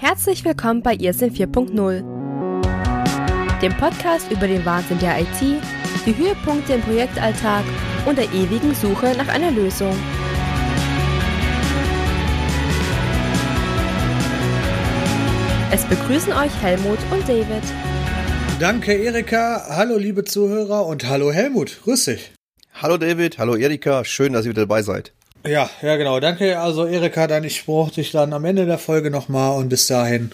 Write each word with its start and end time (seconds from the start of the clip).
Herzlich 0.00 0.44
willkommen 0.44 0.80
bei 0.80 0.94
Irrsinn 0.94 1.34
4.0, 1.34 2.02
dem 3.60 3.76
Podcast 3.78 4.30
über 4.30 4.46
den 4.46 4.64
Wahnsinn 4.64 5.00
der 5.00 5.18
IT, 5.20 5.60
die 6.06 6.16
Höhepunkte 6.16 6.74
im 6.74 6.82
Projektalltag 6.82 7.64
und 8.06 8.16
der 8.16 8.26
ewigen 8.26 8.76
Suche 8.76 9.16
nach 9.16 9.26
einer 9.26 9.50
Lösung. 9.50 9.96
Es 15.72 15.84
begrüßen 15.86 16.32
euch 16.32 16.54
Helmut 16.62 17.00
und 17.10 17.28
David. 17.28 17.64
Danke, 18.60 18.92
Erika. 18.92 19.66
Hallo, 19.68 19.96
liebe 19.96 20.22
Zuhörer 20.22 20.86
und 20.86 21.08
hallo, 21.08 21.32
Helmut. 21.32 21.80
Grüß 21.82 22.04
dich. 22.04 22.30
Hallo, 22.72 22.98
David. 22.98 23.38
Hallo, 23.38 23.56
Erika. 23.56 24.04
Schön, 24.04 24.32
dass 24.32 24.44
ihr 24.44 24.52
wieder 24.52 24.62
dabei 24.62 24.82
seid. 24.82 25.12
Ja, 25.46 25.70
ja, 25.82 25.96
genau. 25.96 26.20
Danke. 26.20 26.58
Also, 26.58 26.86
Erika, 26.86 27.26
dann 27.26 27.44
ich 27.44 27.64
brauche 27.64 27.92
dich 27.92 28.10
dann 28.10 28.32
am 28.32 28.44
Ende 28.44 28.66
der 28.66 28.78
Folge 28.78 29.10
nochmal 29.10 29.56
und 29.58 29.68
bis 29.68 29.86
dahin, 29.86 30.30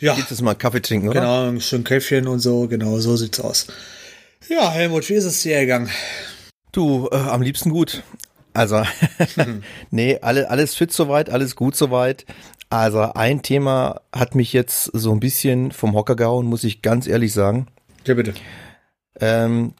ja. 0.00 0.14
Gibt 0.14 0.30
es 0.30 0.40
mal 0.42 0.54
Kaffee 0.54 0.82
trinken, 0.82 1.08
oder? 1.08 1.20
Genau, 1.20 1.48
ein 1.48 1.60
schön 1.60 1.84
Käffchen 1.84 2.26
und 2.26 2.40
so. 2.40 2.66
Genau, 2.68 2.98
so 2.98 3.16
sieht's 3.16 3.40
aus. 3.40 3.68
Ja, 4.48 4.70
Helmut, 4.70 5.08
wie 5.08 5.14
ist 5.14 5.24
es 5.24 5.42
dir 5.42 5.60
gegangen? 5.60 5.88
Du, 6.72 7.08
äh, 7.10 7.16
am 7.16 7.42
liebsten 7.42 7.70
gut. 7.70 8.02
Also, 8.52 8.82
nee, 9.90 10.18
alle, 10.20 10.50
alles 10.50 10.74
fit 10.74 10.92
soweit, 10.92 11.30
alles 11.30 11.56
gut 11.56 11.76
soweit. 11.76 12.26
Also, 12.70 13.00
ein 13.14 13.42
Thema 13.42 14.00
hat 14.14 14.34
mich 14.34 14.52
jetzt 14.52 14.90
so 14.92 15.12
ein 15.12 15.20
bisschen 15.20 15.72
vom 15.72 15.94
Hocker 15.94 16.16
gehauen, 16.16 16.46
muss 16.46 16.64
ich 16.64 16.82
ganz 16.82 17.06
ehrlich 17.06 17.32
sagen. 17.32 17.68
Ja, 18.04 18.14
bitte. 18.14 18.34
Ähm, 19.20 19.74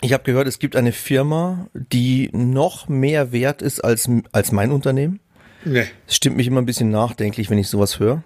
ich 0.00 0.12
habe 0.12 0.24
gehört, 0.24 0.46
es 0.46 0.58
gibt 0.58 0.76
eine 0.76 0.92
Firma, 0.92 1.68
die 1.74 2.30
noch 2.32 2.88
mehr 2.88 3.32
wert 3.32 3.62
ist 3.62 3.80
als, 3.80 4.08
als 4.32 4.52
mein 4.52 4.72
Unternehmen. 4.72 5.20
Nee. 5.64 5.86
Das 6.06 6.16
stimmt 6.16 6.36
mich 6.36 6.46
immer 6.46 6.60
ein 6.60 6.66
bisschen 6.66 6.90
nachdenklich, 6.90 7.50
wenn 7.50 7.58
ich 7.58 7.68
sowas 7.68 7.98
höre. 7.98 8.22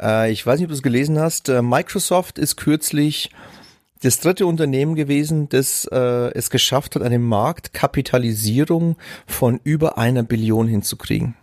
Äh, 0.00 0.30
ich 0.32 0.44
weiß 0.44 0.58
nicht, 0.58 0.66
ob 0.66 0.70
du 0.70 0.74
es 0.74 0.82
gelesen 0.82 1.18
hast. 1.18 1.48
Äh, 1.48 1.62
Microsoft 1.62 2.38
ist 2.38 2.56
kürzlich 2.56 3.30
das 4.02 4.20
dritte 4.20 4.46
Unternehmen 4.46 4.94
gewesen, 4.94 5.48
das 5.48 5.86
äh, 5.90 6.30
es 6.34 6.50
geschafft 6.50 6.94
hat, 6.94 7.02
eine 7.02 7.18
Marktkapitalisierung 7.18 8.96
von 9.26 9.60
über 9.64 9.96
einer 9.96 10.22
Billion 10.22 10.68
hinzukriegen. 10.68 11.34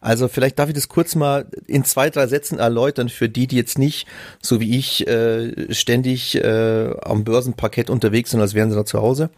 Also 0.00 0.28
vielleicht 0.28 0.58
darf 0.58 0.68
ich 0.70 0.74
das 0.74 0.88
kurz 0.88 1.14
mal 1.14 1.46
in 1.66 1.84
zwei, 1.84 2.08
drei 2.08 2.26
Sätzen 2.26 2.58
erläutern 2.58 3.10
für 3.10 3.28
die, 3.28 3.46
die 3.46 3.56
jetzt 3.56 3.78
nicht, 3.78 4.06
so 4.40 4.58
wie 4.58 4.78
ich, 4.78 5.06
äh, 5.06 5.72
ständig 5.74 6.36
äh, 6.36 6.94
am 7.02 7.24
Börsenparkett 7.24 7.90
unterwegs 7.90 8.30
sind, 8.30 8.40
als 8.40 8.54
wären 8.54 8.70
sie 8.70 8.76
da 8.76 8.86
zu 8.86 9.02
Hause. 9.02 9.30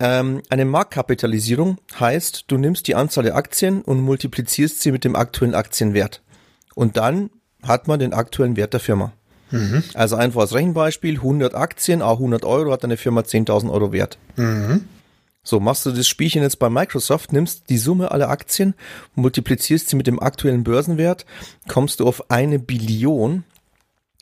Ähm, 0.00 0.42
eine 0.48 0.64
Marktkapitalisierung 0.64 1.78
heißt, 2.00 2.44
du 2.48 2.56
nimmst 2.56 2.88
die 2.88 2.94
Anzahl 2.94 3.24
der 3.24 3.36
Aktien 3.36 3.82
und 3.82 4.00
multiplizierst 4.00 4.80
sie 4.80 4.90
mit 4.90 5.04
dem 5.04 5.16
aktuellen 5.16 5.54
Aktienwert. 5.54 6.22
Und 6.74 6.96
dann 6.96 7.30
hat 7.62 7.86
man 7.86 8.00
den 8.00 8.14
aktuellen 8.14 8.56
Wert 8.56 8.72
der 8.72 8.80
Firma. 8.80 9.12
Mhm. 9.50 9.84
Also 9.92 10.16
einfach 10.16 10.40
als 10.40 10.54
Rechenbeispiel, 10.54 11.16
100 11.16 11.54
Aktien, 11.54 12.02
auch 12.02 12.18
100 12.18 12.44
Euro 12.44 12.72
hat 12.72 12.84
eine 12.84 12.96
Firma 12.96 13.20
10.000 13.20 13.70
Euro 13.70 13.92
wert. 13.92 14.18
Mhm. 14.36 14.84
So, 15.44 15.60
machst 15.60 15.84
du 15.84 15.92
das 15.92 16.08
Spielchen 16.08 16.42
jetzt 16.42 16.58
bei 16.58 16.70
Microsoft, 16.70 17.32
nimmst 17.32 17.68
die 17.68 17.76
Summe 17.76 18.10
aller 18.10 18.30
Aktien, 18.30 18.74
multiplizierst 19.14 19.90
sie 19.90 19.96
mit 19.96 20.06
dem 20.06 20.18
aktuellen 20.18 20.64
Börsenwert, 20.64 21.26
kommst 21.68 22.00
du 22.00 22.06
auf 22.06 22.30
eine 22.30 22.58
Billion. 22.58 23.44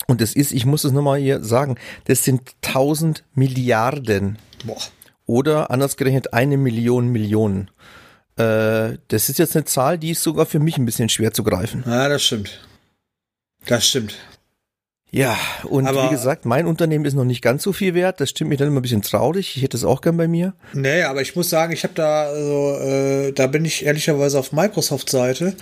Und 0.08 0.20
das 0.20 0.34
ist, 0.34 0.50
ich 0.50 0.66
muss 0.66 0.82
es 0.82 0.90
nochmal 0.90 1.20
hier 1.20 1.42
sagen, 1.44 1.76
das 2.06 2.24
sind 2.24 2.54
1000 2.66 3.22
Milliarden. 3.34 4.36
Boah. 4.64 4.82
Oder 5.26 5.70
anders 5.70 5.96
gerechnet 5.96 6.34
eine 6.34 6.56
Million 6.56 7.08
Millionen. 7.08 7.70
Äh, 8.36 8.98
das 9.08 9.28
ist 9.28 9.38
jetzt 9.38 9.54
eine 9.54 9.64
Zahl, 9.64 9.98
die 9.98 10.10
ist 10.10 10.24
sogar 10.24 10.46
für 10.46 10.58
mich 10.58 10.76
ein 10.76 10.84
bisschen 10.84 11.08
schwer 11.08 11.32
zu 11.32 11.44
greifen. 11.44 11.84
Ja, 11.86 12.08
das 12.08 12.24
stimmt. 12.24 12.60
Das 13.66 13.86
stimmt. 13.86 14.16
Ja, 15.14 15.36
und 15.64 15.86
Aber- 15.86 16.06
wie 16.06 16.08
gesagt, 16.08 16.46
mein 16.46 16.66
Unternehmen 16.66 17.04
ist 17.04 17.12
noch 17.12 17.26
nicht 17.26 17.42
ganz 17.42 17.62
so 17.62 17.74
viel 17.74 17.92
wert. 17.94 18.18
Das 18.18 18.30
stimmt 18.30 18.48
mich 18.48 18.58
dann 18.58 18.68
immer 18.68 18.80
ein 18.80 18.82
bisschen 18.82 19.02
traurig. 19.02 19.56
Ich 19.58 19.62
hätte 19.62 19.76
es 19.76 19.84
auch 19.84 20.00
gern 20.00 20.16
bei 20.16 20.26
mir. 20.26 20.54
Nee, 20.72 21.02
aber 21.02 21.20
ich 21.20 21.36
muss 21.36 21.50
sagen, 21.50 21.70
ich 21.74 21.84
habe 21.84 21.92
da, 21.94 22.24
also, 22.28 22.78
äh, 22.80 23.32
da 23.32 23.46
bin 23.46 23.66
ich 23.66 23.84
ehrlicherweise 23.84 24.38
auf 24.38 24.52
Microsoft-Seite, 24.52 25.54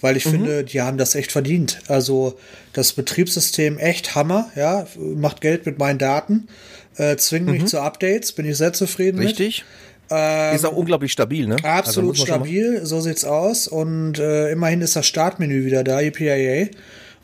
weil 0.00 0.16
ich 0.16 0.24
finde, 0.24 0.64
die 0.64 0.82
haben 0.82 0.98
das 0.98 1.14
echt 1.14 1.30
verdient. 1.30 1.78
Also 1.86 2.34
das 2.72 2.92
Betriebssystem 2.94 3.78
echt 3.78 4.16
Hammer, 4.16 4.50
ja, 4.56 4.88
macht 4.98 5.40
Geld 5.40 5.66
mit 5.66 5.78
meinen 5.78 6.00
Daten, 6.00 6.48
äh, 6.96 7.14
zwingt 7.16 7.46
mich 7.46 7.66
zu 7.66 7.80
Updates, 7.80 8.32
bin 8.32 8.44
ich 8.44 8.56
sehr 8.56 8.72
zufrieden 8.72 9.20
Richtig? 9.20 9.58
mit. 9.60 10.18
Ähm, 10.18 10.54
ist 10.56 10.64
auch 10.66 10.76
unglaublich 10.76 11.12
stabil, 11.12 11.46
ne? 11.46 11.56
Also 11.62 11.68
Absolut 11.68 12.18
mal- 12.18 12.24
stabil, 12.26 12.80
so 12.84 13.00
sieht's 13.00 13.24
aus. 13.24 13.68
Und 13.68 14.18
äh, 14.18 14.50
immerhin 14.50 14.80
ist 14.80 14.96
das 14.96 15.06
Startmenü 15.06 15.64
wieder 15.64 15.84
da, 15.84 16.00
EPIA. 16.00 16.66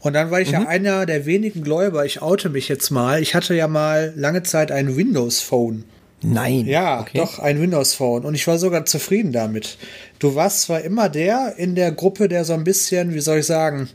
Und 0.02 0.12
dann 0.14 0.30
war 0.30 0.40
ich 0.40 0.48
Mhm. 0.48 0.54
ja 0.54 0.66
einer 0.66 1.06
der 1.06 1.26
wenigen 1.26 1.62
Gläuber, 1.62 2.04
ich 2.04 2.20
oute 2.22 2.50
mich 2.50 2.68
jetzt 2.68 2.90
mal. 2.90 3.22
Ich 3.22 3.34
hatte 3.34 3.54
ja 3.54 3.68
mal 3.68 4.12
lange 4.16 4.42
Zeit 4.42 4.70
ein 4.72 4.96
Windows-Phone. 4.96 5.84
Nein. 6.24 6.66
Ja, 6.66 7.00
okay. 7.00 7.18
doch, 7.18 7.38
ein 7.38 7.60
Windows-Phone. 7.60 8.24
Und 8.24 8.34
ich 8.34 8.46
war 8.46 8.58
sogar 8.58 8.84
zufrieden 8.84 9.32
damit. 9.32 9.78
Du 10.18 10.34
warst 10.34 10.62
zwar 10.62 10.82
immer 10.82 11.08
der 11.08 11.54
in 11.56 11.74
der 11.74 11.92
Gruppe, 11.92 12.28
der 12.28 12.44
so 12.44 12.52
ein 12.52 12.64
bisschen, 12.64 13.14
wie 13.14 13.20
soll 13.20 13.38
ich 13.38 13.46
sagen, 13.46 13.88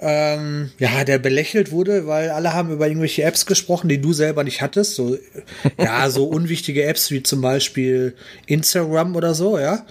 ähm, 0.00 0.70
ja, 0.78 1.04
der 1.04 1.18
belächelt 1.18 1.70
wurde, 1.72 2.06
weil 2.06 2.30
alle 2.30 2.54
haben 2.54 2.70
über 2.70 2.86
irgendwelche 2.86 3.22
Apps 3.22 3.44
gesprochen, 3.44 3.88
die 3.88 4.00
du 4.00 4.14
selber 4.14 4.44
nicht 4.44 4.62
hattest. 4.62 4.94
So, 4.94 5.18
ja, 5.78 6.08
so 6.08 6.24
unwichtige 6.24 6.84
Apps 6.84 7.10
wie 7.10 7.22
zum 7.22 7.42
Beispiel 7.42 8.14
Instagram 8.46 9.14
oder 9.14 9.34
so, 9.34 9.58
ja. 9.58 9.84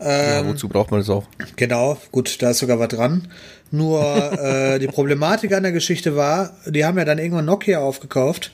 ja, 0.00 0.46
wozu 0.46 0.68
braucht 0.68 0.92
man 0.92 1.00
das 1.00 1.10
auch? 1.10 1.24
Genau, 1.56 1.98
gut, 2.12 2.40
da 2.40 2.50
ist 2.50 2.58
sogar 2.58 2.78
was 2.78 2.88
dran. 2.88 3.26
Nur 3.70 4.02
äh, 4.40 4.78
die 4.78 4.86
Problematik 4.86 5.52
an 5.52 5.62
der 5.62 5.72
Geschichte 5.72 6.16
war, 6.16 6.56
die 6.66 6.84
haben 6.84 6.96
ja 6.98 7.04
dann 7.04 7.18
irgendwann 7.18 7.44
Nokia 7.44 7.78
aufgekauft 7.80 8.50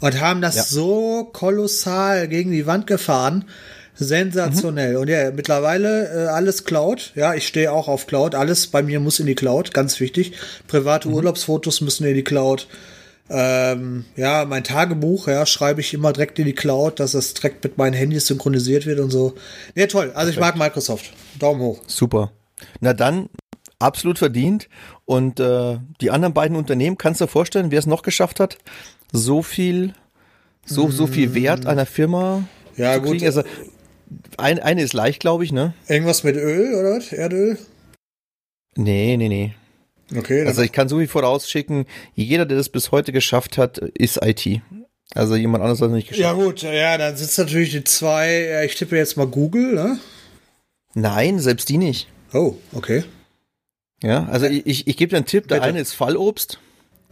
und 0.00 0.20
haben 0.20 0.40
das 0.40 0.54
Ja. 0.56 0.62
so 0.62 1.28
kolossal 1.32 2.28
gegen 2.28 2.52
die 2.52 2.66
Wand 2.66 2.86
gefahren. 2.86 3.44
Sensationell. 3.94 4.96
Und 4.96 5.08
ja, 5.08 5.30
mittlerweile 5.30 6.08
äh, 6.24 6.28
alles 6.28 6.64
Cloud. 6.64 7.12
Ja, 7.14 7.34
ich 7.34 7.46
stehe 7.46 7.70
auch 7.72 7.88
auf 7.88 8.06
Cloud. 8.06 8.34
Alles 8.34 8.66
bei 8.68 8.82
mir 8.82 9.00
muss 9.00 9.20
in 9.20 9.26
die 9.26 9.34
Cloud, 9.34 9.74
ganz 9.74 10.00
wichtig. 10.00 10.32
Private 10.66 11.08
Urlaubsfotos 11.08 11.80
müssen 11.82 12.06
in 12.06 12.14
die 12.14 12.24
Cloud. 12.24 12.68
Ähm, 13.30 14.04
ja, 14.16 14.44
mein 14.44 14.64
Tagebuch, 14.64 15.28
ja, 15.28 15.46
schreibe 15.46 15.80
ich 15.80 15.94
immer 15.94 16.12
direkt 16.12 16.38
in 16.38 16.44
die 16.46 16.54
Cloud, 16.54 17.00
dass 17.00 17.12
das 17.12 17.34
direkt 17.34 17.62
mit 17.64 17.78
meinen 17.78 17.94
Handys 17.94 18.26
synchronisiert 18.26 18.86
wird 18.86 18.98
und 19.00 19.10
so. 19.10 19.34
Ja, 19.74 19.86
toll. 19.86 20.10
Also 20.14 20.30
ich 20.30 20.38
mag 20.40 20.56
Microsoft. 20.56 21.12
Daumen 21.38 21.60
hoch. 21.60 21.80
Super. 21.86 22.32
Na 22.80 22.92
dann, 22.94 23.28
absolut 23.82 24.18
verdient. 24.18 24.68
Und 25.04 25.40
äh, 25.40 25.78
die 26.00 26.10
anderen 26.10 26.34
beiden 26.34 26.56
Unternehmen, 26.56 26.96
kannst 26.98 27.20
du 27.20 27.24
dir 27.26 27.30
vorstellen, 27.30 27.70
wer 27.70 27.78
es 27.78 27.86
noch 27.86 28.02
geschafft 28.02 28.40
hat, 28.40 28.58
so 29.12 29.42
viel, 29.42 29.94
so, 30.64 30.90
so 30.90 31.06
viel 31.06 31.34
Wert 31.34 31.66
einer 31.66 31.86
Firma 31.86 32.44
Ja, 32.76 32.94
zu 32.94 33.00
gut. 33.02 33.10
kriegen? 33.12 33.26
Also, 33.26 33.42
ein, 34.36 34.58
eine 34.58 34.82
ist 34.82 34.92
leicht, 34.92 35.20
glaube 35.20 35.44
ich, 35.44 35.52
ne? 35.52 35.74
Irgendwas 35.88 36.22
mit 36.24 36.36
Öl 36.36 36.74
oder 36.74 36.96
was? 36.96 37.12
Erdöl? 37.12 37.58
Nee, 38.76 39.16
nee, 39.16 39.28
nee. 39.28 39.54
Okay. 40.16 40.44
Also 40.46 40.60
ich 40.62 40.72
kann 40.72 40.88
so 40.88 40.98
viel 40.98 41.08
vorausschicken, 41.08 41.86
jeder, 42.14 42.44
der 42.44 42.58
das 42.58 42.68
bis 42.68 42.90
heute 42.90 43.12
geschafft 43.12 43.56
hat, 43.56 43.78
ist 43.78 44.18
IT. 44.22 44.60
Also 45.14 45.36
jemand 45.36 45.62
anderes 45.62 45.80
hat 45.80 45.88
es 45.88 45.94
nicht 45.94 46.08
geschafft. 46.08 46.22
ja 46.22 46.32
gut, 46.34 46.62
ja, 46.62 46.98
dann 46.98 47.16
sitzt 47.16 47.38
natürlich 47.38 47.70
die 47.70 47.84
zwei, 47.84 48.62
ich 48.66 48.74
tippe 48.74 48.96
jetzt 48.96 49.16
mal 49.16 49.26
Google, 49.26 49.74
ne? 49.74 49.98
Nein, 50.94 51.38
selbst 51.38 51.68
die 51.70 51.78
nicht. 51.78 52.08
Oh, 52.34 52.56
okay. 52.72 53.04
Ja, 54.02 54.26
also 54.30 54.46
ich, 54.46 54.66
ich, 54.66 54.86
ich 54.88 54.96
gebe 54.96 55.10
dir 55.10 55.16
einen 55.16 55.26
Tipp, 55.26 55.48
der 55.48 55.56
Bitte. 55.56 55.66
eine 55.68 55.80
ist 55.80 55.92
Fallobst. 55.94 56.58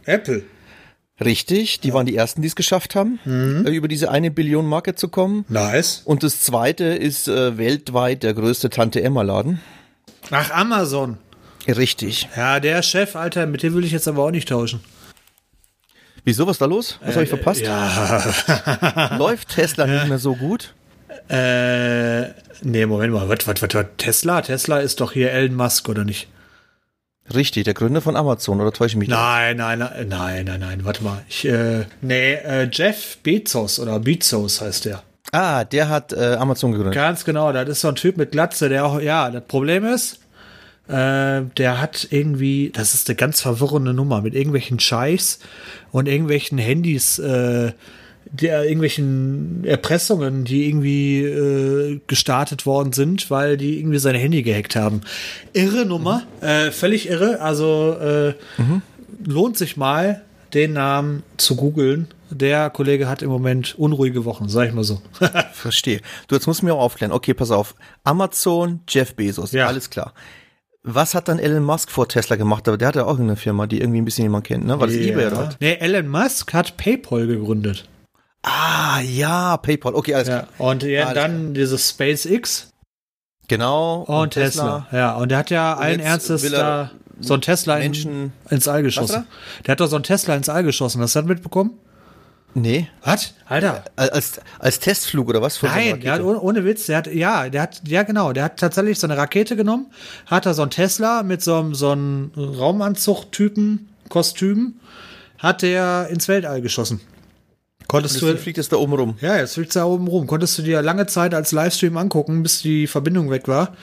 Apple. 0.05 0.43
Richtig, 1.23 1.79
die 1.81 1.93
waren 1.93 2.05
die 2.07 2.15
ersten, 2.15 2.41
die 2.41 2.47
es 2.47 2.55
geschafft 2.55 2.95
haben, 2.95 3.19
Mhm. 3.25 3.65
äh, 3.67 3.69
über 3.69 3.87
diese 3.87 4.09
eine 4.09 4.31
Billion 4.31 4.65
Marke 4.67 4.95
zu 4.95 5.07
kommen. 5.07 5.45
Nice. 5.49 6.01
Und 6.05 6.23
das 6.23 6.41
zweite 6.41 6.85
ist 6.85 7.27
äh, 7.27 7.57
weltweit 7.57 8.23
der 8.23 8.33
größte 8.33 8.69
Tante 8.69 9.01
Emma 9.03 9.21
Laden. 9.21 9.61
Ach, 10.31 10.51
Amazon. 10.51 11.17
Richtig. 11.67 12.27
Ja, 12.35 12.59
der 12.59 12.81
Chef, 12.81 13.15
Alter, 13.15 13.45
mit 13.45 13.61
dem 13.61 13.75
will 13.75 13.85
ich 13.85 13.91
jetzt 13.91 14.07
aber 14.07 14.23
auch 14.23 14.31
nicht 14.31 14.49
tauschen. 14.49 14.79
Wieso, 16.23 16.45
was 16.47 16.57
da 16.57 16.65
los? 16.65 16.97
Was 17.05 17.13
habe 17.15 17.23
ich 17.23 17.29
verpasst? 17.29 17.61
Äh, 17.61 17.65
Ja. 17.65 19.15
Läuft 19.17 19.49
Tesla 19.49 19.85
nicht 19.87 20.07
mehr 20.07 20.17
so 20.19 20.35
gut? 20.35 20.73
äh, 21.29 22.29
nee, 22.63 22.85
Moment 22.85 23.13
mal, 23.13 23.29
was, 23.29 23.47
was, 23.47 23.61
was, 23.61 23.73
was, 23.73 23.85
Tesla? 23.97 24.41
Tesla 24.41 24.79
ist 24.79 24.99
doch 25.01 25.11
hier 25.11 25.31
Elon 25.31 25.55
Musk, 25.55 25.87
oder 25.87 26.03
nicht? 26.03 26.27
Richtig, 27.35 27.65
der 27.65 27.73
Gründer 27.73 28.01
von 28.01 28.15
Amazon, 28.15 28.61
oder 28.61 28.71
täusche 28.71 28.93
ich 28.93 28.97
mich? 28.97 29.09
Nein, 29.09 29.57
nein, 29.57 29.79
nein, 29.79 30.07
nein, 30.07 30.45
nein, 30.45 30.59
nein, 30.59 30.85
warte 30.85 31.03
mal. 31.03 31.23
Ich, 31.29 31.47
äh, 31.47 31.85
nee, 32.01 32.33
äh, 32.33 32.69
Jeff 32.71 33.17
Bezos 33.23 33.79
oder 33.79 33.99
Bezos 33.99 34.61
heißt 34.61 34.85
der. 34.85 35.03
Ah, 35.31 35.63
der 35.63 35.89
hat 35.89 36.13
äh, 36.13 36.35
Amazon 36.35 36.71
gegründet. 36.71 36.95
Ganz 36.95 37.23
genau, 37.23 37.51
das 37.53 37.69
ist 37.69 37.81
so 37.81 37.87
ein 37.87 37.95
Typ 37.95 38.17
mit 38.17 38.31
Glatze, 38.31 38.67
der 38.69 38.85
auch, 38.85 38.99
ja, 38.99 39.29
das 39.29 39.43
Problem 39.47 39.85
ist, 39.85 40.19
äh, 40.87 41.43
der 41.57 41.79
hat 41.79 42.07
irgendwie, 42.09 42.71
das 42.73 42.93
ist 42.93 43.07
eine 43.07 43.15
ganz 43.15 43.41
verwirrende 43.41 43.93
Nummer, 43.93 44.21
mit 44.21 44.35
irgendwelchen 44.35 44.79
Scheichs 44.79 45.39
und 45.91 46.07
irgendwelchen 46.07 46.57
Handys 46.57 47.17
äh, 47.19 47.71
der 48.31 48.63
irgendwelchen 48.63 49.63
Erpressungen, 49.65 50.45
die 50.45 50.67
irgendwie 50.67 51.23
äh, 51.23 51.99
gestartet 52.07 52.65
worden 52.65 52.93
sind, 52.93 53.29
weil 53.29 53.57
die 53.57 53.79
irgendwie 53.79 53.99
sein 53.99 54.15
Handy 54.15 54.41
gehackt 54.41 54.75
haben. 54.75 55.01
Irre 55.53 55.85
Nummer, 55.85 56.23
mhm. 56.39 56.47
äh, 56.47 56.71
völlig 56.71 57.09
irre. 57.09 57.41
Also 57.41 57.97
äh, 57.99 58.33
mhm. 58.57 58.81
lohnt 59.25 59.57
sich 59.57 59.75
mal, 59.77 60.21
den 60.53 60.73
Namen 60.73 61.23
zu 61.37 61.55
googeln. 61.55 62.07
Der 62.29 62.69
Kollege 62.69 63.09
hat 63.09 63.21
im 63.21 63.29
Moment 63.29 63.75
unruhige 63.77 64.23
Wochen, 64.23 64.47
sag 64.47 64.67
ich 64.67 64.73
mal 64.73 64.83
so. 64.83 65.01
Verstehe. 65.53 65.99
Du, 66.27 66.35
jetzt 66.35 66.47
musst 66.47 66.61
du 66.61 66.65
mir 66.65 66.73
auch 66.73 66.79
aufklären. 66.79 67.11
Okay, 67.11 67.33
pass 67.33 67.51
auf. 67.51 67.75
Amazon, 68.03 68.81
Jeff 68.87 69.15
Bezos, 69.15 69.51
ja. 69.51 69.67
alles 69.67 69.89
klar. 69.89 70.13
Was 70.83 71.13
hat 71.13 71.27
dann 71.27 71.37
Elon 71.37 71.63
Musk 71.63 71.91
vor 71.91 72.07
Tesla 72.07 72.37
gemacht? 72.37 72.67
Aber 72.67 72.77
der 72.77 72.87
hat 72.87 72.95
ja 72.95 73.05
auch 73.05 73.19
eine 73.19 73.35
Firma, 73.35 73.67
die 73.67 73.81
irgendwie 73.81 74.01
ein 74.01 74.05
bisschen 74.05 74.23
jemand 74.23 74.47
kennt, 74.47 74.65
ne? 74.65 74.79
War 74.79 74.87
das 74.87 74.95
yeah. 74.95 75.13
eBay 75.13 75.31
was? 75.31 75.57
Nee, 75.59 75.75
Elon 75.75 76.07
Musk 76.07 76.53
hat 76.53 76.77
PayPal 76.77 77.27
gegründet. 77.27 77.87
Ah, 78.43 79.01
ja, 79.01 79.57
PayPal. 79.57 79.93
Okay, 79.93 80.15
alles 80.15 80.27
ja. 80.27 80.39
klar. 80.43 80.69
Und 80.69 80.83
ja, 80.83 81.03
alles 81.03 81.13
dann 81.15 81.41
klar. 81.41 81.53
dieses 81.53 81.89
SpaceX. 81.89 82.69
Genau. 83.47 84.01
Und, 84.03 84.15
und 84.15 84.29
Tesla. 84.31 84.85
Tesla. 84.89 84.97
Ja, 84.97 85.15
und 85.15 85.29
der 85.29 85.37
hat 85.37 85.49
ja 85.49 85.75
allen 85.75 85.99
Ernstes 85.99 86.49
da 86.49 86.91
so 87.19 87.35
ein 87.35 87.41
Tesla 87.41 87.77
in, 87.77 88.31
ins 88.49 88.67
All 88.67 88.81
geschossen. 88.83 89.27
Der 89.65 89.73
hat 89.73 89.79
doch 89.79 89.87
so 89.87 89.95
ein 89.95 90.03
Tesla 90.03 90.35
ins 90.35 90.49
All 90.49 90.63
geschossen. 90.63 91.01
Hast 91.01 91.15
du 91.15 91.19
das 91.19 91.27
mitbekommen? 91.27 91.71
Nee. 92.53 92.87
Was? 93.03 93.33
Alter. 93.45 93.85
Als, 93.95 94.41
als 94.59 94.79
Testflug 94.79 95.29
oder 95.29 95.41
was? 95.41 95.61
Nein, 95.61 96.01
der 96.01 96.13
hat, 96.13 96.21
ohne, 96.21 96.39
ohne, 96.39 96.65
Witz, 96.65 96.87
der 96.87 96.97
hat, 96.97 97.07
ja, 97.07 97.49
der 97.49 97.61
hat, 97.61 97.81
ja 97.87 98.03
genau, 98.03 98.33
der 98.33 98.45
hat 98.45 98.57
tatsächlich 98.59 98.99
so 98.99 99.07
eine 99.07 99.15
Rakete 99.15 99.55
genommen, 99.55 99.87
hat 100.25 100.45
da 100.45 100.53
so 100.53 100.61
ein 100.63 100.69
Tesla 100.69 101.23
mit 101.23 101.41
so 101.41 101.55
einem, 101.55 101.75
so 101.75 101.91
einem 101.91 102.31
Raumanzug-Typen, 102.35 103.89
Kostüm, 104.09 104.79
hat 105.37 105.61
der 105.61 106.07
ins 106.09 106.27
Weltall 106.27 106.61
geschossen. 106.61 106.99
Konntest 107.91 108.21
du, 108.21 108.37
fliegt 108.37 108.57
es 108.57 108.69
da 108.69 108.77
oben 108.77 108.93
rum. 108.93 109.15
Ja, 109.19 109.35
jetzt 109.35 109.55
fliegt 109.55 109.71
es 109.71 109.73
da 109.73 109.83
oben 109.83 110.07
rum. 110.07 110.25
Konntest 110.25 110.57
du 110.57 110.61
dir 110.61 110.81
lange 110.81 111.07
Zeit 111.07 111.33
als 111.33 111.51
Livestream 111.51 111.97
angucken, 111.97 112.41
bis 112.41 112.61
die 112.61 112.87
Verbindung 112.87 113.29
weg 113.29 113.49
war. 113.49 113.75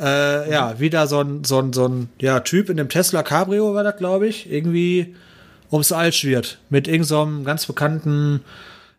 Äh, 0.00 0.50
ja, 0.50 0.80
wieder 0.80 1.06
so 1.06 1.20
ein, 1.20 1.44
so 1.44 1.60
ein, 1.60 1.72
so 1.72 1.86
ein 1.86 2.08
ja, 2.20 2.40
Typ 2.40 2.70
in 2.70 2.76
dem 2.76 2.88
Tesla 2.88 3.22
Cabrio 3.22 3.72
war 3.72 3.84
das, 3.84 3.98
glaube 3.98 4.26
ich, 4.26 4.50
irgendwie 4.50 5.14
ums 5.70 5.92
All 5.92 6.12
schwirrt. 6.12 6.58
Mit 6.70 6.88
irgendeinem 6.88 7.38
so 7.38 7.44
ganz 7.44 7.66
bekannten 7.66 8.40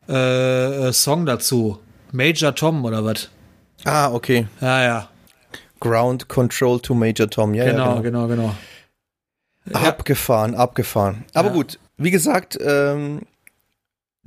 äh, 0.08 0.94
Song 0.94 1.26
dazu. 1.26 1.80
Major 2.14 2.56
Tom 2.56 2.86
oder 2.86 3.04
was? 3.04 3.28
Ah, 3.84 4.14
okay. 4.14 4.48
Ja, 4.62 4.82
ja. 4.82 5.10
Ground 5.82 6.30
Control 6.30 6.80
to 6.80 6.94
Major 6.94 7.30
Tom, 7.30 7.54
ja. 7.54 7.66
Genau, 7.66 7.96
ja, 7.96 8.02
genau, 8.02 8.28
genau, 8.30 8.54
genau. 9.66 9.86
Abgefahren, 9.86 10.54
ja. 10.54 10.60
abgefahren. 10.60 11.26
Aber 11.34 11.50
ja. 11.50 11.54
gut, 11.54 11.80
wie 11.98 12.12
gesagt, 12.12 12.58
ähm, 12.62 13.24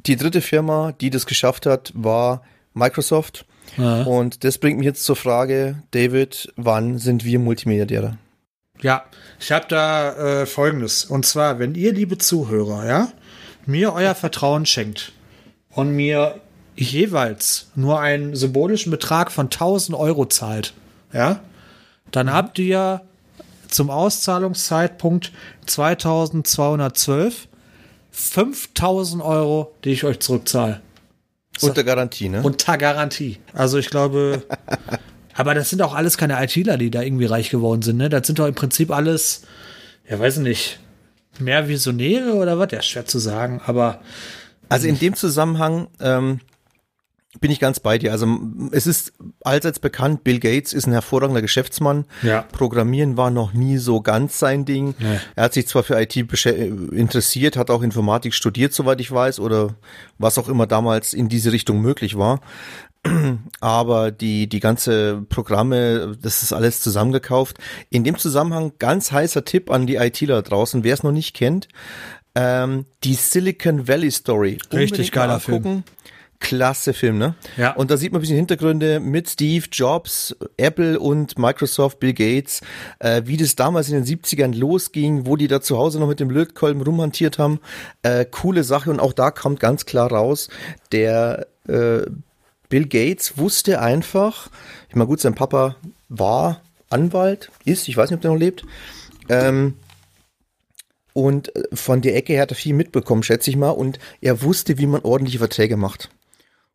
die 0.06 0.16
dritte 0.16 0.40
Firma, 0.40 0.92
die 0.92 1.10
das 1.10 1.26
geschafft 1.26 1.66
hat, 1.66 1.92
war 1.94 2.42
Microsoft. 2.74 3.44
Ja. 3.76 4.02
Und 4.02 4.44
das 4.44 4.58
bringt 4.58 4.78
mich 4.78 4.86
jetzt 4.86 5.04
zur 5.04 5.16
Frage, 5.16 5.82
David, 5.92 6.52
wann 6.56 6.98
sind 6.98 7.24
wir 7.24 7.38
Multimilliardäre? 7.38 8.18
Ja, 8.80 9.04
ich 9.38 9.52
habe 9.52 9.66
da 9.68 10.42
äh, 10.42 10.46
Folgendes. 10.46 11.04
Und 11.04 11.26
zwar, 11.26 11.58
wenn 11.58 11.74
ihr, 11.74 11.92
liebe 11.92 12.18
Zuhörer, 12.18 12.86
ja, 12.86 13.08
mir 13.66 13.92
euer 13.92 14.14
Vertrauen 14.14 14.66
schenkt 14.66 15.12
und 15.70 15.92
mir 15.92 16.40
jeweils 16.76 17.70
nur 17.74 18.00
einen 18.00 18.34
symbolischen 18.34 18.90
Betrag 18.90 19.30
von 19.30 19.46
1000 19.46 19.96
Euro 19.96 20.26
zahlt, 20.26 20.72
ja, 21.12 21.40
dann 22.10 22.32
habt 22.32 22.58
ihr 22.58 23.02
zum 23.68 23.90
Auszahlungszeitpunkt 23.90 25.32
2212 25.66 27.48
5000 28.10 29.22
Euro, 29.22 29.74
die 29.84 29.90
ich 29.90 30.04
euch 30.04 30.20
zurückzahle. 30.20 30.80
Unter 31.60 31.84
Garantie, 31.84 32.28
ne? 32.28 32.42
Unter 32.42 32.78
Garantie. 32.78 33.38
Also 33.52 33.78
ich 33.78 33.90
glaube, 33.90 34.44
aber 35.34 35.54
das 35.54 35.70
sind 35.70 35.82
auch 35.82 35.94
alles 35.94 36.16
keine 36.16 36.42
ITler, 36.42 36.78
die 36.78 36.90
da 36.90 37.02
irgendwie 37.02 37.26
reich 37.26 37.50
geworden 37.50 37.82
sind, 37.82 37.98
ne? 37.98 38.08
Das 38.08 38.26
sind 38.26 38.38
doch 38.38 38.46
im 38.46 38.54
Prinzip 38.54 38.90
alles, 38.90 39.42
ja, 40.08 40.18
weiß 40.18 40.38
ich 40.38 40.42
nicht, 40.42 40.80
mehr 41.38 41.68
Visionäre 41.68 42.34
oder 42.34 42.58
was? 42.58 42.72
Ja, 42.72 42.82
schwer 42.82 43.06
zu 43.06 43.18
sagen, 43.18 43.60
aber. 43.64 44.00
Also 44.68 44.86
in 44.86 44.98
dem 44.98 45.14
Zusammenhang, 45.16 45.88
ähm, 46.00 46.40
bin 47.38 47.52
ich 47.52 47.60
ganz 47.60 47.78
bei 47.78 47.96
dir. 47.96 48.10
Also 48.10 48.26
es 48.72 48.88
ist 48.88 49.12
allseits 49.44 49.78
bekannt, 49.78 50.24
Bill 50.24 50.40
Gates 50.40 50.72
ist 50.72 50.86
ein 50.86 50.92
hervorragender 50.92 51.42
Geschäftsmann. 51.42 52.04
Ja. 52.22 52.42
Programmieren 52.42 53.16
war 53.16 53.30
noch 53.30 53.52
nie 53.52 53.78
so 53.78 54.00
ganz 54.00 54.40
sein 54.40 54.64
Ding. 54.64 54.94
Nee. 54.98 55.20
Er 55.36 55.44
hat 55.44 55.54
sich 55.54 55.68
zwar 55.68 55.84
für 55.84 56.00
IT 56.00 56.16
interessiert, 56.16 57.56
hat 57.56 57.70
auch 57.70 57.82
Informatik 57.82 58.34
studiert, 58.34 58.72
soweit 58.72 59.00
ich 59.00 59.12
weiß, 59.12 59.38
oder 59.38 59.76
was 60.18 60.38
auch 60.38 60.48
immer 60.48 60.66
damals 60.66 61.14
in 61.14 61.28
diese 61.28 61.52
Richtung 61.52 61.80
möglich 61.80 62.18
war. 62.18 62.40
Aber 63.60 64.10
die, 64.10 64.48
die 64.48 64.60
ganze 64.60 65.22
Programme, 65.28 66.18
das 66.20 66.42
ist 66.42 66.52
alles 66.52 66.80
zusammengekauft. 66.80 67.58
In 67.90 68.02
dem 68.02 68.18
Zusammenhang 68.18 68.72
ganz 68.80 69.12
heißer 69.12 69.44
Tipp 69.44 69.70
an 69.70 69.86
die 69.86 69.96
ITler 69.96 70.42
draußen, 70.42 70.82
wer 70.82 70.94
es 70.94 71.04
noch 71.04 71.12
nicht 71.12 71.34
kennt, 71.36 71.68
ähm, 72.34 72.86
die 73.04 73.14
Silicon 73.14 73.86
Valley 73.86 74.10
Story. 74.10 74.58
Richtig 74.72 75.12
geiler 75.12 75.38
Film. 75.38 75.84
Klasse 76.40 76.94
Film, 76.94 77.18
ne? 77.18 77.34
Ja. 77.56 77.72
Und 77.72 77.90
da 77.90 77.96
sieht 77.96 78.12
man 78.12 78.18
ein 78.18 78.22
bisschen 78.22 78.36
Hintergründe 78.36 78.98
mit 78.98 79.28
Steve 79.28 79.66
Jobs, 79.70 80.34
Apple 80.56 80.98
und 80.98 81.38
Microsoft, 81.38 82.00
Bill 82.00 82.14
Gates, 82.14 82.62
äh, 82.98 83.22
wie 83.26 83.36
das 83.36 83.56
damals 83.56 83.88
in 83.88 84.02
den 84.02 84.04
70ern 84.04 84.56
losging, 84.56 85.26
wo 85.26 85.36
die 85.36 85.48
da 85.48 85.60
zu 85.60 85.78
Hause 85.78 86.00
noch 86.00 86.08
mit 86.08 86.18
dem 86.18 86.30
Lötkolben 86.30 86.82
rumhantiert 86.82 87.38
haben. 87.38 87.60
Äh, 88.02 88.24
coole 88.24 88.64
Sache 88.64 88.90
und 88.90 89.00
auch 89.00 89.12
da 89.12 89.30
kommt 89.30 89.60
ganz 89.60 89.86
klar 89.86 90.10
raus, 90.10 90.48
der 90.92 91.46
äh, 91.68 92.02
Bill 92.68 92.86
Gates 92.86 93.38
wusste 93.38 93.80
einfach, 93.80 94.48
ich 94.88 94.96
meine 94.96 95.08
gut, 95.08 95.20
sein 95.20 95.34
Papa 95.34 95.76
war 96.08 96.62
Anwalt, 96.88 97.50
ist, 97.64 97.86
ich 97.86 97.96
weiß 97.96 98.10
nicht, 98.10 98.16
ob 98.16 98.22
der 98.22 98.30
noch 98.32 98.38
lebt, 98.38 98.64
ähm, 99.28 99.74
und 101.12 101.54
äh, 101.54 101.64
von 101.72 102.00
der 102.00 102.16
Ecke 102.16 102.34
her 102.34 102.42
hat 102.42 102.52
er 102.52 102.56
viel 102.56 102.74
mitbekommen, 102.74 103.22
schätze 103.22 103.50
ich 103.50 103.56
mal. 103.56 103.70
Und 103.70 103.98
er 104.20 104.42
wusste, 104.42 104.78
wie 104.78 104.86
man 104.86 105.02
ordentliche 105.02 105.38
Verträge 105.38 105.76
macht. 105.76 106.10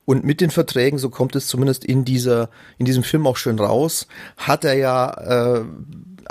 Und 0.05 0.23
mit 0.23 0.39
den 0.39 0.51
Verträgen, 0.51 0.99
so 0.99 1.09
kommt 1.09 1.35
es 1.35 1.47
zumindest 1.47 1.83
in 1.83 2.05
dieser, 2.05 2.49
in 2.77 2.85
diesem 2.85 3.03
Film 3.03 3.25
auch 3.25 3.37
schön 3.37 3.57
raus, 3.57 4.07
hat 4.37 4.63
er 4.63 4.75
ja 4.75 5.57
äh, 5.59 5.65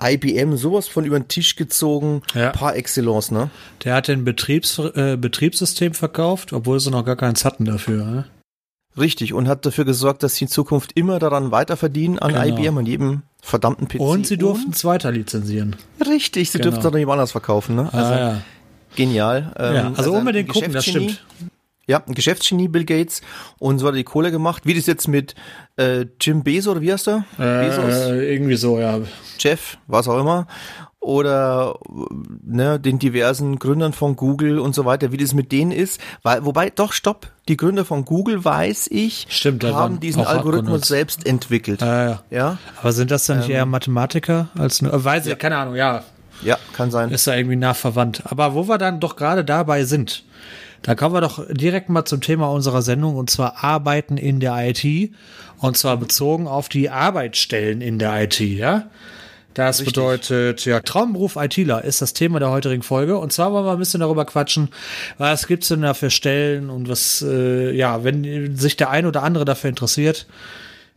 IBM 0.01 0.57
sowas 0.57 0.89
von 0.89 1.05
über 1.05 1.19
den 1.19 1.29
Tisch 1.29 1.57
gezogen, 1.57 2.23
ja. 2.35 2.51
par 2.51 2.77
excellence, 2.77 3.31
ne? 3.31 3.51
Der 3.85 3.95
hat 3.95 4.09
ein 4.09 4.25
Betriebs, 4.25 4.79
äh, 4.79 5.17
Betriebssystem 5.17 5.95
verkauft, 5.95 6.53
obwohl 6.53 6.79
sie 6.81 6.91
noch 6.91 7.05
gar 7.05 7.17
keins 7.17 7.45
hatten 7.45 7.65
dafür, 7.65 8.05
ne? 8.05 8.25
Richtig, 8.97 9.33
und 9.33 9.49
hat 9.49 9.67
dafür 9.67 9.85
gesorgt, 9.85 10.23
dass 10.23 10.37
sie 10.37 10.45
in 10.45 10.49
Zukunft 10.49 10.93
immer 10.95 11.19
daran 11.19 11.51
weiterverdienen 11.51 12.21
an 12.21 12.33
genau. 12.35 12.47
IBM 12.47 12.77
und 12.77 12.87
jedem 12.87 13.23
verdammten 13.43 13.89
PC. 13.89 13.99
Und 13.99 14.27
sie 14.27 14.39
durften 14.39 14.71
es 14.71 14.85
weiter 14.85 15.11
lizenzieren. 15.11 15.75
Richtig, 16.07 16.51
sie 16.53 16.59
genau. 16.59 16.71
dürften 16.71 16.87
es 16.87 16.93
dann 16.93 16.99
jemand 16.99 17.19
anders 17.19 17.33
verkaufen, 17.33 17.75
ne? 17.75 17.93
Also, 17.93 18.13
ah, 18.13 18.19
ja. 18.19 18.43
genial. 18.95 19.53
Ähm, 19.59 19.75
ja, 19.75 19.83
also, 19.89 19.97
also 19.97 20.13
unbedingt 20.15 20.49
gucken, 20.49 20.73
das 20.73 20.85
stimmt. 20.85 21.25
Ja, 21.87 22.03
ein 22.07 22.15
Geschäftsgenie 22.15 22.69
Bill 22.69 22.85
Gates 22.85 23.21
und 23.59 23.79
so 23.79 23.87
hat 23.87 23.95
er 23.95 23.99
die 23.99 24.05
Kohle 24.05 24.31
gemacht. 24.31 24.65
Wie 24.65 24.75
das 24.75 24.87
jetzt 24.87 25.09
mit 25.09 25.35
äh, 25.77 26.07
Jim 26.21 26.43
Bezos 26.43 26.73
oder 26.73 26.81
wie 26.81 26.93
heißt 26.93 27.09
er? 27.09 27.25
Äh, 27.39 27.69
Bezos? 27.69 28.07
Irgendwie 28.09 28.57
so, 28.57 28.79
ja. 28.79 29.01
Jeff, 29.39 29.77
was 29.87 30.09
auch 30.09 30.19
immer. 30.19 30.47
Oder 31.01 31.79
ne, 32.43 32.81
den 32.81 32.99
diversen 32.99 33.59
Gründern 33.59 33.93
von 33.93 34.17
Google 34.17 34.59
und 34.59 34.75
so 34.75 34.87
weiter, 34.87 35.13
wie 35.13 35.19
das 35.19 35.35
mit 35.35 35.53
denen 35.53 35.71
ist. 35.71 36.01
Weil, 36.23 36.47
wobei, 36.47 36.71
doch, 36.71 36.95
stopp, 36.95 37.31
die 37.47 37.59
Gründer 37.59 37.85
von 37.85 38.07
Google, 38.07 38.43
weiß 38.43 38.89
ich, 38.91 39.27
Stimmt, 39.29 39.65
haben 39.65 40.01
diesen 40.01 40.25
Algorithmus 40.25 40.89
selbst 40.89 41.27
entwickelt. 41.27 41.83
Ah, 41.83 42.05
ja. 42.07 42.23
ja. 42.31 42.59
Aber 42.81 42.93
sind 42.93 43.11
das 43.11 43.27
dann 43.27 43.39
nicht 43.39 43.51
ähm, 43.51 43.57
eher 43.57 43.67
Mathematiker 43.67 44.49
als 44.57 44.81
nur, 44.81 44.95
äh, 44.95 45.05
weiß 45.05 45.27
ich, 45.27 45.31
ja. 45.31 45.37
keine 45.37 45.59
Ahnung, 45.59 45.75
ja. 45.75 46.05
Ja, 46.41 46.59
kann 46.73 46.91
sein. 46.91 47.11
Ist 47.11 47.27
da 47.27 47.35
irgendwie 47.35 47.57
nah 47.57 47.75
verwandt. 47.75 48.23
Aber 48.25 48.55
wo 48.55 48.67
wir 48.67 48.79
dann 48.79 48.99
doch 48.99 49.17
gerade 49.17 49.45
dabei 49.45 49.85
sind, 49.85 50.25
da 50.85 50.95
kommen 50.95 51.15
wir 51.15 51.23
doch 51.23 51.45
direkt 51.51 51.89
mal 51.89 52.05
zum 52.05 52.21
Thema 52.21 52.51
unserer 52.51 52.83
Sendung 52.83 53.17
und 53.17 53.31
zwar 53.31 53.65
Arbeiten 53.65 54.19
in 54.19 54.39
der 54.39 54.55
IT 54.69 55.13
und 55.59 55.77
zwar 55.77 55.97
bezogen 55.97 56.47
auf 56.47 56.69
die 56.69 56.91
Arbeitsstellen 56.91 57.81
in 57.81 57.99
der 57.99 58.23
IT, 58.23 58.39
ja? 58.39 58.91
Das 59.55 59.79
Richtig. 59.79 59.95
bedeutet, 59.95 60.65
ja, 60.65 60.81
Traumberuf 60.81 61.37
ITler 61.37 61.85
ist 61.85 62.03
das 62.03 62.13
Thema 62.13 62.41
der 62.41 62.51
heutigen 62.51 62.83
Folge. 62.83 63.17
Und 63.19 63.33
zwar 63.33 63.53
wollen 63.53 63.65
wir 63.65 63.73
ein 63.73 63.79
bisschen 63.79 64.01
darüber 64.01 64.25
quatschen, 64.25 64.69
was 65.17 65.47
gibt's 65.47 65.69
denn 65.69 65.83
da 65.83 65.95
für 65.95 66.11
Stellen 66.11 66.71
und 66.71 66.89
was, 66.89 67.23
äh, 67.23 67.71
ja, 67.71 68.03
wenn 68.03 68.57
sich 68.57 68.77
der 68.77 68.91
ein 68.91 69.07
oder 69.07 69.23
andere 69.23 69.45
dafür 69.45 69.71
interessiert. 69.71 70.27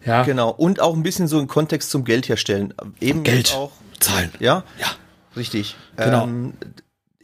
Ja. 0.04 0.24
Genau. 0.24 0.50
Und 0.50 0.82
auch 0.82 0.96
ein 0.96 1.04
bisschen 1.04 1.28
so 1.28 1.38
einen 1.38 1.48
Kontext 1.48 1.92
zum 1.92 2.04
Geld 2.04 2.30
herstellen. 2.30 2.74
Eben 3.00 3.24
Geld 3.24 3.54
auch. 3.54 3.72
Zahlen. 4.00 4.32
Ja? 4.40 4.64
Ja. 4.80 4.88
Richtig. 5.36 5.76
Genau. 5.96 6.24
Ähm, 6.24 6.54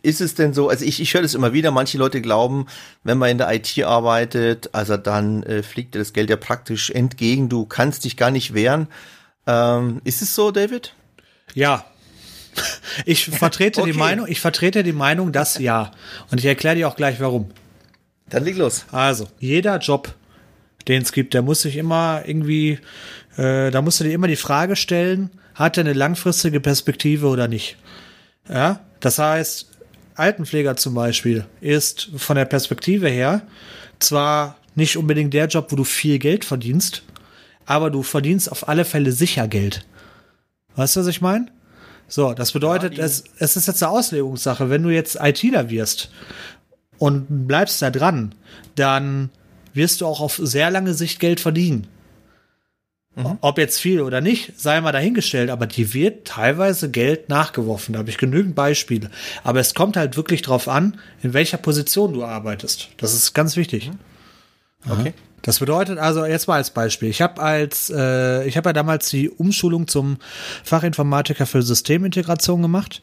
ist 0.03 0.21
es 0.21 0.35
denn 0.35 0.53
so, 0.53 0.69
also 0.69 0.85
ich, 0.85 1.01
ich 1.01 1.13
höre 1.13 1.21
das 1.21 1.33
immer 1.33 1.53
wieder, 1.53 1.71
manche 1.71 1.97
Leute 1.97 2.21
glauben, 2.21 2.67
wenn 3.03 3.17
man 3.17 3.29
in 3.29 3.37
der 3.37 3.51
IT 3.51 3.81
arbeitet, 3.83 4.69
also 4.73 4.97
dann 4.97 5.43
äh, 5.43 5.63
fliegt 5.63 5.95
dir 5.95 5.99
das 5.99 6.13
Geld 6.13 6.29
ja 6.29 6.35
praktisch 6.35 6.91
entgegen, 6.91 7.49
du 7.49 7.65
kannst 7.65 8.03
dich 8.03 8.17
gar 8.17 8.29
nicht 8.29 8.53
wehren. 8.53 8.87
Ähm, 9.47 10.01
ist 10.03 10.21
es 10.21 10.35
so, 10.35 10.51
David? 10.51 10.93
Ja. 11.53 11.85
Ich 13.05 13.25
vertrete 13.29 13.81
okay. 13.81 13.91
die 13.93 13.97
Meinung, 13.97 14.27
ich 14.27 14.41
vertrete 14.41 14.83
die 14.83 14.93
Meinung, 14.93 15.31
dass 15.31 15.57
ja. 15.57 15.91
Und 16.29 16.37
ich 16.37 16.45
erkläre 16.45 16.75
dir 16.75 16.89
auch 16.89 16.97
gleich 16.97 17.21
warum. 17.21 17.49
Dann 18.29 18.43
leg 18.43 18.57
los. 18.57 18.85
Also, 18.91 19.27
jeder 19.39 19.77
Job, 19.77 20.13
den 20.89 21.01
es 21.01 21.13
gibt, 21.13 21.33
der 21.33 21.43
muss 21.43 21.61
sich 21.61 21.77
immer 21.77 22.23
irgendwie, 22.25 22.79
äh, 23.37 23.71
da 23.71 23.81
musst 23.81 24.01
du 24.01 24.03
dir 24.03 24.13
immer 24.13 24.27
die 24.27 24.35
Frage 24.35 24.75
stellen, 24.75 25.29
hat 25.55 25.77
er 25.77 25.81
eine 25.81 25.93
langfristige 25.93 26.59
Perspektive 26.59 27.27
oder 27.27 27.47
nicht? 27.47 27.77
Ja, 28.49 28.81
das 28.99 29.19
heißt, 29.19 29.72
Altenpfleger 30.15 30.75
zum 30.75 30.93
Beispiel 30.93 31.45
ist 31.61 32.09
von 32.17 32.35
der 32.35 32.45
Perspektive 32.45 33.09
her 33.09 33.41
zwar 33.99 34.57
nicht 34.75 34.97
unbedingt 34.97 35.33
der 35.33 35.47
Job, 35.47 35.71
wo 35.71 35.75
du 35.75 35.83
viel 35.83 36.19
Geld 36.19 36.45
verdienst, 36.45 37.03
aber 37.65 37.89
du 37.89 38.03
verdienst 38.03 38.51
auf 38.51 38.67
alle 38.67 38.85
Fälle 38.85 39.11
sicher 39.11 39.47
Geld. 39.47 39.85
Weißt 40.75 40.95
du, 40.95 41.01
was 41.01 41.07
ich 41.07 41.21
meine? 41.21 41.47
So, 42.07 42.33
das 42.33 42.51
bedeutet, 42.51 42.97
Ja, 42.97 43.05
es, 43.05 43.23
es 43.39 43.55
ist 43.55 43.67
jetzt 43.67 43.81
eine 43.81 43.91
Auslegungssache. 43.91 44.69
Wenn 44.69 44.83
du 44.83 44.89
jetzt 44.89 45.17
ITler 45.19 45.69
wirst 45.69 46.11
und 46.97 47.47
bleibst 47.47 47.81
da 47.81 47.89
dran, 47.89 48.35
dann 48.75 49.29
wirst 49.73 50.01
du 50.01 50.05
auch 50.05 50.21
auf 50.21 50.39
sehr 50.41 50.69
lange 50.69 50.93
Sicht 50.93 51.19
Geld 51.19 51.39
verdienen. 51.39 51.87
Ob 53.41 53.59
jetzt 53.59 53.79
viel 53.79 54.01
oder 54.01 54.21
nicht, 54.21 54.59
sei 54.59 54.81
mal 54.81 54.91
dahingestellt, 54.91 55.51
aber 55.51 55.67
die 55.67 55.93
wird 55.93 56.25
teilweise 56.25 56.89
Geld 56.89 57.29
nachgeworfen. 57.29 57.93
Da 57.93 57.99
habe 57.99 58.09
ich 58.09 58.17
genügend 58.17 58.55
Beispiele. 58.55 59.11
Aber 59.43 59.59
es 59.59 59.75
kommt 59.75 59.97
halt 59.97 60.17
wirklich 60.17 60.41
drauf 60.41 60.67
an, 60.67 60.99
in 61.21 61.33
welcher 61.33 61.57
Position 61.57 62.13
du 62.13 62.23
arbeitest. 62.23 62.89
Das 62.97 63.13
ist 63.13 63.33
ganz 63.33 63.55
wichtig. 63.55 63.91
Okay. 64.89 65.13
Das 65.43 65.59
bedeutet 65.59 65.99
also 65.99 66.25
jetzt 66.25 66.47
mal 66.47 66.55
als 66.55 66.71
Beispiel. 66.71 67.09
Ich 67.09 67.21
habe 67.21 67.41
als 67.41 67.91
äh, 67.93 68.47
ich 68.47 68.57
habe 68.57 68.69
ja 68.69 68.73
damals 68.73 69.09
die 69.09 69.29
Umschulung 69.29 69.87
zum 69.87 70.17
Fachinformatiker 70.63 71.45
für 71.45 71.61
Systemintegration 71.61 72.61
gemacht 72.61 73.01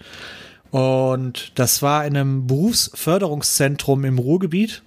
und 0.71 1.53
das 1.57 1.83
war 1.83 2.07
in 2.07 2.17
einem 2.17 2.47
Berufsförderungszentrum 2.47 4.05
im 4.05 4.19
Ruhrgebiet. 4.19 4.83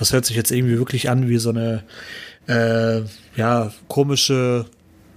Das 0.00 0.14
hört 0.14 0.24
sich 0.24 0.34
jetzt 0.34 0.50
irgendwie 0.50 0.78
wirklich 0.78 1.10
an 1.10 1.28
wie 1.28 1.36
so 1.36 1.50
eine 1.50 1.84
äh, 2.48 3.02
ja 3.36 3.70
komische 3.86 4.64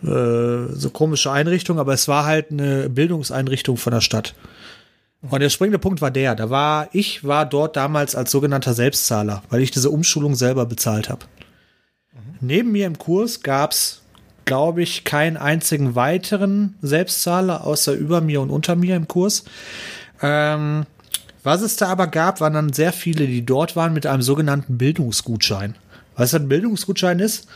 äh, 0.04 0.74
so 0.74 0.90
komische 0.92 1.32
Einrichtung, 1.32 1.80
aber 1.80 1.94
es 1.94 2.10
war 2.10 2.26
halt 2.26 2.52
eine 2.52 2.90
Bildungseinrichtung 2.90 3.78
von 3.78 3.94
der 3.94 4.02
Stadt. 4.02 4.36
Und 5.22 5.40
der 5.40 5.50
springende 5.50 5.80
Punkt 5.80 6.02
war 6.02 6.12
der, 6.12 6.36
da 6.36 6.50
war 6.50 6.90
ich 6.92 7.24
war 7.24 7.46
dort 7.46 7.78
damals 7.78 8.14
als 8.14 8.30
sogenannter 8.30 8.74
Selbstzahler, 8.74 9.42
weil 9.50 9.62
ich 9.62 9.72
diese 9.72 9.90
Umschulung 9.90 10.36
selber 10.36 10.66
bezahlt 10.66 11.10
habe. 11.10 11.26
Neben 12.42 12.74
mir 12.74 12.86
im 12.86 12.98
Kurs 12.98 13.42
gab's, 13.42 14.02
glaube 14.44 14.82
ich, 14.82 15.06
keinen 15.06 15.38
einzigen 15.38 15.96
weiteren 15.96 16.76
Selbstzahler 16.82 17.66
außer 17.66 17.94
über 17.94 18.20
mir 18.20 18.42
und 18.42 18.50
unter 18.50 18.76
mir 18.76 18.98
im 18.98 19.08
Kurs. 19.08 19.46
Ähm, 20.22 20.86
was 21.44 21.62
es 21.62 21.76
da 21.76 21.88
aber 21.88 22.08
gab, 22.08 22.42
waren 22.42 22.54
dann 22.54 22.74
sehr 22.74 22.94
viele, 22.94 23.28
die 23.28 23.46
dort 23.46 23.76
waren 23.76 23.94
mit 23.94 24.06
einem 24.06 24.22
sogenannten 24.22 24.78
Bildungsgutschein. 24.78 25.76
Weißt 26.16 26.34
du, 26.34 26.38
was 26.38 26.44
ein 26.44 26.50
Bildungsgutschein 26.50 27.20
ist? 27.20 27.48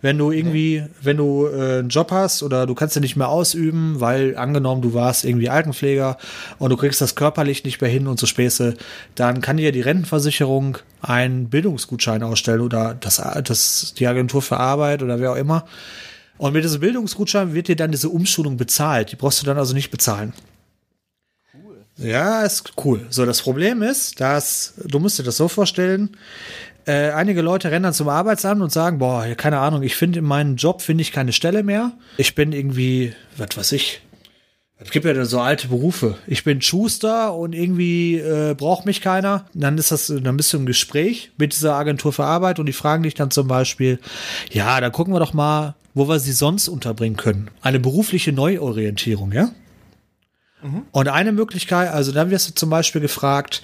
Wenn 0.00 0.18
du 0.18 0.30
irgendwie, 0.30 0.84
wenn 1.02 1.16
du 1.16 1.46
äh, 1.46 1.78
einen 1.78 1.88
Job 1.88 2.10
hast 2.12 2.42
oder 2.42 2.66
du 2.66 2.74
kannst 2.74 2.94
den 2.94 3.02
nicht 3.02 3.16
mehr 3.16 3.28
ausüben, 3.28 4.00
weil 4.00 4.36
angenommen 4.36 4.82
du 4.82 4.94
warst 4.94 5.24
irgendwie 5.24 5.48
Altenpfleger 5.48 6.18
und 6.58 6.70
du 6.70 6.76
kriegst 6.76 7.00
das 7.00 7.16
körperlich 7.16 7.64
nicht 7.64 7.80
mehr 7.80 7.90
hin 7.90 8.06
und 8.06 8.20
so 8.20 8.26
Späße, 8.26 8.74
dann 9.14 9.40
kann 9.40 9.56
dir 9.56 9.72
die 9.72 9.80
Rentenversicherung 9.80 10.78
einen 11.00 11.48
Bildungsgutschein 11.48 12.22
ausstellen 12.22 12.60
oder 12.60 12.94
das, 12.94 13.22
das 13.44 13.94
die 13.98 14.06
Agentur 14.06 14.42
für 14.42 14.58
Arbeit 14.58 15.02
oder 15.02 15.18
wer 15.20 15.32
auch 15.32 15.36
immer. 15.36 15.64
Und 16.36 16.52
mit 16.52 16.64
diesem 16.64 16.80
Bildungsgutschein 16.80 17.54
wird 17.54 17.68
dir 17.68 17.76
dann 17.76 17.90
diese 17.90 18.10
Umschulung 18.10 18.56
bezahlt. 18.56 19.12
Die 19.12 19.16
brauchst 19.16 19.40
du 19.40 19.46
dann 19.46 19.58
also 19.58 19.74
nicht 19.74 19.90
bezahlen. 19.90 20.34
Ja, 21.96 22.42
ist 22.42 22.72
cool. 22.84 23.06
So, 23.10 23.24
das 23.24 23.42
Problem 23.42 23.82
ist, 23.82 24.20
dass, 24.20 24.74
du 24.84 24.98
musst 24.98 25.18
dir 25.18 25.22
das 25.22 25.36
so 25.36 25.48
vorstellen, 25.48 26.16
äh, 26.86 27.10
einige 27.10 27.40
Leute 27.40 27.70
rennen 27.70 27.84
dann 27.84 27.94
zum 27.94 28.08
Arbeitsamt 28.08 28.60
und 28.60 28.72
sagen, 28.72 28.98
boah, 28.98 29.24
keine 29.36 29.58
Ahnung, 29.58 29.82
ich 29.82 29.96
finde 29.96 30.18
in 30.18 30.24
meinem 30.24 30.56
Job 30.56 30.82
finde 30.82 31.02
ich 31.02 31.12
keine 31.12 31.32
Stelle 31.32 31.62
mehr. 31.62 31.92
Ich 32.18 32.34
bin 32.34 32.52
irgendwie, 32.52 33.14
was 33.36 33.56
weiß 33.56 33.72
ich, 33.72 34.02
es 34.76 34.90
gibt 34.90 35.06
ja 35.06 35.24
so 35.24 35.40
alte 35.40 35.68
Berufe. 35.68 36.18
Ich 36.26 36.42
bin 36.42 36.60
Schuster 36.60 37.34
und 37.34 37.54
irgendwie 37.54 38.16
äh, 38.16 38.54
braucht 38.54 38.86
mich 38.86 39.00
keiner. 39.00 39.46
Dann 39.54 39.78
ist 39.78 39.92
das, 39.92 40.08
dann 40.08 40.36
bist 40.36 40.52
du 40.52 40.58
im 40.58 40.66
Gespräch 40.66 41.30
mit 41.38 41.52
dieser 41.52 41.74
Agentur 41.74 42.12
für 42.12 42.24
Arbeit 42.24 42.58
und 42.58 42.66
die 42.66 42.72
fragen 42.72 43.04
dich 43.04 43.14
dann 43.14 43.30
zum 43.30 43.46
Beispiel, 43.46 44.00
ja, 44.50 44.80
dann 44.80 44.92
gucken 44.92 45.14
wir 45.14 45.20
doch 45.20 45.32
mal, 45.32 45.76
wo 45.94 46.08
wir 46.08 46.18
sie 46.18 46.32
sonst 46.32 46.68
unterbringen 46.68 47.16
können. 47.16 47.50
Eine 47.62 47.78
berufliche 47.78 48.32
Neuorientierung, 48.32 49.32
ja? 49.32 49.50
Und 50.92 51.08
eine 51.08 51.32
Möglichkeit, 51.32 51.90
also 51.90 52.12
dann 52.12 52.30
wirst 52.30 52.48
du 52.48 52.54
zum 52.54 52.70
Beispiel 52.70 53.00
gefragt, 53.00 53.62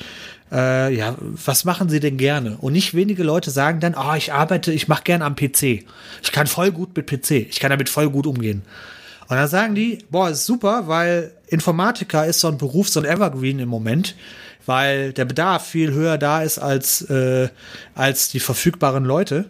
äh, 0.53 0.95
ja, 0.95 1.17
was 1.19 1.65
machen 1.65 1.89
Sie 1.89 2.01
denn 2.01 2.17
gerne? 2.17 2.57
Und 2.59 2.73
nicht 2.73 2.95
wenige 2.95 3.23
Leute 3.23 3.51
sagen 3.51 3.81
dann, 3.81 3.95
ah, 3.95 4.17
ich 4.17 4.33
arbeite, 4.33 4.73
ich 4.73 4.89
mache 4.89 5.05
gern 5.05 5.23
am 5.23 5.37
PC. 5.37 5.85
Ich 6.23 6.33
kann 6.33 6.47
voll 6.47 6.73
gut 6.73 6.95
mit 6.97 7.07
PC. 7.07 7.31
Ich 7.49 7.61
kann 7.61 7.71
damit 7.71 7.89
voll 7.89 8.11
gut 8.11 8.27
umgehen. 8.27 8.63
Und 9.29 9.37
dann 9.37 9.49
sagen 9.49 9.75
die, 9.77 9.99
boah, 10.11 10.29
ist 10.29 10.45
super, 10.45 10.89
weil 10.89 11.31
Informatiker 11.47 12.27
ist 12.27 12.41
so 12.41 12.49
ein 12.49 12.59
Beruf, 12.59 12.89
so 12.89 13.01
ein 13.01 13.07
Evergreen 13.07 13.61
im 13.61 13.69
Moment, 13.69 14.17
weil 14.67 15.13
der 15.13 15.25
Bedarf 15.25 15.69
viel 15.69 15.93
höher 15.93 16.19
da 16.19 16.43
ist 16.43 16.59
als, 16.59 17.03
äh, 17.03 17.49
als 17.95 18.31
die 18.31 18.41
verfügbaren 18.41 19.05
Leute. 19.05 19.47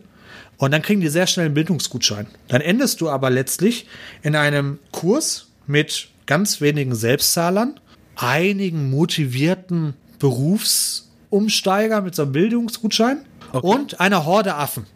Und 0.59 0.73
dann 0.73 0.83
kriegen 0.83 1.01
die 1.01 1.09
sehr 1.09 1.27
schnell 1.27 1.47
einen 1.47 1.55
Bildungsgutschein. 1.55 2.27
Dann 2.49 2.61
endest 2.61 3.01
du 3.01 3.09
aber 3.09 3.31
letztlich 3.31 3.87
in 4.23 4.37
einem 4.37 4.79
Kurs 4.93 5.47
mit 5.67 6.10
ganz 6.31 6.61
wenigen 6.61 6.95
Selbstzahlern, 6.95 7.81
einigen 8.15 8.89
motivierten 8.89 9.95
Berufsumsteiger 10.21 12.03
mit 12.03 12.15
so 12.15 12.23
einem 12.23 12.31
Bildungsgutschein 12.31 13.25
und 13.51 13.99
einer 13.99 14.25
Horde 14.27 14.55
Affen. 14.55 14.87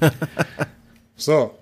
so. 1.16 1.58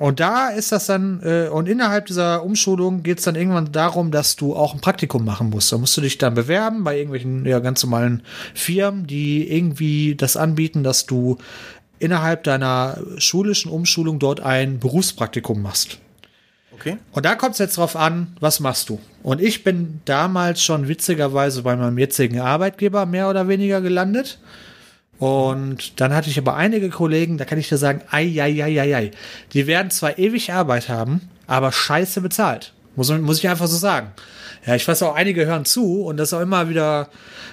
Und 0.00 0.18
da 0.18 0.48
ist 0.48 0.72
das 0.72 0.86
dann, 0.86 1.20
äh, 1.22 1.50
und 1.50 1.68
innerhalb 1.68 2.06
dieser 2.06 2.42
Umschulung 2.42 3.04
geht 3.04 3.18
es 3.18 3.26
dann 3.26 3.36
irgendwann 3.36 3.70
darum, 3.70 4.10
dass 4.10 4.34
du 4.34 4.56
auch 4.56 4.74
ein 4.74 4.80
Praktikum 4.80 5.24
machen 5.24 5.50
musst. 5.50 5.70
Da 5.70 5.78
musst 5.78 5.96
du 5.96 6.00
dich 6.00 6.18
dann 6.18 6.34
bewerben 6.34 6.82
bei 6.82 6.96
irgendwelchen 6.96 7.46
ja, 7.46 7.60
ganz 7.60 7.84
normalen 7.84 8.24
Firmen, 8.54 9.06
die 9.06 9.48
irgendwie 9.48 10.16
das 10.16 10.36
anbieten, 10.36 10.82
dass 10.82 11.06
du 11.06 11.38
innerhalb 12.00 12.42
deiner 12.42 12.98
schulischen 13.18 13.70
Umschulung 13.70 14.18
dort 14.18 14.40
ein 14.40 14.80
Berufspraktikum 14.80 15.62
machst. 15.62 16.00
Okay. 16.80 16.96
Und 17.12 17.26
da 17.26 17.34
kommt 17.34 17.52
es 17.52 17.58
jetzt 17.58 17.76
drauf 17.76 17.94
an, 17.94 18.34
was 18.40 18.58
machst 18.58 18.88
du? 18.88 18.98
Und 19.22 19.42
ich 19.42 19.64
bin 19.64 20.00
damals 20.06 20.62
schon 20.64 20.88
witzigerweise 20.88 21.62
bei 21.62 21.76
meinem 21.76 21.98
jetzigen 21.98 22.40
Arbeitgeber 22.40 23.04
mehr 23.04 23.28
oder 23.28 23.48
weniger 23.48 23.82
gelandet. 23.82 24.38
Und 25.18 26.00
dann 26.00 26.14
hatte 26.14 26.30
ich 26.30 26.38
aber 26.38 26.56
einige 26.56 26.88
Kollegen, 26.88 27.36
da 27.36 27.44
kann 27.44 27.58
ich 27.58 27.68
dir 27.68 27.76
sagen, 27.76 28.00
ei, 28.10 28.34
ei, 28.40 28.64
ei, 28.64 28.80
ei, 28.80 28.96
ei. 28.96 29.10
Die 29.52 29.66
werden 29.66 29.90
zwar 29.90 30.18
ewig 30.18 30.54
Arbeit 30.54 30.88
haben, 30.88 31.28
aber 31.46 31.70
scheiße 31.70 32.22
bezahlt. 32.22 32.72
Muss, 32.96 33.10
muss 33.10 33.38
ich 33.38 33.48
einfach 33.48 33.66
so 33.66 33.76
sagen. 33.76 34.12
Ja, 34.66 34.74
ich 34.74 34.86
weiß 34.86 35.02
auch, 35.02 35.14
einige 35.14 35.46
hören 35.46 35.64
zu 35.64 36.02
und 36.02 36.16
das 36.16 36.28
ist 36.28 36.34
auch 36.34 36.40
immer 36.40 36.68
wieder 36.68 37.08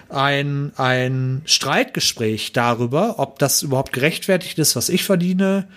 ein, 0.10 0.74
ein 0.76 1.42
Streitgespräch 1.46 2.54
darüber, 2.54 3.20
ob 3.20 3.40
das 3.40 3.62
überhaupt 3.62 3.94
gerechtfertigt 3.94 4.60
ist, 4.60 4.76
was 4.76 4.90
ich 4.90 5.04
verdiene 5.04 5.68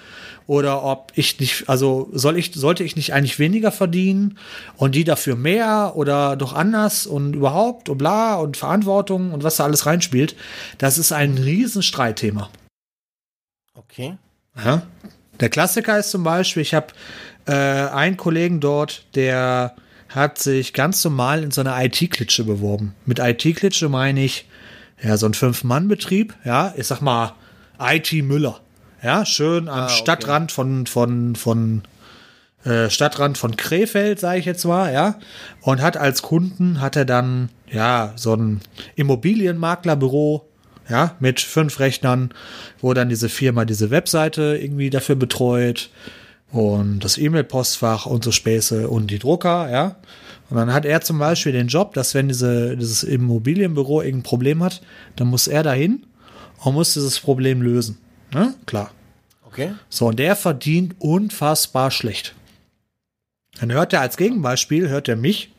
oder 0.46 0.82
ob 0.82 1.12
ich 1.14 1.38
nicht, 1.38 1.68
also 1.68 2.08
soll 2.12 2.36
ich, 2.36 2.52
sollte 2.54 2.82
ich 2.82 2.96
nicht 2.96 3.12
eigentlich 3.12 3.38
weniger 3.38 3.70
verdienen 3.70 4.38
und 4.76 4.96
die 4.96 5.04
dafür 5.04 5.36
mehr 5.36 5.92
oder 5.94 6.36
doch 6.36 6.52
anders 6.52 7.06
und 7.06 7.34
überhaupt 7.34 7.88
und 7.88 7.98
bla 7.98 8.34
und 8.34 8.56
Verantwortung 8.56 9.32
und 9.32 9.44
was 9.44 9.56
da 9.56 9.64
alles 9.64 9.86
reinspielt. 9.86 10.34
Das 10.78 10.98
ist 10.98 11.12
ein 11.12 11.38
riesen 11.38 11.82
Streitthema. 11.82 12.50
Okay. 13.74 14.16
Ja? 14.56 14.82
Der 15.38 15.48
Klassiker 15.48 15.98
ist 15.98 16.10
zum 16.10 16.24
Beispiel, 16.24 16.62
ich 16.62 16.74
habe 16.74 16.88
äh, 17.46 17.52
einen 17.52 18.16
Kollegen 18.16 18.60
dort, 18.60 19.04
der 19.14 19.74
hat 20.08 20.38
sich 20.38 20.72
ganz 20.72 21.02
normal 21.04 21.44
in 21.44 21.50
so 21.50 21.60
einer 21.60 21.82
IT-Klitsche 21.82 22.44
beworben. 22.44 22.94
Mit 23.06 23.18
IT-Klitsche 23.20 23.88
meine 23.88 24.24
ich, 24.24 24.46
ja, 25.02 25.16
so 25.16 25.26
ein 25.26 25.34
Fünf-Mann-Betrieb, 25.34 26.34
ja, 26.44 26.74
ich 26.76 26.86
sag 26.86 27.00
mal, 27.00 27.34
IT 27.80 28.12
Müller. 28.12 28.60
Ja, 29.02 29.24
schön 29.24 29.68
am 29.68 29.84
okay. 29.84 29.94
Stadtrand 29.94 30.52
von, 30.52 30.86
von, 30.86 31.36
von 31.36 31.82
äh, 32.64 32.90
Stadtrand 32.90 33.38
von 33.38 33.56
Krefeld, 33.56 34.20
sage 34.20 34.40
ich 34.40 34.44
jetzt 34.44 34.64
mal, 34.64 34.92
ja. 34.92 35.18
Und 35.62 35.80
hat 35.80 35.96
als 35.96 36.22
Kunden, 36.22 36.80
hat 36.80 36.96
er 36.96 37.06
dann, 37.06 37.48
ja, 37.70 38.12
so 38.16 38.34
ein 38.34 38.60
Immobilienmaklerbüro, 38.96 40.46
ja, 40.88 41.14
mit 41.20 41.40
fünf 41.40 41.78
Rechnern, 41.78 42.34
wo 42.80 42.92
dann 42.92 43.08
diese 43.08 43.28
Firma 43.28 43.64
diese 43.64 43.90
Webseite 43.90 44.58
irgendwie 44.60 44.90
dafür 44.90 45.14
betreut 45.14 45.88
und 46.52 47.00
das 47.00 47.18
E-Mail-Postfach 47.18 48.06
und 48.06 48.24
so 48.24 48.32
Späße 48.32 48.88
und 48.88 49.10
die 49.10 49.18
Drucker, 49.18 49.70
ja. 49.70 49.96
Und 50.48 50.56
dann 50.56 50.72
hat 50.72 50.84
er 50.84 51.00
zum 51.00 51.18
Beispiel 51.18 51.52
den 51.52 51.68
Job, 51.68 51.94
dass 51.94 52.14
wenn 52.14 52.26
diese, 52.26 52.76
dieses 52.76 53.04
Immobilienbüro 53.04 54.02
irgendein 54.02 54.24
Problem 54.24 54.64
hat, 54.64 54.82
dann 55.14 55.28
muss 55.28 55.46
er 55.46 55.62
dahin 55.62 56.04
und 56.58 56.74
muss 56.74 56.94
dieses 56.94 57.20
Problem 57.20 57.62
lösen. 57.62 57.98
Ne? 58.34 58.54
Klar. 58.66 58.90
Okay. 59.46 59.72
So, 59.88 60.08
und 60.08 60.18
der 60.18 60.34
verdient 60.34 60.96
unfassbar 60.98 61.92
schlecht. 61.92 62.34
Dann 63.60 63.72
hört 63.72 63.92
er 63.92 64.00
als 64.00 64.16
Gegenbeispiel, 64.16 64.88
hört 64.88 65.08
er 65.08 65.16
mich, 65.16 65.52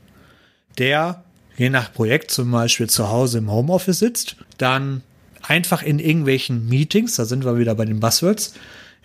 der 0.77 1.23
je 1.57 1.69
nach 1.69 1.93
Projekt 1.93 2.31
zum 2.31 2.51
Beispiel 2.51 2.89
zu 2.89 3.09
Hause 3.09 3.37
im 3.37 3.51
Homeoffice 3.51 3.99
sitzt, 3.99 4.37
dann 4.57 5.03
einfach 5.41 5.83
in 5.83 5.99
irgendwelchen 5.99 6.67
Meetings, 6.67 7.15
da 7.15 7.25
sind 7.25 7.45
wir 7.45 7.57
wieder 7.57 7.75
bei 7.75 7.85
den 7.85 7.99
Buzzwords, 7.99 8.55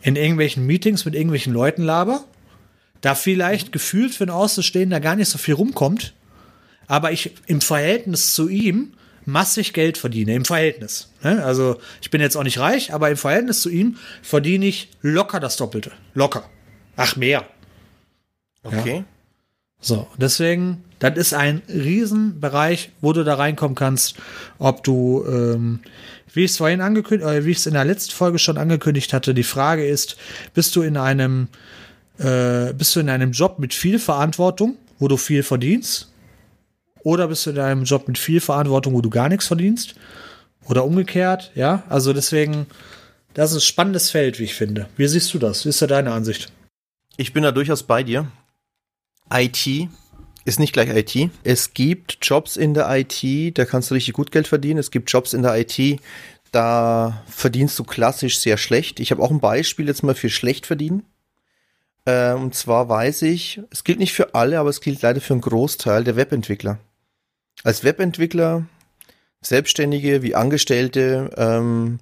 in 0.03 0.17
irgendwelchen 0.17 0.67
Meetings 0.67 1.05
mit 1.05 1.15
irgendwelchen 1.15 1.53
Leuten 1.53 1.83
laber, 1.83 2.25
da 3.01 3.15
vielleicht 3.15 3.73
gefühlt 3.73 4.15
für 4.15 4.25
einen 4.25 4.31
Außenstehender 4.31 5.01
gar 5.01 5.17
nicht 5.17 5.29
so 5.29 5.39
viel 5.39 5.55
rumkommt, 5.55 6.15
aber 6.87 7.13
ich 7.13 7.33
im 7.47 7.61
Verhältnis 7.61 8.35
zu 8.35 8.49
ihm 8.49 8.93
massig 9.25 9.73
Geld 9.73 9.99
verdiene, 9.99 10.35
im 10.35 10.45
Verhältnis. 10.45 11.13
Ne? 11.23 11.45
Also 11.45 11.79
ich 12.01 12.11
bin 12.11 12.21
jetzt 12.21 12.37
auch 12.37 12.45
nicht 12.45 12.59
reich, 12.59 12.95
aber 12.95 13.11
im 13.11 13.17
Verhältnis 13.17 13.61
zu 13.61 13.69
ihm 13.69 13.97
verdiene 14.23 14.67
ich 14.67 14.89
locker 15.03 15.41
das 15.41 15.57
Doppelte. 15.57 15.93
Locker. 16.15 16.49
Ach, 16.97 17.17
mehr. 17.17 17.45
Okay. 18.63 18.99
Ja. 18.99 19.05
So, 19.81 20.09
deswegen, 20.17 20.85
das 20.99 21.17
ist 21.17 21.35
ein 21.35 21.63
Riesenbereich, 21.69 22.91
wo 23.01 23.13
du 23.13 23.25
da 23.25 23.35
reinkommen 23.35 23.75
kannst, 23.75 24.17
ob 24.59 24.83
du, 24.83 25.25
ähm, 25.29 25.81
wie 26.37 26.45
ich 26.45 26.51
es 26.51 26.59
vorhin 26.59 26.83
angekündigt, 26.83 27.29
äh, 27.29 27.45
wie 27.47 27.51
ich 27.51 27.59
es 27.59 27.67
in 27.67 27.73
der 27.73 27.87
letzten 27.87 28.13
Folge 28.13 28.39
schon 28.39 28.59
angekündigt 28.59 29.13
hatte, 29.15 29.33
die 29.33 29.43
Frage 29.43 29.87
ist, 29.87 30.17
bist 30.53 30.77
du 30.77 30.83
in 30.83 30.99
einem, 30.99 31.49
äh, 32.19 32.75
bist 32.75 32.95
du 32.95 33.01
in 33.01 33.09
einem 33.09 33.33
Job 33.33 33.59
mit 33.59 33.73
viel 33.73 33.99
Verantwortung, 33.99 34.77
wo 34.99 35.09
du 35.09 35.17
viel 35.17 35.43
verdienst? 35.43 36.13
Oder 37.03 37.29
bist 37.29 37.47
du 37.47 37.51
in 37.51 37.59
einem 37.59 37.85
Job 37.85 38.07
mit 38.07 38.19
viel 38.19 38.41
Verantwortung, 38.41 38.93
wo 38.93 39.01
du 39.01 39.09
gar 39.09 39.31
nichts 39.31 39.47
verdienst? 39.47 39.95
Oder 40.67 40.85
umgekehrt, 40.85 41.53
ja? 41.55 41.85
Also 41.89 42.13
deswegen, 42.13 42.67
das 43.33 43.53
ist 43.53 43.57
ein 43.57 43.61
spannendes 43.63 44.11
Feld, 44.11 44.39
wie 44.39 44.45
ich 44.45 44.55
finde. 44.55 44.89
Wie 44.97 45.07
siehst 45.07 45.33
du 45.33 45.39
das? 45.39 45.65
Wie 45.65 45.71
ist 45.71 45.81
da 45.81 45.87
deine 45.87 46.13
Ansicht? 46.13 46.53
Ich 47.17 47.33
bin 47.33 47.45
da 47.45 47.53
durchaus 47.53 47.83
bei 47.83 48.03
dir. 48.03 48.27
IT 49.33 49.89
ist 50.47 50.61
nicht 50.61 50.73
gleich 50.73 50.89
IT. 50.89 51.31
Es 51.43 51.75
gibt 51.75 52.19
Jobs 52.23 52.57
in 52.57 52.73
der 52.73 52.89
IT, 52.89 53.59
da 53.59 53.65
kannst 53.65 53.91
du 53.91 53.95
richtig 53.95 54.15
gut 54.15 54.31
Geld 54.31 54.47
verdienen. 54.47 54.79
Es 54.79 54.93
gibt 54.93 55.11
Jobs 55.11 55.35
in 55.35 55.43
der 55.43 55.59
IT, 55.59 56.01
da 56.53 57.23
verdienst 57.29 57.79
du 57.79 57.85
klassisch 57.85 58.39
sehr 58.39 58.57
schlecht. 58.57 59.01
Ich 59.01 59.11
habe 59.11 59.23
auch 59.23 59.31
ein 59.31 59.41
Beispiel 59.41 59.89
jetzt 59.89 60.05
mal 60.05 60.15
für 60.15 60.31
schlecht 60.31 60.65
verdienen. 60.65 61.03
Äh, 62.05 62.35
und 62.35 62.55
zwar 62.55 62.89
weiß 62.89 63.23
ich, 63.23 63.61
es 63.71 63.83
gilt 63.83 63.99
nicht 63.99 64.13
für 64.13 64.35
alle, 64.35 64.61
aber 64.61 64.71
es 64.71 64.81
gilt 64.81 65.03
leider 65.03 65.21
für 65.21 65.35
einen 65.35 65.41
Großteil 65.41 66.05
der 66.05 66.15
Webentwickler. 66.15 66.79
Als 67.65 67.83
Webentwickler, 67.83 68.67
Selbstständige 69.41 70.23
wie 70.23 70.37
Angestellte, 70.37 71.31
ähm, 71.37 71.99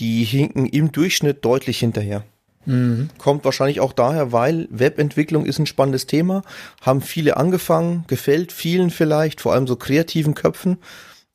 die 0.00 0.24
hinken 0.24 0.66
im 0.66 0.90
Durchschnitt 0.90 1.44
deutlich 1.44 1.78
hinterher. 1.78 2.24
Mhm. 2.66 3.08
Kommt 3.18 3.44
wahrscheinlich 3.44 3.80
auch 3.80 3.92
daher, 3.92 4.32
weil 4.32 4.68
Webentwicklung 4.70 5.46
ist 5.46 5.58
ein 5.58 5.66
spannendes 5.66 6.06
Thema, 6.06 6.42
haben 6.82 7.00
viele 7.00 7.36
angefangen, 7.36 8.04
gefällt 8.08 8.52
vielen 8.52 8.90
vielleicht, 8.90 9.40
vor 9.40 9.54
allem 9.54 9.66
so 9.66 9.76
kreativen 9.76 10.34
Köpfen. 10.34 10.78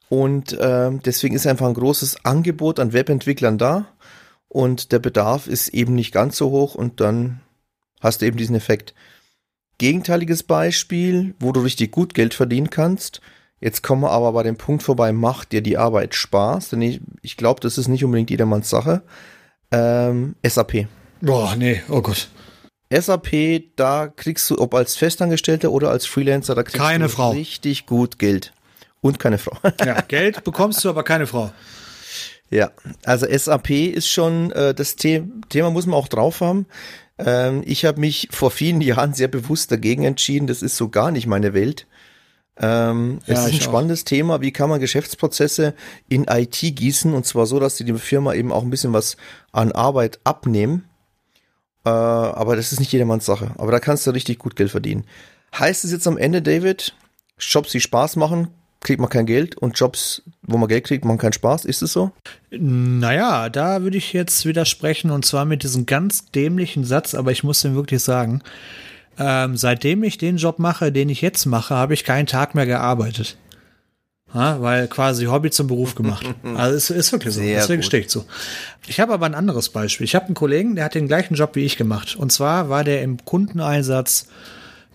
Und 0.10 0.54
äh, 0.54 0.92
deswegen 1.06 1.36
ist 1.36 1.48
einfach 1.48 1.68
ein 1.68 1.74
großes 1.74 2.26
Angebot 2.26 2.80
an 2.80 2.94
Webentwicklern 2.94 3.58
da. 3.58 3.88
Und 4.50 4.92
der 4.92 5.00
Bedarf 5.00 5.48
ist 5.48 5.70
eben 5.70 5.96
nicht 5.96 6.12
ganz 6.12 6.36
so 6.36 6.52
hoch 6.52 6.76
und 6.76 7.00
dann 7.00 7.40
hast 8.02 8.22
du 8.22 8.26
eben 8.26 8.36
diesen 8.36 8.56
Effekt. 8.56 8.94
Gegenteiliges 9.78 10.44
Beispiel, 10.44 11.34
wo 11.40 11.54
du 11.54 11.62
richtig 11.62 11.92
gut 11.92 12.14
Geld 12.14 12.34
verdienen 12.34 12.70
kannst. 12.70 13.22
Jetzt 13.62 13.84
kommen 13.84 14.02
wir 14.02 14.12
aber 14.12 14.34
bei 14.34 14.44
dem 14.44 14.58
Punkt 14.58 14.84
vorbei, 14.84 15.14
macht 15.14 15.54
dir 15.54 15.62
die 15.62 15.78
Arbeit 15.78 16.14
Spaß? 16.16 16.72
Denn 16.72 16.82
ich, 16.82 17.00
ich 17.22 17.38
glaube, 17.38 17.62
das 17.62 17.78
ist 17.78 17.88
nicht 17.88 18.04
unbedingt 18.04 18.30
jedermanns 18.30 18.70
Sache. 18.70 19.04
Ähm, 19.72 20.36
SAP. 20.46 20.88
Boah, 21.22 21.56
nee, 21.56 21.82
oh 21.90 22.02
Gott. 22.02 22.30
SAP, 22.92 23.64
da 23.76 24.08
kriegst 24.08 24.50
du, 24.50 24.60
ob 24.60 24.74
als 24.74 24.96
Festangestellter 24.98 25.72
oder 25.72 25.90
als 25.92 26.06
Freelancer, 26.06 26.56
da 26.56 26.64
kriegst 26.64 26.78
keine 26.78 27.06
du 27.06 27.10
Frau. 27.10 27.32
richtig 27.32 27.86
gut 27.86 28.20
Geld. 28.20 28.54
Und 29.00 29.18
keine 29.18 29.38
Frau. 29.38 29.58
Ja, 29.86 30.02
Geld 30.02 30.44
bekommst 30.44 30.84
du, 30.84 30.90
aber 30.90 31.04
keine 31.04 31.26
Frau. 31.26 31.52
Ja, 32.50 32.72
also 33.06 33.26
SAP 33.30 33.70
ist 33.70 34.10
schon 34.10 34.52
äh, 34.52 34.74
das 34.74 34.96
The 35.00 35.24
Thema, 35.50 35.72
muss 35.72 35.86
man 35.86 35.96
auch 35.96 36.10
drauf 36.10 36.42
haben. 36.42 36.66
Ähm, 37.18 37.64
ich 37.66 37.86
habe 37.86 38.00
mich 38.00 38.28
vor 38.32 38.52
vielen 38.52 38.82
Jahren 38.82 39.14
sehr 39.14 39.30
bewusst 39.30 39.72
dagegen 39.72 40.04
entschieden. 40.04 40.48
Das 40.48 40.62
ist 40.62 40.76
so 40.76 40.90
gar 40.90 41.12
nicht 41.12 41.28
meine 41.28 41.54
Welt. 41.54 41.88
Ähm, 42.58 43.20
ja, 43.26 43.36
es 43.36 43.46
ist 43.46 43.54
ein 43.54 43.62
spannendes 43.62 44.02
auch. 44.02 44.06
Thema. 44.06 44.42
Wie 44.42 44.52
kann 44.52 44.70
man 44.70 44.82
Geschäftsprozesse 44.82 45.74
in 46.10 46.26
IT 46.26 46.60
gießen? 46.60 47.14
Und 47.14 47.26
zwar 47.26 47.46
so, 47.46 47.60
dass 47.60 47.78
die 47.78 47.86
die 47.86 47.94
Firma 47.94 48.34
eben 48.34 48.52
auch 48.52 48.64
ein 48.64 48.70
bisschen 48.70 48.92
was 48.92 49.16
an 49.54 49.72
Arbeit 49.72 50.20
abnehmen. 50.26 50.90
Äh, 51.86 51.90
aber 51.90 52.56
das 52.56 52.72
ist 52.72 52.80
nicht 52.80 52.92
jedermanns 52.92 53.26
Sache. 53.26 53.52
Aber 53.58 53.72
da 53.72 53.80
kannst 53.80 54.06
du 54.06 54.12
richtig 54.12 54.40
gut 54.40 54.56
Geld 54.56 54.72
verdienen. 54.72 55.06
Heißt 55.58 55.84
es 55.84 55.92
jetzt 55.92 56.08
am 56.08 56.18
Ende, 56.18 56.42
David, 56.42 56.94
Jobs, 57.40 57.72
die 57.72 57.82
Spaß 57.82 58.16
machen, 58.16 58.48
kriegt 58.80 59.00
man 59.00 59.10
kein 59.10 59.26
Geld 59.26 59.58
und 59.58 59.78
Jobs, 59.78 60.24
wo 60.42 60.58
man 60.58 60.70
Geld 60.70 60.86
kriegt, 60.86 61.06
machen 61.06 61.18
keinen 61.18 61.34
Spaß. 61.34 61.66
Ist 61.66 61.82
es 61.82 61.94
so? 61.94 62.12
Naja, 62.52 63.50
da 63.50 63.82
würde 63.82 63.98
ich 63.98 64.14
jetzt 64.14 64.46
widersprechen 64.46 65.12
und 65.12 65.26
zwar 65.26 65.46
mit 65.46 65.64
diesem 65.64 65.86
ganz 65.86 66.32
dämlichen 66.32 66.84
Satz, 66.84 67.14
aber 67.14 67.32
ich 67.32 67.44
muss 67.44 67.62
den 67.62 67.76
wirklich 67.76 68.02
sagen. 68.04 68.42
Ähm, 69.20 69.58
seitdem 69.58 70.04
ich 70.04 70.18
den 70.18 70.38
Job 70.38 70.58
mache, 70.58 70.92
den 70.92 71.10
ich 71.10 71.22
jetzt 71.22 71.46
mache, 71.46 71.76
habe 71.76 71.94
ich 71.94 72.06
keinen 72.06 72.28
Tag 72.28 72.56
mehr 72.56 72.66
gearbeitet. 72.66 73.38
Ja, 74.34 74.62
weil 74.62 74.88
quasi 74.88 75.26
Hobby 75.26 75.52
zum 75.52 75.68
Beruf 75.68 75.96
gemacht. 75.96 76.26
Also 76.56 76.76
es 76.76 76.90
ist 76.90 77.12
wirklich 77.12 77.34
so. 77.34 77.42
Sehr 77.42 77.60
Deswegen 77.60 77.84
stehe 77.84 78.02
ich 78.02 78.10
zu. 78.10 78.26
Ich 78.88 79.00
habe 79.00 79.14
aber 79.14 79.26
ein 79.26 79.36
anderes 79.36 79.70
Beispiel. 79.70 80.06
Ich 80.06 80.16
habe 80.16 80.26
einen 80.26 80.36
Kollegen, 80.36 80.76
der 80.76 80.86
hat 80.86 80.96
den 80.96 81.08
gleichen 81.08 81.36
Job 81.36 81.56
wie 81.56 81.66
ich 81.66 81.78
gemacht. 81.78 82.16
Und 82.16 82.32
zwar 82.32 82.70
war 82.70 82.84
der 82.84 83.02
im 83.02 83.24
Kundeneinsatz 83.24 84.28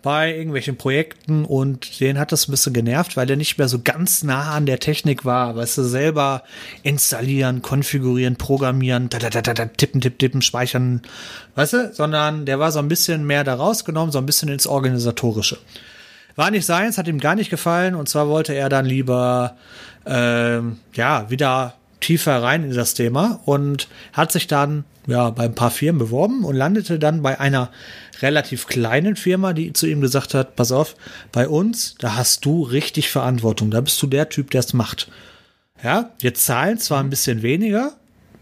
bei 0.07 0.37
irgendwelchen 0.37 0.77
Projekten 0.77 1.44
und 1.44 1.99
den 1.99 2.16
hat 2.16 2.31
das 2.31 2.46
ein 2.46 2.53
bisschen 2.53 2.72
genervt, 2.72 3.16
weil 3.16 3.27
der 3.27 3.37
nicht 3.37 3.59
mehr 3.59 3.66
so 3.66 3.81
ganz 3.83 4.22
nah 4.22 4.53
an 4.53 4.64
der 4.64 4.79
Technik 4.79 5.25
war. 5.25 5.57
Weißt 5.57 5.79
du, 5.79 5.83
selber 5.83 6.44
installieren, 6.85 7.61
konfigurieren, 7.61 8.37
programmieren, 8.37 9.09
da, 9.09 9.18
da, 9.18 9.31
da, 9.31 9.42
da, 9.42 9.66
tippen, 9.66 10.01
tippen, 10.01 10.18
tippen, 10.18 10.42
speichern, 10.42 11.03
weißt 11.57 11.72
du, 11.72 11.92
sondern 11.92 12.46
der 12.46 12.61
war 12.61 12.70
so 12.70 12.79
ein 12.79 12.87
bisschen 12.87 13.27
mehr 13.27 13.42
da 13.42 13.55
rausgenommen, 13.55 14.12
so 14.12 14.18
ein 14.18 14.27
bisschen 14.27 14.49
ins 14.49 14.68
Organisatorische. 14.68 15.59
War 16.37 16.51
nicht 16.51 16.66
seins, 16.66 16.99
hat 16.99 17.09
ihm 17.09 17.18
gar 17.18 17.35
nicht 17.35 17.51
gefallen 17.51 17.94
und 17.94 18.09
zwar 18.09 18.29
wollte 18.29 18.55
er 18.55 18.68
dann 18.68 18.85
lieber 18.87 19.57
ähm, 20.07 20.79
ja 20.94 21.29
wieder 21.31 21.75
tiefer 22.01 22.42
rein 22.42 22.64
in 22.64 22.75
das 22.75 22.94
Thema 22.94 23.40
und 23.46 23.88
hat 24.12 24.31
sich 24.33 24.46
dann 24.46 24.85
ja 25.07 25.31
bei 25.31 25.44
ein 25.44 25.55
paar 25.55 25.70
Firmen 25.70 25.99
beworben 25.99 26.44
und 26.44 26.55
landete 26.55 26.99
dann 26.99 27.22
bei 27.22 27.40
einer 27.40 27.70
relativ 28.20 28.66
kleinen 28.66 29.16
Firma, 29.16 29.53
die 29.53 29.72
zu 29.72 29.87
ihm 29.87 30.01
gesagt 30.01 30.35
hat, 30.35 30.57
pass 30.57 30.72
auf, 30.72 30.94
bei 31.33 31.49
uns, 31.49 31.96
da 31.99 32.16
hast 32.16 32.44
du 32.44 32.62
richtig 32.62 33.09
Verantwortung, 33.11 33.70
da 33.70 33.81
bist 33.81 34.01
du 34.03 34.07
der 34.07 34.29
Typ, 34.29 34.51
der 34.51 34.61
es 34.61 34.72
macht. 34.72 35.09
Ja, 35.83 36.11
wir 36.20 36.35
zahlen 36.35 36.79
zwar 36.79 37.01
ein 37.01 37.11
bisschen 37.11 37.42
weniger, 37.42 37.92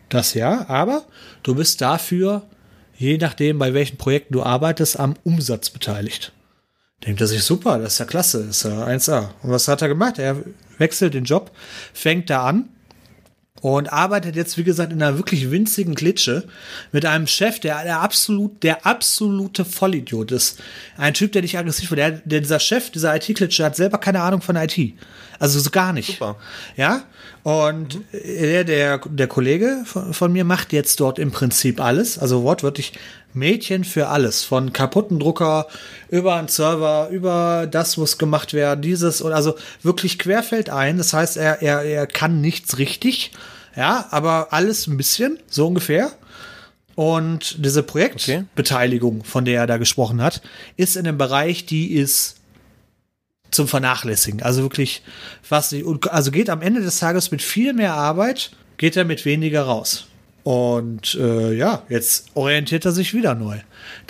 das 0.09 0.35
ja, 0.35 0.69
aber 0.69 1.05
du 1.43 1.55
bist 1.55 1.81
dafür, 1.81 2.43
je 2.97 3.19
nachdem, 3.19 3.59
bei 3.59 3.75
welchen 3.75 3.99
Projekten 3.99 4.35
du 4.35 4.43
arbeitest, 4.43 4.99
am 4.99 5.15
Umsatz 5.25 5.71
beteiligt. 5.71 6.33
Denkt 7.07 7.21
er 7.21 7.27
sich, 7.27 7.43
super, 7.43 7.79
das 7.79 7.95
ist 7.95 7.99
ja 7.99 8.05
klasse, 8.07 8.45
das 8.47 8.59
ist 8.59 8.65
ja 8.65 8.87
1A. 8.87 9.29
Und 9.43 9.51
was 9.51 9.69
hat 9.69 9.83
er 9.83 9.89
gemacht? 9.89 10.19
Er 10.19 10.37
wechselt 10.79 11.15
den 11.15 11.25
Job, 11.25 11.51
fängt 11.93 12.31
da 12.31 12.45
an 12.47 12.69
und 13.65 13.93
arbeitet 13.93 14.37
jetzt, 14.37 14.59
wie 14.59 14.65
gesagt, 14.65 14.93
in 14.93 15.03
einer 15.03 15.17
wirklich 15.17 15.51
winzigen 15.51 15.95
Klitsche 15.95 16.47
mit 16.93 17.07
einem 17.07 17.27
Chef, 17.27 17.61
der 17.61 17.83
der 17.83 18.01
absolut, 18.01 18.63
der 18.63 18.85
absolute 18.85 19.65
Vollidiot 19.65 20.33
ist. 20.33 20.61
Ein 20.99 21.15
Typ, 21.15 21.33
der 21.33 21.43
nicht 21.43 21.57
aggressiv 21.57 21.91
wird. 21.91 21.99
Der, 21.99 22.11
der, 22.11 22.41
dieser 22.41 22.61
Chef 22.61 22.91
dieser 22.91 23.17
IT-Klitsche 23.17 23.65
hat 23.65 23.77
selber 23.77 23.99
keine 23.99 24.21
Ahnung 24.21 24.43
von 24.43 24.57
IT. 24.57 24.79
Also 25.39 25.61
so 25.61 25.71
gar 25.71 25.93
nicht. 25.95 26.13
Super. 26.13 26.37
Ja. 26.77 27.05
Und 27.45 28.01
der, 28.13 28.65
der, 28.65 28.99
der 29.05 29.27
Kollege 29.29 29.83
von, 29.85 30.15
von 30.15 30.33
mir 30.33 30.45
macht 30.45 30.73
jetzt 30.73 30.99
dort 30.99 31.19
im 31.19 31.31
Prinzip 31.31 31.79
alles. 31.79 32.19
Also 32.19 32.43
wortwörtlich 32.43 32.95
Mädchen 33.35 33.85
für 33.85 34.09
alles. 34.09 34.45
Von 34.45 34.73
kaputten 34.73 35.21
Drucker 35.21 35.67
über 36.09 36.37
einen 36.37 36.49
Server, 36.49 37.11
über 37.11 37.69
das 37.71 37.99
muss 37.99 38.17
gemacht 38.17 38.55
werden, 38.55 38.81
dieses 38.81 39.21
und 39.21 39.33
also 39.33 39.57
wirklich 39.83 40.19
querfeld 40.19 40.71
ein. 40.71 40.97
Das 40.97 41.13
heißt, 41.13 41.37
er, 41.37 41.61
er, 41.61 41.83
er 41.83 42.07
kann 42.07 42.41
nichts 42.41 42.79
richtig. 42.79 43.33
Ja, 43.77 44.07
aber 44.11 44.55
alles 44.55 44.87
ein 44.87 44.97
bisschen, 44.97 45.39
so 45.47 45.67
ungefähr. 45.67 46.13
Und 46.95 47.63
diese 47.63 47.83
Projektbeteiligung, 47.83 49.21
okay. 49.21 49.29
von 49.29 49.45
der 49.45 49.61
er 49.61 49.67
da 49.67 49.77
gesprochen 49.77 50.23
hat, 50.23 50.41
ist 50.79 50.97
in 50.97 51.07
einem 51.07 51.19
Bereich, 51.19 51.67
die 51.67 51.93
ist 51.93 52.37
zum 53.55 53.69
Vernachlässigen. 53.69 54.43
Also 54.43 54.63
wirklich 54.63 55.03
fast 55.43 55.75
also 56.09 56.31
geht 56.31 56.51
am 56.51 56.63
Ende 56.63 56.81
des 56.81 56.99
Tages 56.99 57.31
mit 57.31 57.43
viel 57.43 57.73
mehr 57.73 57.95
Arbeit, 57.95 58.51
geht 58.77 58.97
er 58.97 59.05
mit 59.05 59.25
weniger 59.25 59.63
raus. 59.63 60.07
Und 60.45 61.15
äh, 61.15 61.55
ja, 61.55 61.85
jetzt 61.89 62.27
orientiert 62.35 62.85
er 62.85 62.93
sich 62.93 63.15
wieder 63.15 63.35
neu. 63.35 63.59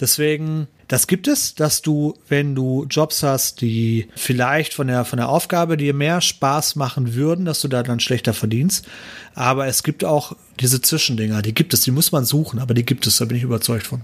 Deswegen, 0.00 0.66
das 0.88 1.07
gibt 1.07 1.28
es, 1.28 1.54
dass 1.54 1.80
du, 1.80 2.18
wenn 2.28 2.57
du 2.57 2.87
Jobs 2.90 3.22
hast, 3.22 3.61
die 3.61 4.09
vielleicht 4.16 4.74
von 4.74 4.88
der, 4.88 5.04
von 5.04 5.18
der 5.18 5.28
Aufgabe 5.28 5.76
dir 5.76 5.94
mehr 5.94 6.20
Spaß 6.20 6.74
machen 6.74 7.14
würden, 7.14 7.44
dass 7.44 7.61
du 7.61 7.68
da 7.68 7.85
dann 7.85 8.00
schlechter 8.00 8.35
verdienst. 8.35 8.88
Aber 9.35 9.68
es 9.68 9.85
gibt 9.85 10.04
auch 10.04 10.37
diese 10.59 10.80
Zwischendinger, 10.80 11.40
die 11.40 11.54
gibt 11.54 11.72
es, 11.72 11.83
die 11.83 11.92
muss 11.92 12.11
man 12.11 12.24
suchen, 12.24 12.59
aber 12.59 12.74
die 12.74 12.85
gibt 12.85 13.07
es, 13.07 13.18
da 13.18 13.26
bin 13.26 13.37
ich 13.37 13.44
überzeugt 13.44 13.87
von. 13.87 14.00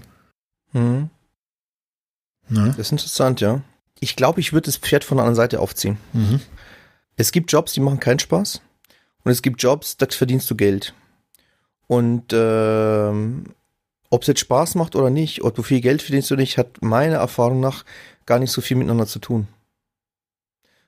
Mhm. 0.71 1.09
Das 2.49 2.79
ist 2.79 2.91
interessant, 2.93 3.41
ja. 3.41 3.61
Ich 4.01 4.17
glaube, 4.17 4.41
ich 4.41 4.51
würde 4.51 4.65
das 4.65 4.77
Pferd 4.77 5.05
von 5.05 5.17
der 5.17 5.23
anderen 5.23 5.35
Seite 5.35 5.59
aufziehen. 5.61 5.97
Mhm. 6.11 6.41
Es 7.15 7.31
gibt 7.31 7.51
Jobs, 7.51 7.71
die 7.71 7.79
machen 7.79 7.99
keinen 8.01 8.19
Spaß. 8.19 8.61
Und 9.23 9.31
es 9.31 9.41
gibt 9.41 9.61
Jobs, 9.63 9.95
da 9.95 10.07
verdienst 10.09 10.49
du 10.49 10.55
Geld. 10.55 10.93
Und 11.87 12.33
ähm, 12.33 13.53
ob 14.09 14.23
es 14.23 14.27
jetzt 14.27 14.39
Spaß 14.39 14.75
macht 14.75 14.95
oder 14.95 15.09
nicht, 15.09 15.43
ob 15.43 15.55
du 15.55 15.63
viel 15.63 15.81
Geld 15.81 16.01
verdienst 16.01 16.31
oder 16.31 16.41
nicht, 16.41 16.57
hat 16.57 16.81
meiner 16.81 17.17
Erfahrung 17.17 17.59
nach 17.59 17.85
gar 18.25 18.39
nicht 18.39 18.51
so 18.51 18.59
viel 18.61 18.75
miteinander 18.75 19.07
zu 19.07 19.19
tun. 19.19 19.47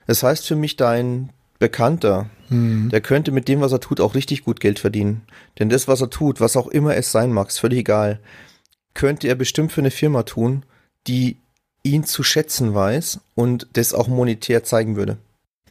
Das 0.08 0.24
heißt 0.24 0.48
für 0.48 0.56
mich, 0.56 0.76
dein 0.76 1.30
Bekannter, 1.60 2.30
Mhm. 2.50 2.90
der 2.90 3.02
könnte 3.02 3.32
mit 3.32 3.48
dem, 3.48 3.62
was 3.62 3.72
er 3.72 3.80
tut, 3.80 4.02
auch 4.02 4.16
richtig 4.16 4.44
gut 4.44 4.60
Geld 4.60 4.80
verdienen. 4.80 5.22
Denn 5.60 5.70
das, 5.70 5.88
was 5.88 6.02
er 6.02 6.10
tut, 6.10 6.42
was 6.42 6.58
auch 6.58 6.68
immer 6.68 6.96
es 6.96 7.12
sein 7.12 7.32
mag, 7.32 7.50
ist 7.50 7.60
völlig 7.60 7.80
egal, 7.80 8.20
könnte 8.94 9.28
er 9.28 9.36
bestimmt 9.36 9.72
für 9.72 9.82
eine 9.82 9.92
Firma 9.92 10.24
tun, 10.24 10.66
die 11.08 11.38
ihn 11.84 12.06
zu 12.06 12.24
schätzen 12.24 12.74
weiß 12.74 13.20
und 13.36 13.68
das 13.74 13.94
auch 13.94 14.08
monetär 14.08 14.64
zeigen 14.64 14.96
würde. 14.96 15.18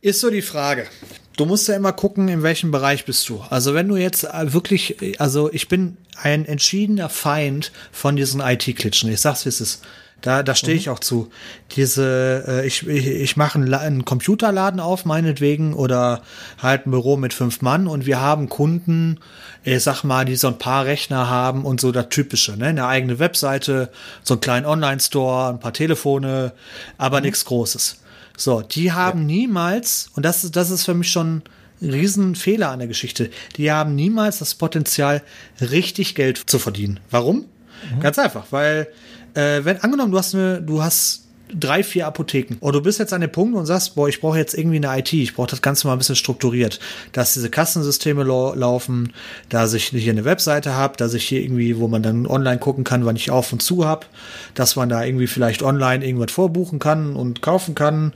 Ist 0.02 0.20
so 0.20 0.30
die 0.30 0.42
Frage. 0.42 0.86
Du 1.36 1.46
musst 1.46 1.68
ja 1.68 1.76
immer 1.76 1.92
gucken, 1.92 2.28
in 2.28 2.42
welchem 2.42 2.70
Bereich 2.70 3.04
bist 3.04 3.28
du. 3.28 3.40
Also 3.48 3.72
wenn 3.72 3.88
du 3.88 3.96
jetzt 3.96 4.24
äh, 4.24 4.52
wirklich, 4.52 5.00
äh, 5.00 5.16
also 5.16 5.50
ich 5.52 5.68
bin 5.68 5.96
ein 6.16 6.44
entschiedener 6.44 7.08
Feind 7.08 7.72
von 7.90 8.16
diesen 8.16 8.40
IT-Klitschen. 8.40 9.10
Ich 9.10 9.20
sag's, 9.20 9.44
wie 9.44 9.48
es 9.48 9.60
ist. 9.60 9.82
Da, 10.22 10.42
da 10.42 10.54
stehe 10.54 10.76
ich 10.76 10.88
auch 10.88 11.00
zu. 11.00 11.28
Diese, 11.76 12.44
äh, 12.46 12.66
ich, 12.66 12.86
ich, 12.86 13.06
ich 13.06 13.36
mache 13.36 13.58
einen, 13.58 13.74
einen 13.74 14.04
Computerladen 14.04 14.80
auf, 14.80 15.04
meinetwegen, 15.04 15.74
oder 15.74 16.22
halt 16.62 16.86
ein 16.86 16.90
Büro 16.92 17.16
mit 17.16 17.34
fünf 17.34 17.60
Mann 17.60 17.86
und 17.88 18.06
wir 18.06 18.20
haben 18.20 18.48
Kunden, 18.48 19.18
ich 19.64 19.82
sag 19.82 20.04
mal, 20.04 20.24
die 20.24 20.36
so 20.36 20.48
ein 20.48 20.58
paar 20.58 20.84
Rechner 20.86 21.28
haben 21.28 21.64
und 21.64 21.80
so 21.80 21.92
das 21.92 22.08
Typische, 22.08 22.56
ne? 22.56 22.66
Eine 22.66 22.86
eigene 22.86 23.18
Webseite, 23.18 23.90
so 24.22 24.34
einen 24.34 24.40
kleinen 24.40 24.64
Online-Store, 24.66 25.50
ein 25.50 25.60
paar 25.60 25.72
Telefone, 25.72 26.52
aber 26.98 27.20
nichts 27.20 27.44
Großes. 27.44 28.00
So, 28.36 28.62
die 28.62 28.92
haben 28.92 29.26
niemals, 29.26 30.08
und 30.14 30.24
das, 30.24 30.44
ist- 30.44 30.56
das 30.56 30.70
ist 30.70 30.84
für 30.84 30.94
mich 30.94 31.10
schon 31.10 31.42
ein 31.82 31.90
Riesenfehler 31.90 32.70
an 32.70 32.78
der 32.78 32.88
Geschichte, 32.88 33.28
die 33.56 33.72
haben 33.72 33.94
niemals 33.96 34.38
das 34.38 34.54
Potenzial, 34.54 35.20
richtig 35.60 36.14
Geld 36.14 36.40
zu 36.46 36.58
verdienen. 36.60 37.00
Warum? 37.10 37.46
Ganz 37.98 38.16
einfach, 38.20 38.46
weil, 38.50 38.86
äh, 39.34 39.64
wenn, 39.64 39.78
angenommen, 39.78 40.12
du 40.12 40.18
hast 40.18 40.34
eine, 40.34 40.60
du 40.62 40.82
hast 40.82 41.22
drei, 41.58 41.82
vier 41.82 42.06
Apotheken 42.06 42.56
und 42.60 42.74
du 42.74 42.80
bist 42.80 42.98
jetzt 42.98 43.12
an 43.12 43.20
dem 43.20 43.30
Punkt 43.30 43.56
und 43.56 43.66
sagst, 43.66 43.94
boah, 43.94 44.08
ich 44.08 44.20
brauche 44.20 44.38
jetzt 44.38 44.54
irgendwie 44.54 44.76
eine 44.76 44.98
IT, 44.98 45.12
ich 45.12 45.34
brauche 45.34 45.50
das 45.50 45.62
Ganze 45.62 45.86
mal 45.86 45.94
ein 45.94 45.98
bisschen 45.98 46.16
strukturiert, 46.16 46.80
dass 47.12 47.34
diese 47.34 47.50
Kassensysteme 47.50 48.24
lau 48.24 48.54
laufen, 48.54 49.12
dass 49.48 49.74
ich 49.74 49.86
hier 49.86 50.12
eine 50.12 50.24
Webseite 50.24 50.74
habe, 50.74 50.96
dass 50.96 51.14
ich 51.14 51.24
hier 51.24 51.42
irgendwie, 51.42 51.78
wo 51.78 51.88
man 51.88 52.02
dann 52.02 52.26
online 52.26 52.58
gucken 52.58 52.84
kann, 52.84 53.04
wann 53.04 53.16
ich 53.16 53.30
auf 53.30 53.52
und 53.52 53.60
zu 53.60 53.84
habe, 53.84 54.06
dass 54.54 54.76
man 54.76 54.88
da 54.88 55.04
irgendwie 55.04 55.26
vielleicht 55.26 55.62
online 55.62 56.04
irgendwas 56.04 56.32
vorbuchen 56.32 56.78
kann 56.78 57.14
und 57.14 57.42
kaufen 57.42 57.74
kann 57.74 58.12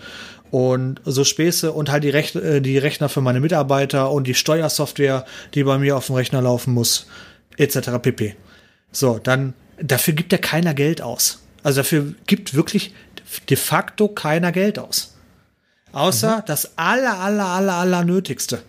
und 0.50 1.00
so 1.04 1.24
Späße 1.24 1.72
und 1.72 1.90
halt 1.90 2.04
die, 2.04 2.10
Rech 2.10 2.34
äh, 2.34 2.60
die 2.60 2.78
Rechner 2.78 3.08
für 3.08 3.20
meine 3.20 3.40
Mitarbeiter 3.40 4.10
und 4.10 4.26
die 4.26 4.34
Steuersoftware, 4.34 5.24
die 5.54 5.64
bei 5.64 5.78
mir 5.78 5.96
auf 5.96 6.06
dem 6.06 6.14
Rechner 6.14 6.40
laufen 6.40 6.72
muss, 6.72 7.06
etc. 7.56 7.90
pp. 8.00 8.36
So, 8.92 9.18
dann, 9.22 9.54
dafür 9.80 10.14
gibt 10.14 10.32
ja 10.32 10.38
keiner 10.38 10.74
Geld 10.74 11.02
aus. 11.02 11.42
Also 11.62 11.80
dafür 11.80 12.14
gibt 12.26 12.54
wirklich 12.54 12.94
de 13.48 13.56
facto 13.56 14.08
keiner 14.08 14.52
Geld 14.52 14.78
aus. 14.78 15.14
Außer 15.92 16.44
das 16.46 16.76
aller, 16.76 17.18
aller, 17.18 17.46
aller, 17.46 17.74
aller 17.74 18.04
Nötigste. 18.04 18.62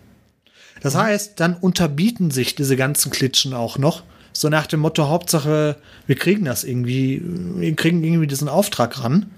Das 0.82 0.96
heißt, 0.96 1.40
dann 1.40 1.56
unterbieten 1.56 2.32
sich 2.32 2.56
diese 2.56 2.76
ganzen 2.76 3.12
Klitschen 3.12 3.54
auch 3.54 3.78
noch. 3.78 4.04
So 4.32 4.50
nach 4.50 4.68
dem 4.68 4.82
Motto, 4.82 5.10
Hauptsache, 5.10 5.78
wir 6.06 6.16
kriegen 6.16 6.46
das 6.46 6.64
irgendwie, 6.64 7.22
wir 7.24 7.76
kriegen 7.76 8.04
irgendwie 8.04 8.28
diesen 8.28 8.50
Auftrag 8.50 9.04
ran. 9.04 9.32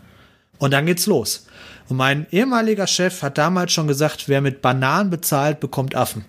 Und 0.58 0.71
dann 0.71 0.86
geht's 0.86 1.05
los. 1.05 1.47
Und 1.88 1.97
mein 1.97 2.27
ehemaliger 2.32 2.86
Chef 2.86 3.23
hat 3.23 3.38
damals 3.38 3.71
schon 3.71 3.88
gesagt, 3.88 4.27
wer 4.27 4.41
mit 4.41 4.62
Bananen 4.62 5.10
bezahlt, 5.10 5.60
bekommt 5.60 5.95
Affen. 5.95 6.25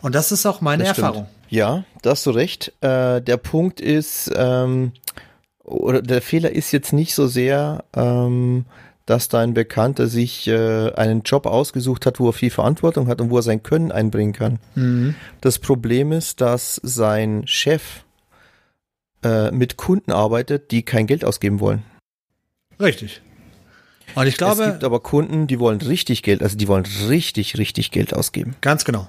Und 0.00 0.14
das 0.14 0.32
ist 0.32 0.46
auch 0.46 0.60
meine 0.60 0.84
Das 0.84 0.92
stimmt. 0.92 1.06
Erfahrung. 1.06 1.26
Ja, 1.48 1.84
da 2.02 2.10
hast 2.10 2.26
du 2.26 2.30
recht. 2.30 2.72
Äh, 2.80 3.20
der 3.20 3.36
Punkt 3.36 3.80
ist, 3.80 4.30
ähm, 4.36 4.92
oder 5.64 6.02
der 6.02 6.22
Fehler 6.22 6.50
ist 6.52 6.72
jetzt 6.72 6.92
nicht 6.92 7.14
so 7.14 7.26
sehr, 7.26 7.84
ähm, 7.96 8.66
dass 9.06 9.28
dein 9.28 9.54
Bekannter 9.54 10.06
sich 10.06 10.46
äh, 10.46 10.92
einen 10.92 11.22
Job 11.22 11.46
ausgesucht 11.46 12.04
hat, 12.04 12.20
wo 12.20 12.28
er 12.28 12.32
viel 12.34 12.50
Verantwortung 12.50 13.08
hat 13.08 13.20
und 13.22 13.30
wo 13.30 13.38
er 13.38 13.42
sein 13.42 13.62
Können 13.62 13.90
einbringen 13.90 14.34
kann. 14.34 15.16
Das 15.40 15.58
Problem 15.58 16.12
ist, 16.12 16.42
dass 16.42 16.78
sein 16.82 17.46
Chef 17.46 18.04
äh, 19.24 19.50
mit 19.50 19.78
Kunden 19.78 20.12
arbeitet, 20.12 20.70
die 20.70 20.82
kein 20.82 21.06
Geld 21.06 21.24
ausgeben 21.24 21.60
wollen. 21.60 21.82
Richtig. 22.78 23.22
Und 24.14 24.26
ich 24.26 24.36
glaube, 24.36 24.62
es 24.62 24.70
gibt 24.72 24.84
aber 24.84 25.00
Kunden, 25.00 25.46
die 25.46 25.58
wollen 25.58 25.80
richtig 25.80 26.22
Geld, 26.22 26.42
also 26.42 26.56
die 26.56 26.68
wollen 26.68 26.84
richtig, 27.08 27.56
richtig 27.56 27.90
Geld 27.90 28.14
ausgeben. 28.14 28.56
Ganz 28.60 28.84
genau. 28.84 29.08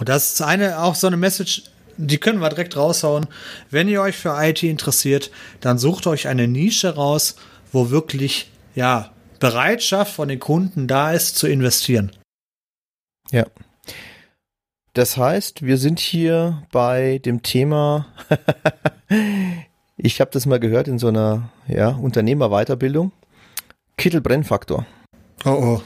Und 0.00 0.08
das 0.08 0.32
ist 0.32 0.42
eine, 0.42 0.80
auch 0.82 0.94
so 0.94 1.06
eine 1.06 1.18
Message, 1.18 1.64
die 1.98 2.16
können 2.16 2.40
wir 2.40 2.48
direkt 2.48 2.74
raushauen. 2.74 3.26
Wenn 3.68 3.86
ihr 3.86 4.00
euch 4.00 4.16
für 4.16 4.34
IT 4.40 4.62
interessiert, 4.62 5.30
dann 5.60 5.78
sucht 5.78 6.06
euch 6.06 6.26
eine 6.26 6.48
Nische 6.48 6.94
raus, 6.94 7.36
wo 7.70 7.90
wirklich, 7.90 8.50
ja, 8.74 9.12
Bereitschaft 9.40 10.14
von 10.14 10.28
den 10.28 10.40
Kunden 10.40 10.86
da 10.86 11.12
ist, 11.12 11.36
zu 11.36 11.46
investieren. 11.46 12.12
Ja. 13.30 13.44
Das 14.94 15.18
heißt, 15.18 15.62
wir 15.62 15.76
sind 15.76 16.00
hier 16.00 16.62
bei 16.72 17.18
dem 17.18 17.42
Thema, 17.42 18.06
ich 19.98 20.20
habe 20.22 20.30
das 20.30 20.46
mal 20.46 20.60
gehört 20.60 20.88
in 20.88 20.98
so 20.98 21.08
einer 21.08 21.50
ja, 21.68 21.90
Unternehmerweiterbildung, 21.90 23.12
Kittelbrennfaktor. 23.98 24.86
Oh 25.44 25.50
oh. 25.50 25.82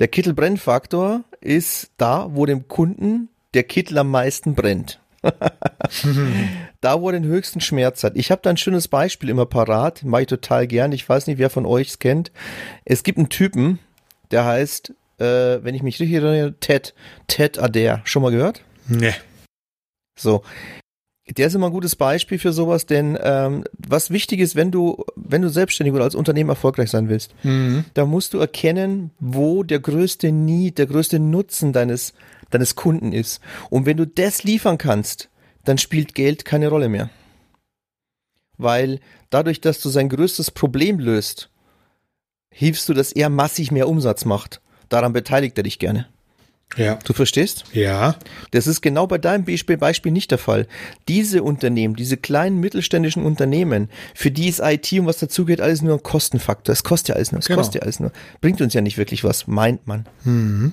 Der 0.00 0.08
Kittelbrennfaktor 0.08 1.24
ist 1.40 1.90
da, 1.96 2.28
wo 2.32 2.46
dem 2.46 2.68
Kunden 2.68 3.28
der 3.54 3.64
Kittel 3.64 3.98
am 3.98 4.10
meisten 4.10 4.54
brennt. 4.54 5.00
da, 6.80 7.00
wo 7.00 7.08
er 7.08 7.12
den 7.12 7.24
höchsten 7.24 7.60
Schmerz 7.60 8.04
hat. 8.04 8.12
Ich 8.16 8.30
habe 8.30 8.40
da 8.42 8.50
ein 8.50 8.56
schönes 8.56 8.88
Beispiel 8.88 9.28
immer 9.28 9.46
parat, 9.46 10.04
mache 10.04 10.22
ich 10.22 10.28
total 10.28 10.66
gern. 10.66 10.92
Ich 10.92 11.08
weiß 11.08 11.26
nicht, 11.26 11.38
wer 11.38 11.50
von 11.50 11.66
euch 11.66 11.88
es 11.88 11.98
kennt. 11.98 12.30
Es 12.84 13.02
gibt 13.02 13.18
einen 13.18 13.28
Typen, 13.28 13.78
der 14.30 14.44
heißt, 14.44 14.94
äh, 15.18 15.24
wenn 15.62 15.74
ich 15.74 15.82
mich 15.82 15.98
richtig 15.98 16.16
erinnere, 16.16 16.54
Ted. 16.60 16.94
Ted 17.26 17.58
Adair. 17.58 18.00
Schon 18.04 18.22
mal 18.22 18.30
gehört? 18.30 18.62
Nee. 18.86 19.14
So. 20.18 20.42
Der 21.36 21.46
ist 21.46 21.54
immer 21.54 21.66
ein 21.66 21.72
gutes 21.72 21.94
Beispiel 21.94 22.38
für 22.38 22.52
sowas, 22.52 22.86
denn 22.86 23.18
ähm, 23.22 23.64
was 23.76 24.10
wichtig 24.10 24.40
ist, 24.40 24.56
wenn 24.56 24.70
du, 24.70 25.04
wenn 25.14 25.42
du 25.42 25.50
selbstständig 25.50 25.94
oder 25.94 26.04
als 26.04 26.14
Unternehmen 26.14 26.48
erfolgreich 26.50 26.90
sein 26.90 27.08
willst, 27.08 27.34
Mhm. 27.42 27.84
da 27.94 28.06
musst 28.06 28.32
du 28.32 28.38
erkennen, 28.38 29.10
wo 29.20 29.62
der 29.62 29.78
größte 29.80 30.32
Need, 30.32 30.78
der 30.78 30.86
größte 30.86 31.18
Nutzen 31.18 31.72
deines, 31.74 32.14
deines 32.50 32.76
Kunden 32.76 33.12
ist. 33.12 33.40
Und 33.68 33.84
wenn 33.84 33.98
du 33.98 34.06
das 34.06 34.42
liefern 34.42 34.78
kannst, 34.78 35.28
dann 35.64 35.76
spielt 35.76 36.14
Geld 36.14 36.46
keine 36.46 36.68
Rolle 36.68 36.88
mehr. 36.88 37.10
Weil 38.56 39.00
dadurch, 39.30 39.60
dass 39.60 39.80
du 39.80 39.88
sein 39.88 40.08
größtes 40.08 40.50
Problem 40.50 40.98
löst, 40.98 41.50
hilfst 42.50 42.88
du, 42.88 42.94
dass 42.94 43.12
er 43.12 43.28
massig 43.28 43.70
mehr 43.70 43.88
Umsatz 43.88 44.24
macht. 44.24 44.60
Daran 44.88 45.12
beteiligt 45.12 45.56
er 45.58 45.64
dich 45.64 45.78
gerne. 45.78 46.08
Ja. 46.76 46.98
Du 47.04 47.12
verstehst? 47.12 47.64
Ja. 47.72 48.16
Das 48.50 48.66
ist 48.66 48.82
genau 48.82 49.06
bei 49.06 49.18
deinem 49.18 49.44
Beispiel, 49.44 49.76
Beispiel 49.78 50.12
nicht 50.12 50.30
der 50.30 50.38
Fall. 50.38 50.66
Diese 51.08 51.42
Unternehmen, 51.42 51.96
diese 51.96 52.16
kleinen 52.16 52.60
mittelständischen 52.60 53.24
Unternehmen, 53.24 53.88
für 54.14 54.30
die 54.30 54.48
ist 54.48 54.60
IT 54.60 54.92
und 54.92 55.06
was 55.06 55.18
dazugeht, 55.18 55.60
alles 55.60 55.82
nur 55.82 55.94
ein 55.94 56.02
Kostenfaktor. 56.02 56.72
Es 56.72 56.84
kostet 56.84 57.08
ja 57.08 57.14
alles 57.16 57.32
nur, 57.32 57.38
es 57.40 57.46
Genau. 57.46 57.58
kostet 57.60 57.76
ja 57.76 57.82
alles 57.82 58.00
nur. 58.00 58.12
Bringt 58.40 58.60
uns 58.60 58.74
ja 58.74 58.80
nicht 58.80 58.98
wirklich 58.98 59.24
was, 59.24 59.46
meint 59.46 59.86
man. 59.86 60.06
Mhm. 60.24 60.72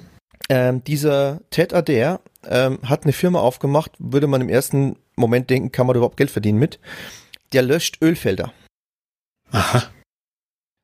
Ähm, 0.50 0.84
dieser 0.84 1.40
Ted 1.50 1.74
Adair 1.74 2.20
ähm, 2.48 2.78
hat 2.84 3.04
eine 3.04 3.14
Firma 3.14 3.40
aufgemacht, 3.40 3.92
würde 3.98 4.28
man 4.28 4.42
im 4.42 4.50
ersten 4.50 4.98
Moment 5.16 5.50
denken, 5.50 5.72
kann 5.72 5.88
man 5.88 5.96
überhaupt 5.96 6.18
Geld 6.18 6.30
verdienen 6.30 6.60
mit. 6.60 6.78
Der 7.54 7.62
löscht 7.64 8.00
Ölfelder. 8.02 8.52
Aha. 9.52 9.84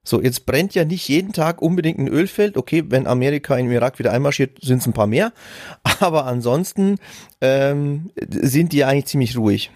So, 0.04 0.22
jetzt 0.22 0.48
brennt 0.48 0.74
ja 0.74 0.84
nicht 0.84 1.08
jeden 1.08 1.32
Tag 1.32 1.62
unbedingt 1.62 2.00
ein 2.00 2.08
Ölfeld. 2.08 2.58
Okay, 2.58 2.86
wenn 2.88 3.06
Amerika 3.06 3.56
in 3.56 3.68
den 3.68 3.76
Irak 3.76 4.00
wieder 4.00 4.12
einmarschiert, 4.12 4.58
sind 4.62 4.80
es 4.80 4.88
ein 4.88 4.94
paar 4.94 5.08
mehr. 5.08 5.32
Aber 6.00 6.26
ansonsten 6.26 6.98
ähm, 7.40 8.12
sind 8.30 8.74
die 8.74 8.84
eigentlich 8.84 9.06
ziemlich 9.06 9.38
ruhig. 9.38 9.70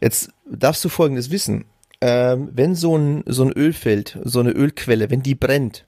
Jetzt 0.00 0.30
darfst 0.50 0.84
du 0.84 0.88
Folgendes 0.88 1.30
wissen. 1.30 1.66
Ähm, 2.00 2.50
wenn 2.52 2.74
so 2.74 2.96
ein, 2.96 3.22
so 3.26 3.44
ein 3.44 3.52
Ölfeld, 3.52 4.18
so 4.24 4.40
eine 4.40 4.50
Ölquelle, 4.50 5.10
wenn 5.10 5.22
die 5.22 5.34
brennt, 5.34 5.86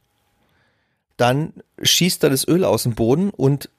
dann 1.17 1.55
schießt 1.83 2.23
da 2.23 2.29
das 2.29 2.47
Öl 2.47 2.65
aus 2.65 2.85
dem 2.85 2.95
Boden 2.95 3.31
und 3.31 3.71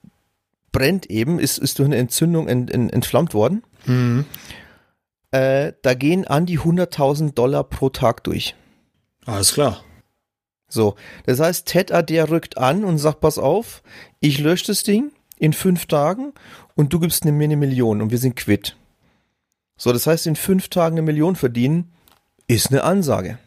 brennt 0.71 1.05
eben, 1.09 1.39
ist, 1.39 1.59
ist 1.59 1.79
durch 1.79 1.85
eine 1.85 1.97
Entzündung 1.97 2.47
ent, 2.47 2.71
ent, 2.71 2.91
entflammt 2.91 3.33
worden. 3.33 3.63
Mhm. 3.85 4.25
Äh, 5.31 5.73
da 5.81 5.93
gehen 5.93 6.27
an 6.27 6.45
die 6.45 6.59
100.000 6.59 7.33
Dollar 7.33 7.63
pro 7.63 7.89
Tag 7.89 8.23
durch. 8.23 8.55
Alles 9.25 9.53
klar. 9.53 9.83
So, 10.73 10.95
das 11.27 11.39
heißt, 11.39 11.67
Ted 11.67 11.91
der 12.09 12.29
rückt 12.31 12.57
an 12.57 12.83
und 12.83 12.97
sagt, 12.97 13.21
pass 13.21 13.38
auf, 13.38 13.83
ich 14.19 14.39
lösche 14.39 14.67
das 14.67 14.81
Ding 14.81 15.12
in 15.38 15.53
fünf 15.53 15.86
Tagen 15.86 16.33
und 16.73 16.91
du 16.91 16.99
gibst 16.99 17.25
mir 17.25 17.31
eine 17.31 17.55
Million 17.57 18.01
und 18.01 18.09
wir 18.09 18.17
sind 18.17 18.36
quitt. 18.36 18.75
So, 19.77 19.93
das 19.93 20.07
heißt, 20.07 20.25
in 20.25 20.36
fünf 20.36 20.69
Tagen 20.69 20.95
eine 20.95 21.03
Million 21.03 21.36
verdienen 21.36 21.91
ist 22.47 22.71
eine 22.71 22.83
Ansage. 22.83 23.38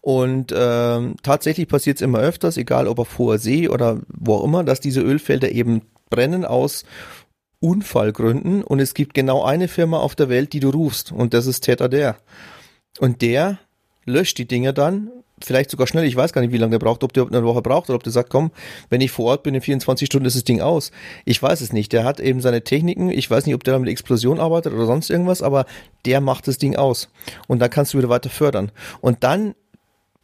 Und 0.00 0.52
ähm, 0.56 1.14
tatsächlich 1.22 1.68
passiert 1.68 1.98
es 1.98 2.02
immer 2.02 2.18
öfters, 2.18 2.56
egal 2.56 2.88
ob 2.88 2.98
auf 2.98 3.18
hoher 3.18 3.38
See 3.38 3.68
oder 3.68 4.00
wo 4.08 4.34
auch 4.34 4.44
immer, 4.44 4.64
dass 4.64 4.80
diese 4.80 5.02
Ölfelder 5.02 5.52
eben 5.52 5.82
brennen 6.10 6.44
aus 6.44 6.84
Unfallgründen 7.60 8.64
und 8.64 8.80
es 8.80 8.94
gibt 8.94 9.14
genau 9.14 9.44
eine 9.44 9.68
Firma 9.68 9.98
auf 9.98 10.16
der 10.16 10.28
Welt, 10.28 10.52
die 10.52 10.60
du 10.60 10.70
rufst 10.70 11.12
und 11.12 11.34
das 11.34 11.46
ist 11.46 11.60
Täter 11.60 11.88
der. 11.88 12.16
Und 12.98 13.22
der 13.22 13.58
löscht 14.04 14.38
die 14.38 14.46
Dinger 14.46 14.72
dann, 14.72 15.10
vielleicht 15.42 15.70
sogar 15.70 15.86
schnell, 15.86 16.04
ich 16.04 16.16
weiß 16.16 16.32
gar 16.32 16.40
nicht, 16.40 16.52
wie 16.52 16.58
lange 16.58 16.72
der 16.72 16.78
braucht, 16.78 17.04
ob 17.04 17.12
der 17.12 17.26
eine 17.26 17.44
Woche 17.44 17.62
braucht 17.62 17.88
oder 17.88 17.96
ob 17.96 18.02
der 18.02 18.12
sagt, 18.12 18.30
komm, 18.30 18.50
wenn 18.88 19.00
ich 19.00 19.10
vor 19.10 19.26
Ort 19.26 19.42
bin, 19.42 19.54
in 19.54 19.60
24 19.60 20.06
Stunden 20.06 20.26
ist 20.26 20.36
das 20.36 20.44
Ding 20.44 20.60
aus. 20.60 20.92
Ich 21.24 21.42
weiß 21.42 21.60
es 21.60 21.72
nicht. 21.72 21.92
Der 21.92 22.04
hat 22.04 22.20
eben 22.20 22.40
seine 22.40 22.62
Techniken, 22.62 23.10
ich 23.10 23.30
weiß 23.30 23.46
nicht, 23.46 23.54
ob 23.54 23.64
der 23.64 23.78
mit 23.78 23.88
Explosion 23.88 24.40
arbeitet 24.40 24.72
oder 24.72 24.86
sonst 24.86 25.10
irgendwas, 25.10 25.42
aber 25.42 25.66
der 26.04 26.20
macht 26.20 26.48
das 26.48 26.58
Ding 26.58 26.76
aus. 26.76 27.08
Und 27.48 27.60
dann 27.60 27.70
kannst 27.70 27.94
du 27.94 27.98
wieder 27.98 28.08
weiter 28.08 28.30
fördern. 28.30 28.72
Und 29.00 29.24
dann 29.24 29.54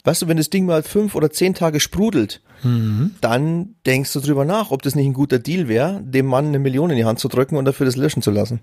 Weißt 0.04 0.20
du, 0.20 0.26
wenn 0.28 0.36
das 0.36 0.50
Ding 0.50 0.66
mal 0.66 0.82
fünf 0.82 1.14
oder 1.14 1.30
zehn 1.30 1.54
Tage 1.54 1.78
sprudelt, 1.78 2.42
mhm. 2.64 3.14
dann 3.20 3.76
denkst 3.86 4.12
du 4.12 4.20
drüber 4.20 4.44
nach, 4.44 4.72
ob 4.72 4.82
das 4.82 4.96
nicht 4.96 5.06
ein 5.06 5.12
guter 5.12 5.38
Deal 5.38 5.68
wäre, 5.68 6.00
dem 6.02 6.26
Mann 6.26 6.48
eine 6.48 6.58
Million 6.58 6.90
in 6.90 6.96
die 6.96 7.04
Hand 7.04 7.20
zu 7.20 7.28
drücken 7.28 7.56
und 7.56 7.66
dafür 7.66 7.86
das 7.86 7.94
löschen 7.94 8.20
zu 8.20 8.32
lassen. 8.32 8.60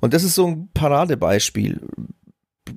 Und 0.00 0.14
das 0.14 0.22
ist 0.22 0.36
so 0.36 0.46
ein 0.46 0.68
Paradebeispiel. 0.72 1.80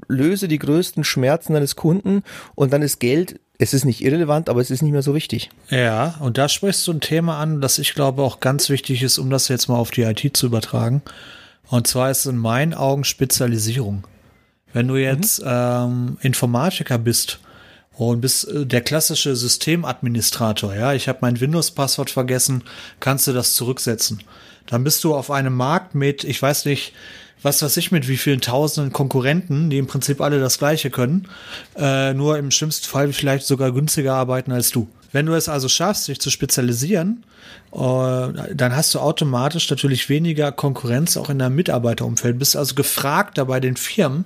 Löse 0.07 0.47
die 0.47 0.59
größten 0.59 1.03
Schmerzen 1.03 1.53
deines 1.53 1.75
Kunden 1.75 2.23
und 2.55 2.73
dann 2.73 2.81
ist 2.81 2.99
Geld, 2.99 3.39
es 3.57 3.73
ist 3.73 3.85
nicht 3.85 4.03
irrelevant, 4.03 4.49
aber 4.49 4.61
es 4.61 4.69
ist 4.69 4.81
nicht 4.81 4.91
mehr 4.91 5.01
so 5.01 5.15
wichtig. 5.15 5.49
Ja, 5.69 6.15
und 6.19 6.37
da 6.37 6.47
sprichst 6.47 6.85
du 6.87 6.93
ein 6.93 7.01
Thema 7.01 7.39
an, 7.39 7.61
das 7.61 7.79
ich 7.79 7.93
glaube 7.93 8.21
auch 8.21 8.39
ganz 8.39 8.69
wichtig 8.69 9.01
ist, 9.01 9.17
um 9.17 9.29
das 9.29 9.47
jetzt 9.47 9.67
mal 9.67 9.77
auf 9.77 9.91
die 9.91 10.03
IT 10.03 10.37
zu 10.37 10.45
übertragen. 10.45 11.01
Und 11.69 11.87
zwar 11.87 12.11
ist 12.11 12.25
in 12.25 12.37
meinen 12.37 12.73
Augen 12.73 13.03
Spezialisierung. 13.03 14.05
Wenn 14.73 14.87
du 14.87 14.95
jetzt 14.95 15.41
mhm. 15.41 15.47
ähm, 15.49 16.17
Informatiker 16.21 16.97
bist 16.97 17.39
und 17.93 18.21
bist 18.21 18.47
äh, 18.47 18.65
der 18.65 18.81
klassische 18.81 19.35
Systemadministrator, 19.35 20.75
ja, 20.75 20.93
ich 20.93 21.07
habe 21.07 21.19
mein 21.21 21.39
Windows-Passwort 21.39 22.09
vergessen, 22.09 22.63
kannst 22.99 23.27
du 23.27 23.33
das 23.33 23.53
zurücksetzen. 23.53 24.21
Dann 24.67 24.83
bist 24.83 25.03
du 25.03 25.15
auf 25.15 25.31
einem 25.31 25.55
Markt 25.55 25.95
mit, 25.95 26.23
ich 26.23 26.41
weiß 26.41 26.65
nicht, 26.65 26.93
was 27.41 27.61
weiß 27.61 27.77
ich, 27.77 27.91
mit 27.91 28.07
wie 28.07 28.17
vielen 28.17 28.41
tausenden 28.41 28.91
Konkurrenten, 28.91 29.69
die 29.69 29.77
im 29.77 29.87
Prinzip 29.87 30.21
alle 30.21 30.39
das 30.39 30.57
Gleiche 30.57 30.89
können, 30.89 31.27
äh, 31.77 32.13
nur 32.13 32.37
im 32.37 32.51
schlimmsten 32.51 32.87
Fall 32.87 33.13
vielleicht 33.13 33.45
sogar 33.45 33.71
günstiger 33.71 34.15
arbeiten 34.15 34.51
als 34.51 34.71
du. 34.71 34.87
Wenn 35.11 35.25
du 35.25 35.33
es 35.33 35.47
also 35.47 35.69
schaffst, 35.69 36.07
dich 36.07 36.19
zu 36.19 36.29
spezialisieren, 36.29 37.23
äh, 37.71 37.77
dann 37.77 38.75
hast 38.75 38.93
du 38.93 38.99
automatisch 38.99 39.69
natürlich 39.69 40.09
weniger 40.09 40.51
Konkurrenz 40.51 41.17
auch 41.17 41.29
in 41.29 41.39
deinem 41.39 41.55
Mitarbeiterumfeld. 41.55 42.39
Bist 42.39 42.55
also 42.55 42.75
gefragt 42.75 43.39
bei 43.47 43.59
den 43.59 43.77
Firmen, 43.77 44.25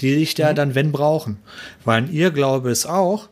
die 0.00 0.16
dich 0.16 0.34
da 0.34 0.50
mhm. 0.50 0.56
dann 0.56 0.74
wenn 0.74 0.92
brauchen. 0.92 1.38
Weil 1.84 2.10
ihr 2.10 2.30
Glaube 2.30 2.70
ist 2.70 2.86
auch, 2.86 3.28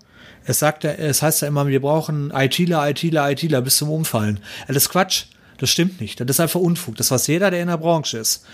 es 0.47 0.59
sagt, 0.59 0.85
es 0.85 1.23
heißt 1.23 1.43
ja 1.43 1.49
immer, 1.49 1.67
wir 1.67 1.81
brauchen 1.81 2.31
ITler, 2.31 2.89
ITler, 2.91 3.31
ITler 3.31 3.63
bis 3.63 3.79
zum 3.79 3.91
Umfallen. 3.91 4.41
Ist 4.69 4.91
Quatsch. 4.91 5.25
Das 5.59 5.71
stimmt 5.71 6.01
nicht. 6.01 6.21
Das 6.21 6.29
ist 6.29 6.41
einfach 6.41 6.61
Unfug. 6.61 6.97
Das 6.97 7.11
weiß 7.11 7.27
jeder, 7.27 7.51
der 7.51 7.63
in 7.63 7.69
der 7.69 7.79
Branche 7.79 8.19
ist. 8.19 8.45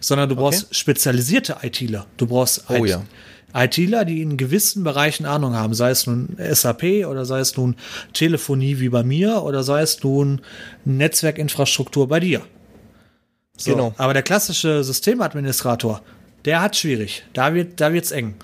Sondern 0.00 0.28
du 0.28 0.36
brauchst 0.36 0.64
okay. 0.64 0.74
spezialisierte 0.74 1.56
ITler. 1.62 2.06
Du 2.16 2.26
brauchst 2.26 2.64
oh, 2.68 2.84
IT 2.84 2.88
ja. 2.88 3.02
ITler, 3.54 4.04
die 4.04 4.22
in 4.22 4.36
gewissen 4.36 4.84
Bereichen 4.84 5.26
Ahnung 5.26 5.54
haben, 5.54 5.74
sei 5.74 5.90
es 5.90 6.06
nun 6.06 6.36
SAP 6.38 7.06
oder 7.06 7.24
sei 7.24 7.40
es 7.40 7.56
nun 7.56 7.76
Telefonie 8.12 8.78
wie 8.78 8.88
bei 8.88 9.02
mir 9.02 9.42
oder 9.42 9.64
sei 9.64 9.82
es 9.82 10.02
nun 10.02 10.40
Netzwerkinfrastruktur 10.84 12.08
bei 12.08 12.20
dir. 12.20 12.42
So, 13.56 13.72
genau. 13.72 13.94
Aber 13.98 14.14
der 14.14 14.22
klassische 14.22 14.84
Systemadministrator, 14.84 16.02
der 16.44 16.62
hat 16.62 16.76
schwierig. 16.76 17.24
Da 17.32 17.54
wird, 17.54 17.80
da 17.80 17.92
wird's 17.92 18.12
eng. 18.12 18.36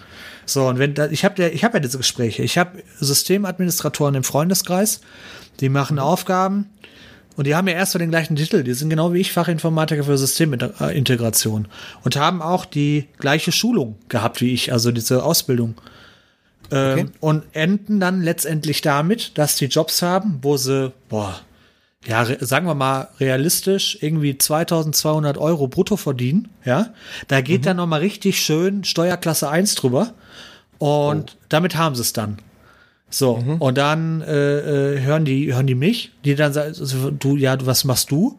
So, 0.45 0.69
und 0.69 0.79
wenn 0.79 0.95
da, 0.95 1.09
ich 1.09 1.25
habe 1.25 1.49
ich 1.49 1.65
hab 1.65 1.75
ja 1.75 1.81
diese 1.81 1.99
Gespräche. 1.99 2.43
Ich 2.43 2.59
habe 2.59 2.83
Systemadministratoren 3.01 4.15
im 4.15 4.25
Freundeskreis, 4.25 5.01
die 5.61 5.69
machen 5.69 5.99
Aufgaben 5.99 6.71
und 7.37 7.47
die 7.47 7.55
haben 7.55 7.69
ja 7.69 7.75
erst 7.75 7.93
so 7.93 7.99
den 7.99 8.11
gleichen 8.11 8.37
Titel. 8.37 8.63
Die 8.63 8.73
sind 8.73 8.89
genau 8.89 9.13
wie 9.13 9.21
ich 9.21 9.33
Fachinformatiker 9.33 10.05
für 10.05 10.17
Systemintegration 10.17 11.69
und 12.03 12.17
haben 12.17 12.41
auch 12.43 12.65
die 12.65 13.09
gleiche 13.19 13.53
Schulung 13.53 13.97
gehabt 14.09 14.41
wie 14.41 14.53
ich, 14.53 14.73
also 14.73 14.91
diese 14.91 15.23
Ausbildung. 15.23 15.75
Ähm, 16.71 16.93
okay. 16.93 17.07
Und 17.21 17.45
enden 17.53 18.01
dann 18.01 18.23
letztendlich 18.23 18.81
damit, 18.81 19.39
dass 19.39 19.57
die 19.57 19.67
Jobs 19.67 20.03
haben, 20.03 20.39
wo 20.43 20.57
sie, 20.57 20.93
boah, 21.09 21.41
ja, 22.07 22.25
sagen 22.41 22.67
wir 22.67 22.75
mal 22.75 23.09
realistisch, 23.21 23.99
irgendwie 24.01 24.39
2200 24.39 25.39
Euro 25.39 25.69
brutto 25.69 25.97
verdienen, 25.97 26.49
ja, 26.65 26.95
da 27.29 27.41
geht 27.41 27.63
mhm. 27.63 27.65
dann 27.65 27.77
nochmal 27.77 28.01
richtig 28.01 28.41
schön 28.41 28.85
Steuerklasse 28.85 29.49
1 29.49 29.75
drüber 29.75 30.15
und 30.79 31.37
oh. 31.37 31.39
damit 31.49 31.77
haben 31.77 31.95
sie 31.95 32.03
es 32.03 32.13
dann. 32.13 32.39
So, 33.09 33.37
mhm. 33.37 33.57
und 33.57 33.79
dann 33.79 34.21
äh, 34.23 34.95
äh, 34.95 35.01
hören 35.01 35.25
die 35.25 35.55
hören 35.55 35.67
die 35.67 35.77
mich, 35.77 36.13
die 36.25 36.35
dann 36.35 36.53
sagen, 36.53 36.75
du, 37.19 37.37
ja, 37.37 37.57
was 37.65 37.85
machst 37.85 38.11
du? 38.11 38.39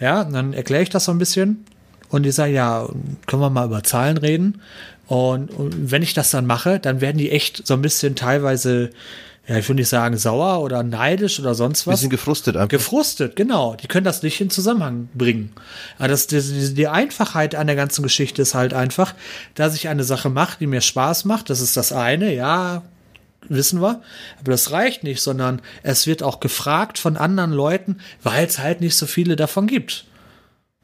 Ja, 0.00 0.24
dann 0.24 0.52
erkläre 0.52 0.82
ich 0.82 0.90
das 0.90 1.06
so 1.06 1.12
ein 1.12 1.18
bisschen 1.18 1.64
und 2.10 2.22
die 2.22 2.30
sagen, 2.30 2.54
ja, 2.54 2.88
können 3.26 3.42
wir 3.42 3.50
mal 3.50 3.66
über 3.66 3.82
Zahlen 3.82 4.16
reden? 4.16 4.60
Und, 5.08 5.50
und 5.50 5.90
wenn 5.90 6.02
ich 6.02 6.14
das 6.14 6.30
dann 6.30 6.46
mache, 6.46 6.78
dann 6.78 7.00
werden 7.00 7.18
die 7.18 7.30
echt 7.30 7.66
so 7.66 7.74
ein 7.74 7.82
bisschen 7.82 8.16
teilweise 8.16 8.90
ja, 9.48 9.58
ich 9.58 9.68
würde 9.68 9.76
nicht 9.76 9.88
sagen 9.88 10.16
sauer 10.16 10.60
oder 10.60 10.82
neidisch 10.82 11.38
oder 11.38 11.54
sonst 11.54 11.86
was. 11.86 12.00
Bisschen 12.00 12.10
gefrustet 12.10 12.56
einfach. 12.56 12.68
Gefrustet, 12.68 13.36
genau. 13.36 13.76
Die 13.76 13.86
können 13.86 14.04
das 14.04 14.24
nicht 14.24 14.40
in 14.40 14.50
Zusammenhang 14.50 15.08
bringen. 15.14 15.52
Aber 15.98 16.08
das, 16.08 16.26
die, 16.26 16.74
die 16.74 16.88
Einfachheit 16.88 17.54
an 17.54 17.68
der 17.68 17.76
ganzen 17.76 18.02
Geschichte 18.02 18.42
ist 18.42 18.54
halt 18.54 18.74
einfach, 18.74 19.14
dass 19.54 19.76
ich 19.76 19.88
eine 19.88 20.02
Sache 20.02 20.30
mache, 20.30 20.58
die 20.58 20.66
mir 20.66 20.80
Spaß 20.80 21.26
macht. 21.26 21.48
Das 21.48 21.60
ist 21.60 21.76
das 21.76 21.92
eine, 21.92 22.34
ja, 22.34 22.82
wissen 23.48 23.80
wir. 23.80 24.02
Aber 24.40 24.50
das 24.50 24.70
reicht 24.70 25.04
nicht, 25.04 25.20
sondern 25.20 25.62
es 25.82 26.06
wird 26.06 26.22
auch 26.22 26.40
gefragt 26.40 26.98
von 26.98 27.16
anderen 27.16 27.52
Leuten, 27.52 27.98
weil 28.22 28.46
es 28.46 28.58
halt 28.58 28.80
nicht 28.80 28.96
so 28.96 29.06
viele 29.06 29.36
davon 29.36 29.66
gibt. 29.66 30.06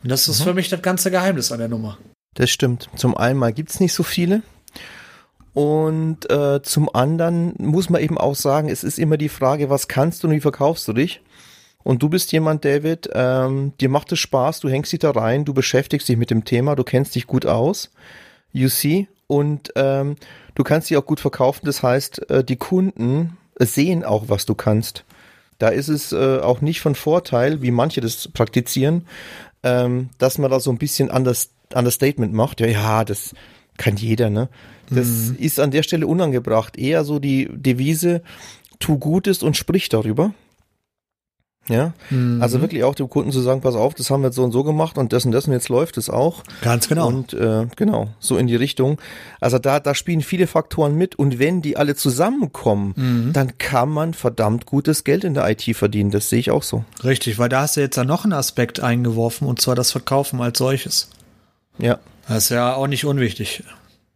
Und 0.02 0.10
das 0.10 0.28
ist 0.28 0.40
mhm. 0.40 0.44
für 0.44 0.54
mich 0.54 0.68
das 0.68 0.82
ganze 0.82 1.10
Geheimnis 1.10 1.52
an 1.52 1.58
der 1.58 1.68
Nummer. 1.68 1.98
Das 2.34 2.50
stimmt. 2.50 2.88
Zum 2.96 3.16
einen 3.16 3.38
mal 3.38 3.52
gibt's 3.52 3.80
nicht 3.80 3.92
so 3.92 4.02
viele. 4.02 4.42
Und 5.54 6.30
äh, 6.30 6.62
zum 6.62 6.94
anderen 6.94 7.54
muss 7.58 7.90
man 7.90 8.00
eben 8.00 8.16
auch 8.16 8.34
sagen, 8.34 8.68
es 8.68 8.84
ist 8.84 8.98
immer 8.98 9.18
die 9.18 9.28
Frage, 9.28 9.68
was 9.68 9.86
kannst 9.86 10.22
du 10.22 10.28
und 10.28 10.34
wie 10.34 10.40
verkaufst 10.40 10.88
du 10.88 10.94
dich? 10.94 11.20
Und 11.84 12.02
du 12.02 12.08
bist 12.08 12.32
jemand, 12.32 12.64
David, 12.64 13.10
ähm, 13.12 13.72
dir 13.80 13.88
macht 13.88 14.12
es 14.12 14.20
Spaß, 14.20 14.60
du 14.60 14.68
hängst 14.68 14.92
dich 14.92 15.00
da 15.00 15.10
rein, 15.10 15.44
du 15.44 15.52
beschäftigst 15.52 16.08
dich 16.08 16.16
mit 16.16 16.30
dem 16.30 16.44
Thema, 16.44 16.74
du 16.76 16.84
kennst 16.84 17.14
dich 17.14 17.26
gut 17.26 17.44
aus, 17.44 17.90
you 18.52 18.68
see, 18.68 19.08
und 19.32 19.72
ähm, 19.76 20.16
du 20.54 20.62
kannst 20.62 20.90
dich 20.90 20.98
auch 20.98 21.06
gut 21.06 21.18
verkaufen. 21.18 21.64
Das 21.64 21.82
heißt, 21.82 22.30
äh, 22.30 22.44
die 22.44 22.56
Kunden 22.56 23.38
sehen 23.58 24.04
auch, 24.04 24.24
was 24.28 24.44
du 24.44 24.54
kannst. 24.54 25.04
Da 25.58 25.68
ist 25.68 25.88
es 25.88 26.12
äh, 26.12 26.40
auch 26.40 26.60
nicht 26.60 26.82
von 26.82 26.94
Vorteil, 26.94 27.62
wie 27.62 27.70
manche 27.70 28.02
das 28.02 28.28
praktizieren, 28.28 29.06
ähm, 29.62 30.10
dass 30.18 30.36
man 30.36 30.50
da 30.50 30.60
so 30.60 30.70
ein 30.70 30.76
bisschen 30.76 31.10
anders, 31.10 31.48
Understatement 31.74 32.34
macht. 32.34 32.60
Ja, 32.60 32.66
ja, 32.66 33.04
das 33.06 33.34
kann 33.78 33.96
jeder, 33.96 34.28
ne? 34.28 34.50
Das 34.90 35.06
mhm. 35.06 35.36
ist 35.38 35.58
an 35.58 35.70
der 35.70 35.82
Stelle 35.82 36.06
unangebracht. 36.06 36.76
Eher 36.76 37.02
so 37.04 37.18
die 37.18 37.48
Devise, 37.50 38.20
tu 38.80 38.98
Gutes 38.98 39.42
und 39.42 39.56
sprich 39.56 39.88
darüber. 39.88 40.34
Ja, 41.68 41.92
mhm. 42.10 42.42
also 42.42 42.60
wirklich 42.60 42.82
auch 42.82 42.96
dem 42.96 43.08
Kunden 43.08 43.30
zu 43.30 43.40
sagen, 43.40 43.60
pass 43.60 43.76
auf, 43.76 43.94
das 43.94 44.10
haben 44.10 44.22
wir 44.22 44.28
jetzt 44.28 44.36
so 44.36 44.42
und 44.42 44.50
so 44.50 44.64
gemacht 44.64 44.98
und 44.98 45.12
das 45.12 45.24
und 45.24 45.30
das 45.30 45.46
und 45.46 45.52
jetzt 45.52 45.68
läuft 45.68 45.96
es 45.96 46.10
auch. 46.10 46.42
Ganz 46.60 46.88
genau. 46.88 47.06
Und 47.06 47.34
äh, 47.34 47.66
genau, 47.76 48.08
so 48.18 48.36
in 48.36 48.48
die 48.48 48.56
Richtung. 48.56 49.00
Also 49.40 49.60
da, 49.60 49.78
da 49.78 49.94
spielen 49.94 50.22
viele 50.22 50.48
Faktoren 50.48 50.96
mit 50.96 51.14
und 51.14 51.38
wenn 51.38 51.62
die 51.62 51.76
alle 51.76 51.94
zusammenkommen, 51.94 52.94
mhm. 52.96 53.32
dann 53.32 53.58
kann 53.58 53.90
man 53.90 54.12
verdammt 54.12 54.66
gutes 54.66 55.04
Geld 55.04 55.22
in 55.22 55.34
der 55.34 55.48
IT 55.48 55.76
verdienen. 55.76 56.10
Das 56.10 56.28
sehe 56.28 56.40
ich 56.40 56.50
auch 56.50 56.64
so. 56.64 56.84
Richtig, 57.04 57.38
weil 57.38 57.48
da 57.48 57.62
hast 57.62 57.76
du 57.76 57.80
jetzt 57.80 57.96
ja 57.96 58.04
noch 58.04 58.24
einen 58.24 58.32
Aspekt 58.32 58.80
eingeworfen 58.80 59.46
und 59.46 59.60
zwar 59.60 59.76
das 59.76 59.92
Verkaufen 59.92 60.40
als 60.40 60.58
solches. 60.58 61.10
Ja. 61.78 62.00
Das 62.26 62.44
ist 62.44 62.50
ja 62.50 62.74
auch 62.74 62.88
nicht 62.88 63.04
unwichtig. 63.04 63.62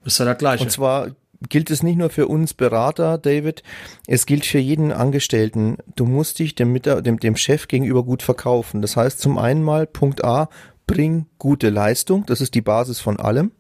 Ist 0.05 0.19
ja 0.19 0.25
das 0.25 0.39
Gleiche. 0.39 0.65
Und 0.65 0.71
zwar 0.71 1.09
gilt 1.49 1.71
es 1.71 1.83
nicht 1.83 1.97
nur 1.97 2.11
für 2.11 2.29
uns 2.29 2.55
Berater, 2.55 3.19
David, 3.19 3.63
es 4.07 4.27
gilt 4.27 4.47
für 4.47 4.59
jeden 4.59 4.93
Angestellten. 4.93 5.79
Du 5.95 6.05
musst 6.05 6.39
dich 6.39 6.55
dem, 6.55 6.81
dem, 6.81 7.21
dem 7.21 7.37
Chef 7.37 7.69
gegenüber 7.69 8.05
gut 8.05 8.23
verkaufen. 8.23 8.83
Das 8.83 8.97
heißt 8.97 9.21
zum 9.21 9.39
einen 9.39 9.63
mal, 9.63 9.87
Punkt 9.87 10.25
A, 10.25 10.49
bring 10.87 11.27
gute 11.39 11.71
Leistung, 11.71 12.25
das 12.27 12.41
ist 12.41 12.55
die 12.55 12.63
Basis 12.63 13.01
von 13.01 13.19
allem. 13.19 13.53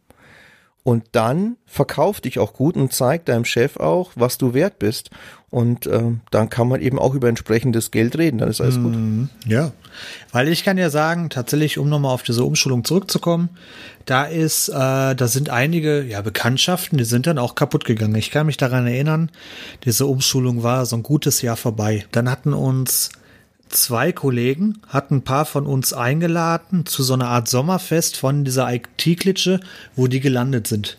Und 0.87 1.03
dann 1.11 1.57
verkauf 1.66 2.20
dich 2.20 2.38
auch 2.38 2.53
gut 2.53 2.77
und 2.77 2.92
zeig 2.92 3.25
deinem 3.25 3.44
Chef 3.44 3.77
auch, 3.77 4.12
was 4.14 4.38
du 4.38 4.55
wert 4.55 4.79
bist. 4.79 5.11
Und 5.51 5.88
äh, 5.88 6.12
dann 6.31 6.49
kann 6.49 6.68
man 6.68 6.81
eben 6.81 7.01
auch 7.01 7.12
über 7.12 7.29
entsprechendes 7.29 7.90
Geld 7.90 8.16
reden, 8.16 8.38
dann 8.38 8.49
ist 8.49 8.61
alles 8.61 8.77
gut. 8.77 8.94
Mhm. 8.94 9.29
Ja, 9.44 9.72
weil 10.31 10.46
ich 10.46 10.62
kann 10.62 10.79
ja 10.79 10.88
sagen, 10.88 11.29
tatsächlich, 11.29 11.79
um 11.79 11.88
nochmal 11.88 12.14
auf 12.14 12.22
diese 12.22 12.44
Umschulung 12.44 12.85
zurückzukommen, 12.85 13.49
da 14.05 14.27
ist, 14.27 14.68
äh, 14.68 15.16
da 15.16 15.27
sind 15.27 15.51
einige 15.51 16.05
ja, 16.05 16.22
Bekanntschaften, 16.22 16.99
die 16.99 17.05
sind 17.05 17.27
dann 17.27 17.38
auch 17.38 17.57
kaputt 17.57 17.85
gegangen. 17.85 18.14
Ich 18.14 18.31
kann 18.31 18.46
mich 18.46 18.57
daran 18.57 18.87
erinnern, 18.87 19.33
diese 19.85 20.07
Umschulung 20.07 20.62
war 20.62 20.87
so 20.87 20.94
ein 20.94 21.03
gutes 21.03 21.42
Jahr 21.42 21.57
vorbei. 21.57 22.07
Dann 22.12 22.31
hatten 22.31 22.55
uns 22.55 23.11
zwei 23.68 24.12
Kollegen, 24.12 24.81
hatten 24.88 25.16
ein 25.16 25.22
paar 25.22 25.44
von 25.44 25.66
uns 25.66 25.92
eingeladen 25.92 26.87
zu 26.87 27.02
so 27.02 27.14
einer 27.14 27.29
Art 27.29 27.48
Sommerfest 27.48 28.16
von 28.16 28.44
dieser 28.44 28.72
IT-Klitsche, 28.72 29.61
wo 29.94 30.07
die 30.07 30.20
gelandet 30.20 30.66
sind. 30.66 30.98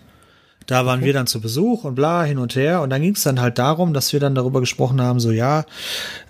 Da 0.67 0.85
waren 0.85 1.01
wir 1.01 1.13
dann 1.13 1.27
zu 1.27 1.39
Besuch 1.39 1.85
und 1.85 1.95
bla 1.95 2.23
hin 2.23 2.37
und 2.37 2.55
her. 2.55 2.81
Und 2.81 2.89
dann 2.89 3.01
ging 3.01 3.15
es 3.15 3.23
dann 3.23 3.39
halt 3.39 3.57
darum, 3.57 3.93
dass 3.93 4.11
wir 4.11 4.19
dann 4.19 4.35
darüber 4.35 4.59
gesprochen 4.59 5.01
haben, 5.01 5.21
so 5.21 5.31
ja, 5.31 5.65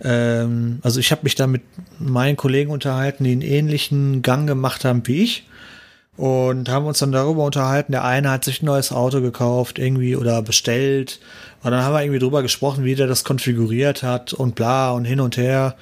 ähm, 0.03 0.79
also 0.83 0.99
ich 0.99 1.11
habe 1.11 1.21
mich 1.23 1.33
da 1.33 1.47
mit 1.47 1.63
meinen 1.97 2.37
Kollegen 2.37 2.69
unterhalten, 2.69 3.23
die 3.23 3.31
einen 3.31 3.41
ähnlichen 3.41 4.21
Gang 4.21 4.47
gemacht 4.47 4.85
haben 4.85 5.05
wie 5.05 5.23
ich. 5.23 5.47
Und 6.17 6.69
haben 6.69 6.87
uns 6.87 6.97
dann 6.97 7.11
darüber 7.11 7.43
unterhalten, 7.43 7.91
der 7.91 8.03
eine 8.03 8.31
hat 8.31 8.43
sich 8.43 8.63
ein 8.63 8.65
neues 8.65 8.91
Auto 8.91 9.21
gekauft, 9.21 9.77
irgendwie 9.77 10.15
oder 10.15 10.41
bestellt. 10.41 11.19
Und 11.61 11.71
dann 11.71 11.83
haben 11.83 11.93
wir 11.93 12.01
irgendwie 12.01 12.19
drüber 12.19 12.41
gesprochen, 12.41 12.83
wie 12.83 12.95
der 12.95 13.05
das 13.05 13.23
konfiguriert 13.23 14.01
hat 14.01 14.33
und 14.33 14.55
bla 14.55 14.91
und 14.91 15.05
hin 15.05 15.19
und 15.19 15.37
her. 15.37 15.75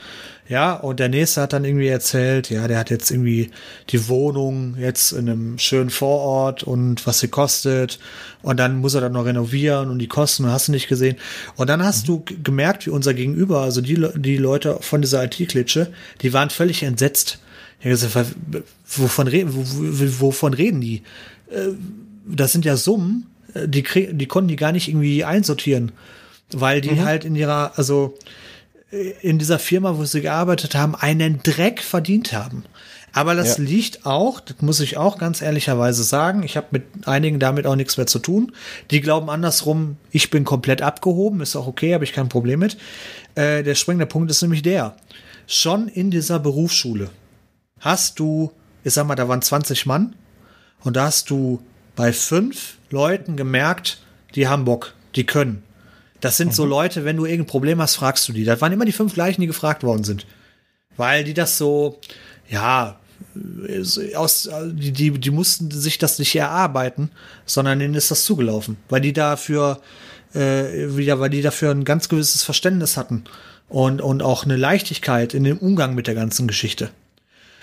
Ja, 0.48 0.74
und 0.74 1.00
der 1.00 1.10
nächste 1.10 1.42
hat 1.42 1.54
dann 1.54 1.66
irgendwie 1.66 1.88
erzählt, 1.88 2.52
ja, 2.52 2.68
der 2.68 2.78
hat 2.78 2.92
jetzt 2.92 3.10
irgendwie 3.10 3.50
die 3.90 4.08
Wohnung 4.08 4.76
jetzt 4.78 5.12
in 5.12 5.28
einem 5.28 5.58
schönen 5.58 5.90
Vorort 5.90 6.62
und 6.64 7.08
was 7.08 7.20
sie 7.20 7.30
kostet. 7.30 8.00
Und 8.44 8.58
dann 8.60 8.78
muss 8.78 8.94
er 8.94 9.02
dann 9.02 9.14
noch 9.14 9.26
renovieren 9.26 9.90
und 9.90 9.98
die 9.98 10.08
Kosten, 10.08 10.46
hast 10.46 10.68
du 10.68 10.72
nicht 10.72 10.88
gesehen. 10.88 11.18
Und 11.56 11.68
dann 11.68 11.84
hast 11.84 12.08
mhm. 12.08 12.24
du 12.26 12.26
gemerkt, 12.44 12.86
wie 12.86 12.92
unser 12.92 13.16
Gegenüber, 13.16 13.62
also 13.62 13.82
die, 13.82 14.08
die 14.16 14.38
Leute 14.38 14.78
von 14.82 15.02
dieser 15.02 15.24
IT-Klitsche, 15.24 15.92
die 16.22 16.32
waren 16.32 16.52
völlig 16.52 16.84
entsetzt 16.84 17.40
ja, 17.82 17.90
gesagt, 17.90 18.36
wovon, 18.88 19.28
reden, 19.28 19.52
wovon 19.54 20.54
reden 20.54 20.82
die? 20.82 21.04
Äh, 21.52 21.70
das 22.28 22.52
sind 22.52 22.66
ja 22.66 22.78
Summen, 22.78 23.28
äh, 23.54 23.68
die, 23.68 23.84
die 23.84 24.26
konnten 24.26 24.48
die 24.48 24.56
gar 24.56 24.72
nicht 24.72 24.88
irgendwie 24.88 25.24
einsortieren, 25.24 25.92
weil 26.52 26.82
die 26.82 26.92
mhm. 26.92 27.06
halt 27.06 27.26
in 27.26 27.36
ihrer, 27.36 27.74
also 27.78 28.18
in 29.22 29.40
dieser 29.40 29.60
Firma, 29.60 29.98
wo 29.98 30.06
sie 30.06 30.22
gearbeitet 30.22 30.76
haben, 30.76 30.96
einen 30.96 31.42
Dreck 31.44 31.82
verdient 31.82 32.34
haben. 32.34 32.64
Aber 33.16 33.34
das 33.34 33.58
ja. 33.58 33.64
liegt 33.64 34.06
auch, 34.06 34.42
das 34.42 34.62
muss 34.62 34.82
ich 34.82 34.98
auch 34.98 35.18
ganz 35.18 35.42
ehrlicherweise 35.42 36.04
sagen, 36.04 36.44
ich 36.44 36.58
habe 36.58 36.68
mit 36.72 36.84
einigen 37.06 37.40
damit 37.40 37.66
auch 37.66 37.78
nichts 37.78 37.96
mehr 37.96 38.08
zu 38.08 38.20
tun. 38.20 38.52
Die 38.92 39.00
glauben 39.00 39.30
andersrum, 39.30 39.96
ich 40.12 40.30
bin 40.30 40.44
komplett 40.44 40.82
abgehoben, 40.82 41.40
ist 41.40 41.56
auch 41.56 41.66
okay, 41.66 41.94
habe 41.94 42.04
ich 42.04 42.12
kein 42.12 42.28
Problem 42.28 42.60
mit. 42.60 42.78
Äh, 43.36 43.64
der 43.64 43.76
springende 43.76 44.06
Punkt 44.06 44.30
ist 44.32 44.42
nämlich 44.42 44.64
der, 44.64 44.98
schon 45.48 45.88
in 45.88 46.12
dieser 46.12 46.40
Berufsschule, 46.40 47.10
hast 47.80 48.20
du, 48.20 48.52
ich 48.84 48.94
sag 48.94 49.08
mal, 49.08 49.16
da 49.16 49.30
waren 49.30 49.42
20 49.42 49.86
Mann 49.86 50.16
und 50.84 50.98
da 50.98 51.06
hast 51.06 51.30
du 51.30 51.62
bei 51.96 52.12
fünf 52.12 52.78
Leuten 52.90 53.38
gemerkt, 53.38 54.00
die 54.36 54.50
haben 54.50 54.66
Bock, 54.66 54.94
die 55.16 55.26
können. 55.26 55.64
Das 56.26 56.38
sind 56.38 56.48
mhm. 56.48 56.54
so 56.54 56.66
Leute, 56.66 57.06
wenn 57.06 57.18
du 57.18 57.26
irgendein 57.26 57.46
Problem 57.46 57.80
hast, 57.80 57.98
fragst 57.98 58.28
du 58.28 58.34
die. 58.34 58.46
Das 58.46 58.60
waren 58.60 58.74
immer 58.74 58.86
die 58.86 58.92
fünf 58.92 59.14
gleichen, 59.14 59.42
die 59.42 59.48
gefragt 59.48 59.84
worden 59.84 60.04
sind. 60.04 60.26
Weil 60.98 61.24
die 61.24 61.36
das 61.36 61.60
so, 61.60 62.00
ja, 62.50 63.00
aus, 64.16 64.50
die, 64.72 64.92
die, 64.92 65.12
die 65.12 65.30
mussten 65.30 65.70
sich 65.70 66.00
das 66.00 66.18
nicht 66.18 66.36
erarbeiten, 66.36 67.12
sondern 67.46 67.80
ihnen 67.80 67.94
ist 67.94 68.10
das 68.10 68.26
zugelaufen. 68.26 68.78
Weil 68.90 69.02
die 69.02 69.14
dafür, 69.14 69.82
äh, 70.34 70.98
wieder, 70.98 71.20
weil 71.20 71.30
die 71.30 71.44
dafür 71.44 71.70
ein 71.70 71.86
ganz 71.86 72.10
gewisses 72.10 72.42
Verständnis 72.42 72.98
hatten. 72.98 73.26
Und, 73.70 74.02
und 74.02 74.24
auch 74.24 74.46
eine 74.46 74.56
Leichtigkeit 74.56 75.36
in 75.36 75.44
dem 75.44 75.60
Umgang 75.60 75.94
mit 75.94 76.08
der 76.08 76.16
ganzen 76.16 76.48
Geschichte. 76.48 76.90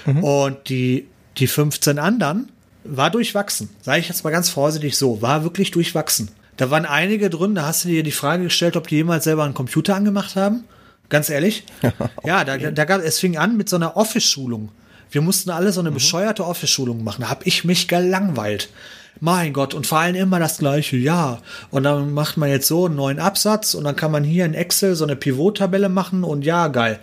Mhm. 0.06 0.22
Und 0.22 0.68
die, 0.68 1.08
die 1.36 1.48
15 1.48 1.98
anderen 1.98 2.48
war 2.84 3.10
durchwachsen. 3.10 3.70
Sage 3.82 3.98
ich 3.98 4.08
jetzt 4.08 4.22
mal 4.22 4.30
ganz 4.30 4.50
vorsichtig 4.50 4.96
so, 4.96 5.20
war 5.20 5.42
wirklich 5.42 5.72
durchwachsen. 5.72 6.30
Da 6.62 6.70
waren 6.70 6.86
einige 6.86 7.28
drin, 7.28 7.56
da 7.56 7.66
hast 7.66 7.82
du 7.82 7.88
dir 7.88 8.04
die 8.04 8.12
Frage 8.12 8.44
gestellt, 8.44 8.76
ob 8.76 8.86
die 8.86 8.94
jemals 8.94 9.24
selber 9.24 9.42
einen 9.42 9.52
Computer 9.52 9.96
angemacht 9.96 10.36
haben. 10.36 10.62
Ganz 11.08 11.28
ehrlich. 11.28 11.64
ja, 12.24 12.44
da, 12.44 12.56
da 12.56 12.84
gab, 12.84 13.02
es 13.02 13.18
fing 13.18 13.36
an 13.36 13.56
mit 13.56 13.68
so 13.68 13.74
einer 13.74 13.96
Office-Schulung. 13.96 14.68
Wir 15.10 15.22
mussten 15.22 15.50
alle 15.50 15.72
so 15.72 15.80
eine 15.80 15.90
mhm. 15.90 15.94
bescheuerte 15.94 16.46
Office-Schulung 16.46 17.02
machen. 17.02 17.22
Da 17.22 17.30
habe 17.30 17.42
ich 17.46 17.64
mich 17.64 17.88
gelangweilt. 17.88 18.68
Mein 19.18 19.52
Gott, 19.52 19.74
und 19.74 19.88
vor 19.88 19.98
allem 19.98 20.14
immer 20.14 20.38
das 20.38 20.58
gleiche, 20.58 20.96
ja. 20.96 21.40
Und 21.72 21.82
dann 21.82 22.14
macht 22.14 22.36
man 22.36 22.48
jetzt 22.48 22.68
so 22.68 22.86
einen 22.86 22.94
neuen 22.94 23.18
Absatz 23.18 23.74
und 23.74 23.82
dann 23.82 23.96
kann 23.96 24.12
man 24.12 24.22
hier 24.22 24.44
in 24.44 24.54
Excel 24.54 24.94
so 24.94 25.02
eine 25.02 25.16
Pivot-Tabelle 25.16 25.88
machen 25.88 26.22
und 26.22 26.44
ja, 26.44 26.68
geil. 26.68 27.00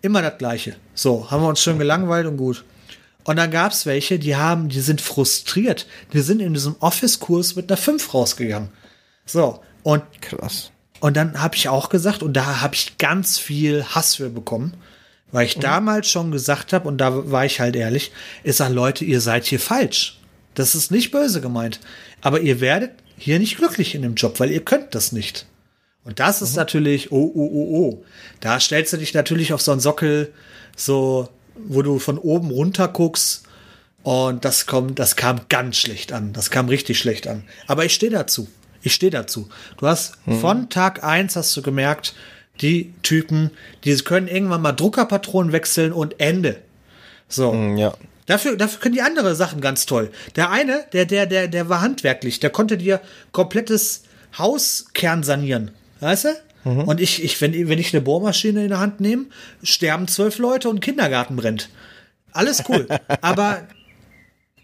Immer 0.00 0.22
das 0.22 0.38
Gleiche. 0.38 0.74
So, 0.92 1.30
haben 1.30 1.44
wir 1.44 1.48
uns 1.48 1.62
schön 1.62 1.78
gelangweilt 1.78 2.26
und 2.26 2.36
gut. 2.36 2.64
Und 3.24 3.36
dann 3.36 3.50
gab 3.50 3.72
es 3.72 3.86
welche, 3.86 4.18
die 4.18 4.36
haben, 4.36 4.68
die 4.68 4.80
sind 4.80 5.00
frustriert. 5.00 5.86
Die 6.12 6.20
sind 6.20 6.40
in 6.40 6.54
diesem 6.54 6.76
Office-Kurs 6.80 7.56
mit 7.56 7.70
einer 7.70 7.76
5 7.76 8.12
rausgegangen. 8.14 8.70
So, 9.26 9.60
und 9.82 10.02
krass. 10.20 10.70
Und 11.00 11.16
dann 11.16 11.40
habe 11.40 11.56
ich 11.56 11.68
auch 11.68 11.88
gesagt, 11.88 12.22
und 12.22 12.34
da 12.34 12.60
habe 12.60 12.74
ich 12.74 12.98
ganz 12.98 13.38
viel 13.38 13.84
Hass 13.84 14.16
für 14.16 14.30
bekommen, 14.30 14.74
weil 15.30 15.46
ich 15.46 15.56
mhm. 15.56 15.62
damals 15.62 16.08
schon 16.08 16.30
gesagt 16.30 16.72
habe, 16.72 16.88
und 16.88 16.98
da 16.98 17.30
war 17.30 17.44
ich 17.44 17.60
halt 17.60 17.76
ehrlich, 17.76 18.12
ich 18.44 18.56
sage, 18.56 18.74
Leute, 18.74 19.04
ihr 19.04 19.20
seid 19.20 19.44
hier 19.44 19.60
falsch. 19.60 20.20
Das 20.54 20.74
ist 20.74 20.90
nicht 20.90 21.10
böse 21.10 21.40
gemeint. 21.40 21.80
Aber 22.20 22.40
ihr 22.40 22.60
werdet 22.60 22.92
hier 23.16 23.38
nicht 23.38 23.56
glücklich 23.56 23.94
in 23.94 24.02
dem 24.02 24.14
Job, 24.14 24.38
weil 24.40 24.50
ihr 24.50 24.64
könnt 24.64 24.94
das 24.94 25.12
nicht. 25.12 25.46
Und 26.04 26.18
das 26.20 26.42
ist 26.42 26.52
mhm. 26.52 26.56
natürlich, 26.56 27.12
oh, 27.12 27.32
oh, 27.34 27.50
oh, 27.52 27.78
oh. 27.78 28.04
Da 28.40 28.58
stellst 28.60 28.92
du 28.92 28.96
dich 28.96 29.14
natürlich 29.14 29.52
auf 29.52 29.62
so 29.62 29.72
einen 29.72 29.80
Sockel, 29.80 30.32
so, 30.76 31.28
wo 31.66 31.82
du 31.82 31.98
von 31.98 32.18
oben 32.18 32.50
runter 32.50 32.88
guckst. 32.88 33.44
Und 34.02 34.44
das 34.44 34.66
kommt, 34.66 34.98
das 34.98 35.16
kam 35.16 35.42
ganz 35.48 35.76
schlecht 35.76 36.12
an. 36.12 36.32
Das 36.32 36.50
kam 36.50 36.68
richtig 36.68 36.98
schlecht 36.98 37.28
an. 37.28 37.44
Aber 37.66 37.84
ich 37.84 37.94
stehe 37.94 38.10
dazu. 38.10 38.48
Ich 38.82 38.94
stehe 38.94 39.12
dazu. 39.12 39.48
Du 39.78 39.86
hast 39.86 40.14
mhm. 40.26 40.40
von 40.40 40.68
Tag 40.70 41.04
eins 41.04 41.36
hast 41.36 41.56
du 41.56 41.62
gemerkt, 41.62 42.14
die 42.60 42.92
Typen, 43.02 43.50
die 43.84 43.94
können 43.98 44.28
irgendwann 44.28 44.62
mal 44.62 44.72
Druckerpatronen 44.72 45.52
wechseln 45.52 45.92
und 45.92 46.20
Ende. 46.20 46.58
So. 47.28 47.52
Mhm, 47.52 47.76
ja. 47.76 47.94
Dafür, 48.26 48.56
dafür 48.56 48.80
können 48.80 48.94
die 48.94 49.02
andere 49.02 49.34
Sachen 49.34 49.60
ganz 49.60 49.86
toll. 49.86 50.10
Der 50.36 50.50
eine, 50.50 50.84
der, 50.92 51.06
der, 51.06 51.26
der, 51.26 51.48
der 51.48 51.68
war 51.68 51.80
handwerklich, 51.80 52.40
der 52.40 52.50
konnte 52.50 52.78
dir 52.78 53.00
komplettes 53.32 54.02
Hauskern 54.38 55.22
sanieren. 55.22 55.72
Weißt 56.00 56.24
du? 56.26 56.28
Mhm. 56.64 56.82
Und 56.82 57.00
ich, 57.00 57.22
ich, 57.24 57.40
wenn, 57.40 57.52
wenn 57.68 57.78
ich 57.78 57.94
eine 57.94 58.02
Bohrmaschine 58.02 58.62
in 58.62 58.68
der 58.68 58.80
Hand 58.80 59.00
nehme, 59.00 59.26
sterben 59.62 60.08
zwölf 60.08 60.38
Leute 60.38 60.68
und 60.68 60.80
Kindergarten 60.80 61.36
brennt. 61.36 61.70
Alles 62.32 62.64
cool. 62.68 62.86
Aber 63.20 63.66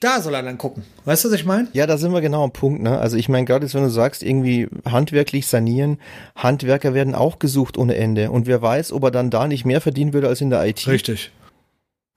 da 0.00 0.20
soll 0.20 0.34
er 0.34 0.42
dann 0.42 0.58
gucken. 0.58 0.84
Weißt 1.04 1.24
du, 1.24 1.28
was 1.28 1.34
ich 1.34 1.44
meine? 1.44 1.68
Ja, 1.72 1.86
da 1.86 1.98
sind 1.98 2.12
wir 2.12 2.20
genau 2.20 2.44
am 2.44 2.52
Punkt. 2.52 2.82
Ne? 2.82 2.98
Also 2.98 3.16
ich 3.16 3.28
meine, 3.28 3.46
gerade 3.46 3.64
jetzt, 3.66 3.74
wenn 3.74 3.82
du 3.82 3.90
sagst, 3.90 4.22
irgendwie 4.22 4.68
handwerklich 4.84 5.46
sanieren, 5.46 5.98
Handwerker 6.36 6.94
werden 6.94 7.14
auch 7.14 7.38
gesucht 7.38 7.76
ohne 7.76 7.96
Ende. 7.96 8.30
Und 8.30 8.46
wer 8.46 8.62
weiß, 8.62 8.92
ob 8.92 9.02
er 9.04 9.10
dann 9.10 9.30
da 9.30 9.48
nicht 9.48 9.64
mehr 9.64 9.80
verdienen 9.80 10.12
würde 10.12 10.28
als 10.28 10.40
in 10.40 10.50
der 10.50 10.64
IT. 10.66 10.86
Richtig. 10.86 11.32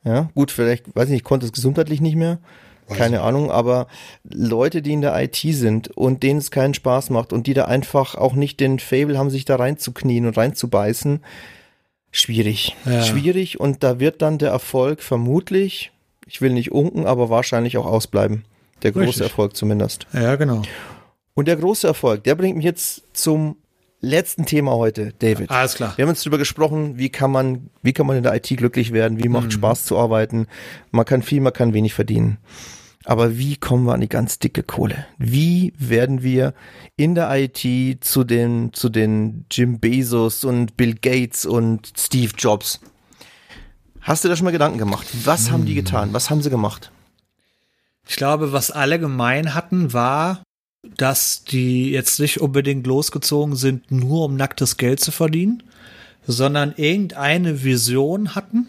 Ja, 0.04 0.30
gut, 0.36 0.52
vielleicht, 0.52 0.96
weiß 0.96 1.06
ich 1.06 1.14
nicht, 1.14 1.24
konnte 1.24 1.46
es 1.46 1.52
gesundheitlich 1.52 2.02
nicht 2.02 2.16
mehr. 2.16 2.40
Keine 2.90 3.22
Ahnung, 3.22 3.52
aber 3.52 3.88
Leute, 4.24 4.82
die 4.82 4.94
in 4.94 5.02
der 5.02 5.18
IT 5.22 5.38
sind 5.38 5.96
und 5.96 6.24
denen 6.24 6.40
es 6.40 6.52
keinen 6.52 6.74
Spaß 6.74 7.10
macht 7.10 7.32
und 7.32 7.48
die 7.48 7.54
da 7.54 7.66
einfach 7.66 8.16
auch 8.16 8.34
nicht 8.34 8.60
den 8.60 8.80
Fable 8.80 9.18
haben, 9.18 9.30
sich 9.30 9.46
da 9.46 9.56
reinzuknien 9.56 10.26
und 10.26 10.38
reinzubeißen, 10.38 11.22
schwierig. 12.12 12.76
Ja. 12.86 13.02
Schwierig 13.04 13.60
und 13.60 13.84
da 13.84 14.00
wird 14.00 14.22
dann 14.22 14.38
der 14.38 14.50
Erfolg 14.50 15.02
vermutlich, 15.02 15.92
ich 16.28 16.42
will 16.42 16.52
nicht 16.52 16.72
unken, 16.72 17.06
aber 17.06 17.30
wahrscheinlich 17.30 17.78
auch 17.78 17.86
ausbleiben. 17.86 18.44
Der 18.84 18.92
große 18.92 19.08
Richtig. 19.08 19.24
Erfolg 19.24 19.56
zumindest. 19.56 20.08
Ja, 20.12 20.36
genau. 20.36 20.64
Und 21.34 21.48
der 21.48 21.56
große 21.56 21.88
Erfolg, 21.88 22.24
der 22.24 22.36
bringt 22.36 22.58
mich 22.58 22.66
jetzt 22.66 23.04
zum 23.14 23.56
letzten 24.02 24.46
Thema 24.46 24.72
heute, 24.72 25.14
David. 25.20 25.50
Alles 25.50 25.76
klar. 25.76 25.94
Wir 25.96 26.04
haben 26.04 26.10
jetzt 26.10 26.26
darüber 26.26 26.38
gesprochen, 26.38 26.98
wie 26.98 27.10
kann 27.10 27.32
man, 27.32 27.70
wie 27.82 27.94
kann 27.94 28.08
man 28.08 28.18
in 28.18 28.24
der 28.24 28.36
IT 28.36 28.48
glücklich 28.58 28.92
werden, 28.92 29.24
wie 29.24 29.30
macht 29.30 29.46
mhm. 29.46 29.52
Spaß 29.52 29.86
zu 29.86 29.98
arbeiten. 29.98 30.48
Man 30.92 31.06
kann 31.06 31.22
viel, 31.22 31.42
man 31.42 31.54
kann 31.54 31.74
wenig 31.74 31.94
verdienen. 31.94 32.38
Aber 33.04 33.38
wie 33.38 33.56
kommen 33.56 33.86
wir 33.86 33.94
an 33.94 34.02
die 34.02 34.10
ganz 34.10 34.38
dicke 34.38 34.62
Kohle? 34.62 35.08
Wie 35.18 35.74
werden 35.78 36.22
wir 36.22 36.54
in 36.98 37.16
der 37.16 37.32
IT 37.34 38.04
zu 38.04 38.24
den, 38.24 38.74
zu 38.74 38.90
den 38.90 39.46
Jim 39.50 39.80
Bezos 39.80 40.44
und 40.44 40.78
Bill 40.78 40.96
Gates 40.96 41.46
und 41.46 41.94
Steve 41.98 42.34
Jobs? 42.38 42.80
Hast 44.02 44.24
du 44.24 44.30
da 44.30 44.36
schon 44.36 44.46
mal 44.46 44.52
Gedanken 44.52 44.78
gemacht? 44.78 45.08
Was 45.26 45.48
hm. 45.48 45.54
haben 45.54 45.66
die 45.66 45.76
hm. 45.76 45.84
getan? 45.84 46.14
Was 46.14 46.30
haben 46.30 46.42
sie 46.42 46.50
gemacht? 46.50 46.92
Ich 48.08 48.16
glaube, 48.16 48.52
was 48.52 48.72
alle 48.72 49.00
gemein 49.00 49.54
hatten, 49.54 49.94
war, 49.94 50.44
dass 50.84 51.44
die 51.44 51.92
jetzt 51.92 52.20
nicht 52.20 52.42
unbedingt 52.42 52.88
losgezogen 52.88 53.56
sind, 53.56 53.92
nur 53.92 54.26
um 54.26 54.36
nacktes 54.36 54.78
Geld 54.78 55.00
zu 55.00 55.12
verdienen, 55.12 55.64
sondern 56.26 56.74
irgendeine 56.76 57.64
Vision 57.64 58.36
hatten, 58.36 58.68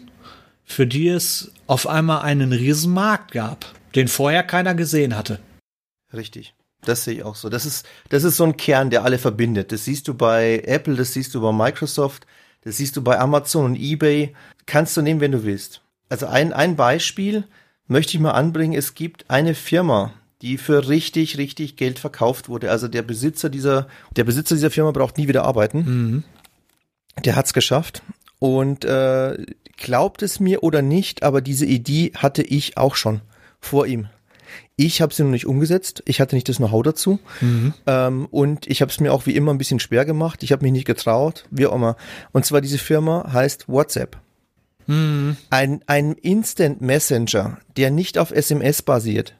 für 0.63 0.87
die 0.87 1.07
es 1.07 1.51
auf 1.67 1.87
einmal 1.87 2.21
einen 2.21 2.53
Riesenmarkt 2.53 3.31
gab 3.31 3.73
den 3.95 4.07
vorher 4.07 4.43
keiner 4.43 4.75
gesehen 4.75 5.15
hatte. 5.15 5.39
Richtig. 6.13 6.53
Das 6.81 7.05
sehe 7.05 7.15
ich 7.15 7.23
auch 7.23 7.35
so. 7.35 7.49
Das 7.49 7.65
ist, 7.65 7.85
das 8.09 8.23
ist 8.23 8.37
so 8.37 8.43
ein 8.43 8.57
Kern, 8.57 8.89
der 8.89 9.03
alle 9.03 9.17
verbindet. 9.17 9.71
Das 9.71 9.85
siehst 9.85 10.07
du 10.07 10.13
bei 10.13 10.61
Apple, 10.65 10.95
das 10.95 11.13
siehst 11.13 11.33
du 11.33 11.41
bei 11.41 11.51
Microsoft, 11.51 12.25
das 12.61 12.77
siehst 12.77 12.97
du 12.97 13.01
bei 13.01 13.19
Amazon 13.19 13.65
und 13.65 13.75
eBay. 13.75 14.35
Kannst 14.65 14.97
du 14.97 15.01
nehmen, 15.01 15.21
wenn 15.21 15.31
du 15.31 15.43
willst. 15.43 15.81
Also 16.09 16.27
ein, 16.27 16.51
ein 16.51 16.75
Beispiel 16.75 17.45
möchte 17.87 18.15
ich 18.15 18.19
mal 18.19 18.31
anbringen. 18.31 18.73
Es 18.73 18.95
gibt 18.95 19.29
eine 19.29 19.55
Firma, 19.55 20.13
die 20.43 20.57
für 20.57 20.89
richtig, 20.89 21.37
richtig 21.37 21.77
Geld 21.77 21.99
verkauft 21.99 22.49
wurde. 22.49 22.69
Also 22.69 22.89
der 22.89 23.01
Besitzer 23.01 23.49
dieser, 23.49 23.87
der 24.17 24.25
Besitzer 24.25 24.55
dieser 24.55 24.71
Firma 24.71 24.91
braucht 24.91 25.17
nie 25.17 25.29
wieder 25.29 25.45
arbeiten. 25.45 25.77
Mhm. 25.77 26.23
Der 27.23 27.37
hat's 27.37 27.53
geschafft. 27.53 28.03
Und 28.39 28.83
äh, 28.83 29.37
glaubt 29.77 30.21
es 30.21 30.41
mir 30.41 30.61
oder 30.61 30.81
nicht, 30.81 31.23
aber 31.23 31.39
diese 31.39 31.65
Idee 31.65 32.11
hatte 32.15 32.43
ich 32.43 32.77
auch 32.77 32.95
schon 32.95 33.21
vor 33.61 33.87
ihm. 33.87 34.09
Ich 34.75 35.01
habe 35.01 35.13
sie 35.13 35.23
noch 35.23 35.31
nicht 35.31 35.45
umgesetzt. 35.45 36.03
Ich 36.05 36.19
hatte 36.19 36.35
nicht 36.35 36.49
das 36.49 36.57
Know-how 36.57 36.83
dazu. 36.83 37.19
Mhm. 37.39 37.73
Ähm, 37.87 38.25
und 38.29 38.67
ich 38.67 38.81
habe 38.81 38.91
es 38.91 38.99
mir 38.99 39.13
auch 39.13 39.25
wie 39.25 39.35
immer 39.35 39.53
ein 39.53 39.57
bisschen 39.57 39.79
schwer 39.79 40.03
gemacht. 40.03 40.43
Ich 40.43 40.51
habe 40.51 40.63
mich 40.63 40.73
nicht 40.73 40.85
getraut, 40.85 41.45
wie 41.51 41.67
auch 41.67 41.75
immer. 41.75 41.95
Und 42.33 42.45
zwar 42.45 42.59
diese 42.59 42.79
Firma 42.79 43.31
heißt 43.31 43.69
WhatsApp. 43.69 44.17
Mhm. 44.87 45.37
Ein, 45.49 45.81
ein 45.87 46.13
Instant 46.13 46.81
Messenger, 46.81 47.59
der 47.77 47.91
nicht 47.91 48.17
auf 48.17 48.31
SMS 48.31 48.81
basiert, 48.81 49.35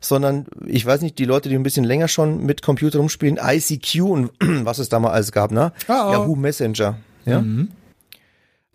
sondern 0.00 0.46
ich 0.66 0.84
weiß 0.84 1.02
nicht, 1.02 1.18
die 1.18 1.24
Leute, 1.24 1.48
die 1.48 1.54
ein 1.54 1.62
bisschen 1.62 1.84
länger 1.84 2.08
schon 2.08 2.44
mit 2.44 2.62
Computer 2.62 2.98
rumspielen, 2.98 3.38
ICQ 3.42 4.02
und 4.02 4.30
was 4.40 4.78
es 4.78 4.88
da 4.88 4.98
mal 4.98 5.10
alles 5.10 5.32
gab, 5.32 5.50
ne? 5.50 5.72
Oh, 5.88 5.92
oh. 5.92 6.12
Yahoo 6.12 6.36
Messenger. 6.36 6.98
Ja. 7.24 7.40
Mhm. 7.40 7.70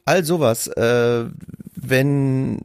All 0.05 0.23
sowas. 0.23 0.67
Äh, 0.67 1.25
wenn 1.75 2.59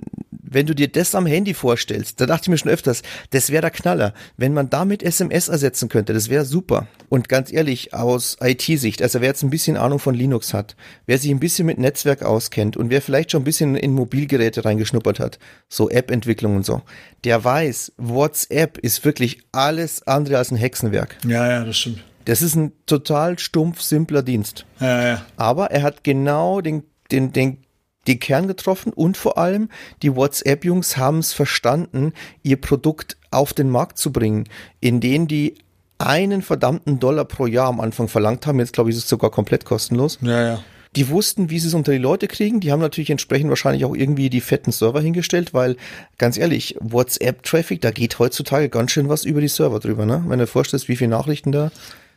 wenn 0.50 0.66
du 0.66 0.74
dir 0.74 0.88
das 0.88 1.14
am 1.14 1.26
Handy 1.26 1.54
vorstellst, 1.54 2.20
da 2.20 2.26
dachte 2.26 2.44
ich 2.44 2.48
mir 2.48 2.58
schon 2.58 2.70
öfters, 2.70 3.02
das 3.30 3.50
wäre 3.50 3.62
der 3.62 3.70
Knaller. 3.70 4.14
Wenn 4.36 4.54
man 4.54 4.70
damit 4.70 5.02
SMS 5.02 5.48
ersetzen 5.48 5.88
könnte, 5.88 6.12
das 6.12 6.28
wäre 6.28 6.44
super. 6.44 6.86
Und 7.08 7.28
ganz 7.28 7.52
ehrlich, 7.52 7.94
aus 7.94 8.36
IT-Sicht, 8.40 9.02
also 9.02 9.20
wer 9.20 9.28
jetzt 9.28 9.42
ein 9.42 9.50
bisschen 9.50 9.76
Ahnung 9.76 9.98
von 9.98 10.14
Linux 10.14 10.54
hat, 10.54 10.76
wer 11.06 11.18
sich 11.18 11.30
ein 11.30 11.40
bisschen 11.40 11.66
mit 11.66 11.78
Netzwerk 11.78 12.22
auskennt 12.22 12.76
und 12.76 12.90
wer 12.90 13.02
vielleicht 13.02 13.32
schon 13.32 13.42
ein 13.42 13.44
bisschen 13.44 13.76
in 13.76 13.92
Mobilgeräte 13.92 14.64
reingeschnuppert 14.64 15.20
hat, 15.20 15.38
so 15.68 15.88
App-Entwicklung 15.90 16.56
und 16.56 16.66
so, 16.66 16.82
der 17.24 17.42
weiß, 17.42 17.92
WhatsApp 17.96 18.78
ist 18.78 19.04
wirklich 19.04 19.40
alles 19.52 20.06
andere 20.06 20.38
als 20.38 20.50
ein 20.50 20.56
Hexenwerk. 20.56 21.16
Ja, 21.26 21.48
ja, 21.48 21.64
das 21.64 21.78
stimmt. 21.78 22.04
Das 22.24 22.42
ist 22.42 22.56
ein 22.56 22.72
total 22.84 23.38
stumpf, 23.38 23.80
simpler 23.80 24.22
Dienst. 24.22 24.66
Ja, 24.80 25.06
ja. 25.06 25.26
Aber 25.36 25.70
er 25.70 25.82
hat 25.82 26.04
genau 26.04 26.60
den, 26.60 26.82
den, 27.10 27.32
den 27.32 27.64
den 28.08 28.20
Kern 28.20 28.48
getroffen 28.48 28.92
und 28.92 29.16
vor 29.16 29.38
allem 29.38 29.68
die 30.02 30.14
WhatsApp-Jungs 30.14 30.96
haben 30.96 31.18
es 31.18 31.32
verstanden, 31.32 32.12
ihr 32.42 32.60
Produkt 32.60 33.16
auf 33.30 33.52
den 33.52 33.70
Markt 33.70 33.98
zu 33.98 34.12
bringen, 34.12 34.44
in 34.80 35.00
denen 35.00 35.28
die 35.28 35.54
einen 35.98 36.42
verdammten 36.42 37.00
Dollar 37.00 37.24
pro 37.24 37.46
Jahr 37.46 37.68
am 37.68 37.80
Anfang 37.80 38.08
verlangt 38.08 38.46
haben. 38.46 38.58
Jetzt 38.58 38.72
glaube 38.72 38.90
ich, 38.90 38.96
ist 38.96 39.04
es 39.04 39.08
sogar 39.08 39.30
komplett 39.30 39.64
kostenlos. 39.64 40.18
Ja, 40.22 40.42
ja. 40.42 40.64
Die 40.96 41.10
wussten, 41.10 41.50
wie 41.50 41.58
sie 41.58 41.68
es 41.68 41.74
unter 41.74 41.92
die 41.92 41.98
Leute 41.98 42.28
kriegen. 42.28 42.60
Die 42.60 42.72
haben 42.72 42.80
natürlich 42.80 43.10
entsprechend 43.10 43.50
wahrscheinlich 43.50 43.84
auch 43.84 43.94
irgendwie 43.94 44.30
die 44.30 44.40
fetten 44.40 44.72
Server 44.72 45.00
hingestellt, 45.00 45.52
weil 45.52 45.76
ganz 46.16 46.38
ehrlich, 46.38 46.76
WhatsApp-Traffic, 46.80 47.82
da 47.82 47.90
geht 47.90 48.18
heutzutage 48.18 48.68
ganz 48.68 48.92
schön 48.92 49.08
was 49.08 49.24
über 49.24 49.40
die 49.40 49.48
Server 49.48 49.80
drüber, 49.80 50.06
ne? 50.06 50.24
Wenn 50.26 50.38
du 50.38 50.44
dir 50.44 50.50
vorstellst, 50.50 50.88
wie 50.88 50.96
viele 50.96 51.10
Nachrichten 51.10 51.52
da. 51.52 51.70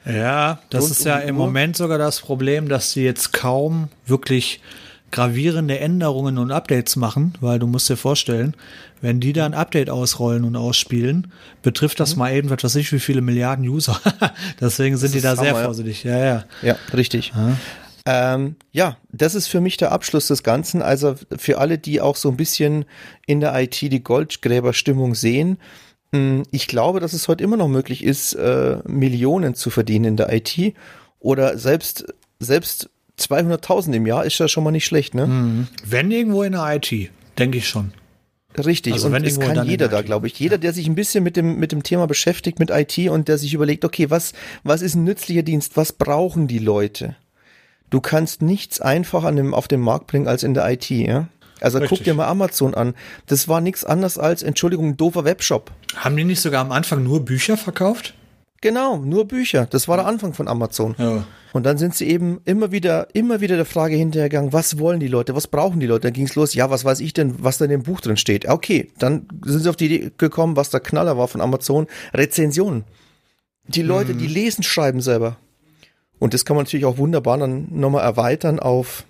Ja, 0.06 0.60
das 0.70 0.90
ist 0.90 1.06
ja 1.06 1.18
im 1.18 1.36
Moment 1.36 1.76
sogar 1.78 1.98
das 1.98 2.22
Problem, 2.22 2.70
dass 2.70 2.92
sie 2.92 3.04
jetzt 3.04 3.34
kaum 3.34 3.90
wirklich 4.06 4.62
gravierende 5.12 5.80
Änderungen 5.80 6.38
und 6.38 6.52
Updates 6.52 6.96
machen, 6.96 7.34
weil 7.42 7.60
du 7.60 7.68
musst 7.68 7.90
dir 7.90 7.98
vorstellen, 7.98 8.56
wenn 9.02 9.20
die 9.20 9.34
da 9.34 9.46
ein 9.46 9.54
Update 9.54 9.90
ausrollen 9.90 10.44
und 10.44 10.56
ausspielen, 10.56 11.32
betrifft 11.62 12.00
das 12.00 12.16
mhm. 12.16 12.20
mal 12.20 12.34
eben, 12.34 12.50
was 12.50 12.64
weiß 12.64 12.76
ich, 12.76 12.92
wie 12.92 13.00
viele 13.00 13.22
Milliarden 13.22 13.68
User. 13.68 14.00
Deswegen 14.62 14.98
sind 14.98 15.14
die 15.14 15.22
da 15.22 15.32
Hammer, 15.32 15.42
sehr 15.42 15.56
vorsichtig. 15.56 16.04
Ja, 16.04 16.18
ja. 16.18 16.44
Ja, 16.62 16.76
richtig. 16.94 17.34
Ja. 17.36 17.58
Ähm, 18.06 18.56
ja, 18.72 18.98
das 19.12 19.36
ist 19.36 19.48
für 19.48 19.62
mich 19.62 19.78
der 19.78 19.92
Abschluss 19.92 20.28
des 20.28 20.44
Ganzen. 20.44 20.82
Also 20.82 21.16
für 21.38 21.60
alle, 21.60 21.78
die 21.78 22.02
auch 22.02 22.16
so 22.16 22.30
ein 22.30 22.38
bisschen 22.38 22.86
in 23.28 23.40
der 23.40 23.60
IT 23.62 23.82
die 23.82 24.04
Goldgräberstimmung 24.04 25.14
sehen, 25.14 25.58
hm, 26.14 26.44
ich 26.52 26.68
glaube, 26.68 27.00
dass 27.00 27.14
es 27.14 27.28
heute 27.28 27.44
immer 27.44 27.58
noch 27.58 27.68
möglich 27.68 28.04
ist, 28.04 28.34
äh, 28.34 28.78
Millionen 28.86 29.56
zu 29.56 29.70
verdienen 29.70 30.06
in 30.06 30.18
der 30.18 30.34
IT 30.34 30.74
oder 31.20 31.58
selbst, 31.58 32.06
selbst 32.40 32.90
200.000 33.20 33.94
im 33.94 34.06
Jahr 34.06 34.26
ist 34.26 34.38
ja 34.40 34.48
schon 34.48 34.64
mal 34.64 34.72
nicht 34.72 34.86
schlecht, 34.86 35.14
ne? 35.16 35.28
Mhm. 35.28 35.68
Wenn 35.86 36.12
irgendwo 36.12 36.44
in 36.44 36.54
der 36.54 36.76
IT, 36.76 37.12
denke 37.38 37.58
ich 37.58 37.68
schon. 37.68 37.94
Richtig, 38.58 38.94
also 38.94 39.08
und 39.08 39.26
es 39.26 39.40
kann 39.40 39.66
jeder 39.66 39.88
da, 39.88 40.02
glaube 40.02 40.28
ich. 40.28 40.38
Jeder, 40.38 40.58
der 40.58 40.74
sich 40.74 40.88
ein 40.88 40.96
bisschen 40.96 41.24
mit 41.24 41.38
dem, 41.38 41.58
mit 41.58 41.72
dem 41.72 41.84
Thema 41.84 42.06
beschäftigt, 42.06 42.60
mit 42.60 42.70
IT 42.70 42.98
und 43.10 43.28
der 43.28 43.38
sich 43.38 43.54
überlegt, 43.54 43.86
okay, 43.86 44.10
was, 44.10 44.34
was 44.64 44.82
ist 44.82 44.96
ein 44.96 45.06
nützlicher 45.06 45.44
Dienst? 45.44 45.78
Was 45.78 45.94
brauchen 45.94 46.48
die 46.48 46.60
Leute? 46.60 47.16
Du 47.90 48.02
kannst 48.02 48.42
nichts 48.42 48.82
einfacher 48.82 49.28
an 49.28 49.38
dem, 49.38 49.54
auf 49.54 49.68
den 49.68 49.80
Markt 49.80 50.08
bringen 50.08 50.28
als 50.28 50.44
in 50.44 50.54
der 50.54 50.70
IT, 50.70 50.90
ja? 50.90 51.28
Also 51.62 51.78
Richtig. 51.78 52.00
guck 52.00 52.06
dir 52.06 52.14
mal 52.14 52.28
Amazon 52.28 52.74
an. 52.74 52.96
Das 53.28 53.48
war 53.48 53.62
nichts 53.62 53.86
anderes 53.86 54.18
als, 54.18 54.44
Entschuldigung, 54.44 54.90
ein 54.90 54.98
doofer 54.98 55.24
Webshop. 55.24 55.72
Haben 55.96 56.18
die 56.18 56.24
nicht 56.24 56.42
sogar 56.42 56.62
am 56.62 56.72
Anfang 56.72 57.04
nur 57.04 57.24
Bücher 57.24 57.56
verkauft? 57.56 58.16
Genau, 58.62 58.98
nur 58.98 59.28
Bücher. 59.28 59.66
Das 59.70 59.88
war 59.88 59.98
der 59.98 60.06
Anfang 60.06 60.34
von 60.34 60.48
Amazon. 60.48 60.96
Ja. 60.98 61.26
Und 61.52 61.66
dann 61.66 61.78
sind 61.78 61.96
sie 61.96 62.08
eben 62.08 62.40
immer 62.46 62.72
wieder, 62.72 63.08
immer 63.14 63.42
wieder 63.42 63.56
der 63.56 63.66
Frage 63.66 63.96
hinterhergegangen, 63.96 64.54
was 64.54 64.80
wollen 64.80 65.00
die 65.00 65.08
Leute, 65.08 65.36
was 65.36 65.48
brauchen 65.48 65.80
die 65.80 65.88
Leute? 65.88 66.08
Dann 66.08 66.14
ging 66.14 66.26
es 66.26 66.36
los, 66.36 66.54
ja, 66.54 66.70
was 66.70 66.86
weiß 66.86 67.02
ich 67.02 67.14
denn, 67.14 67.44
was 67.44 67.58
da 67.58 67.66
in 67.66 67.72
dem 67.72 67.84
Buch 67.84 68.00
drin 68.00 68.18
steht. 68.18 68.48
Okay, 68.48 68.92
dann 69.00 69.28
sind 69.44 69.62
sie 69.62 69.70
auf 69.70 69.76
die 69.76 69.88
Idee 69.88 70.12
gekommen, 70.18 70.56
was 70.56 70.70
der 70.70 70.80
Knaller 70.80 71.18
war 71.18 71.28
von 71.28 71.42
Amazon, 71.42 71.88
Rezensionen. 72.14 72.86
Die 73.68 73.82
Leute, 73.82 74.14
mhm. 74.14 74.20
die 74.20 74.28
lesen, 74.28 74.64
schreiben 74.64 75.02
selber. 75.02 75.38
Und 76.20 76.34
das 76.34 76.46
kann 76.46 76.56
man 76.56 76.66
natürlich 76.66 76.86
auch 76.86 77.00
wunderbar 77.00 77.38
dann 77.40 77.68
nochmal 77.72 78.04
erweitern 78.04 78.60
auf 78.60 79.06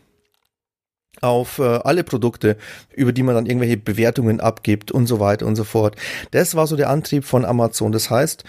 auf 1.19 1.59
äh, 1.59 1.63
alle 1.63 2.03
Produkte, 2.03 2.57
über 2.95 3.11
die 3.11 3.21
man 3.21 3.35
dann 3.35 3.45
irgendwelche 3.45 3.77
Bewertungen 3.77 4.39
abgibt 4.39 4.91
und 4.91 5.07
so 5.07 5.19
weiter 5.19 5.45
und 5.45 5.55
so 5.55 5.65
fort. 5.65 5.95
Das 6.31 6.55
war 6.55 6.65
so 6.67 6.75
der 6.75 6.89
Antrieb 6.89 7.25
von 7.25 7.45
Amazon. 7.45 7.91
Das 7.91 8.09
heißt, 8.09 8.43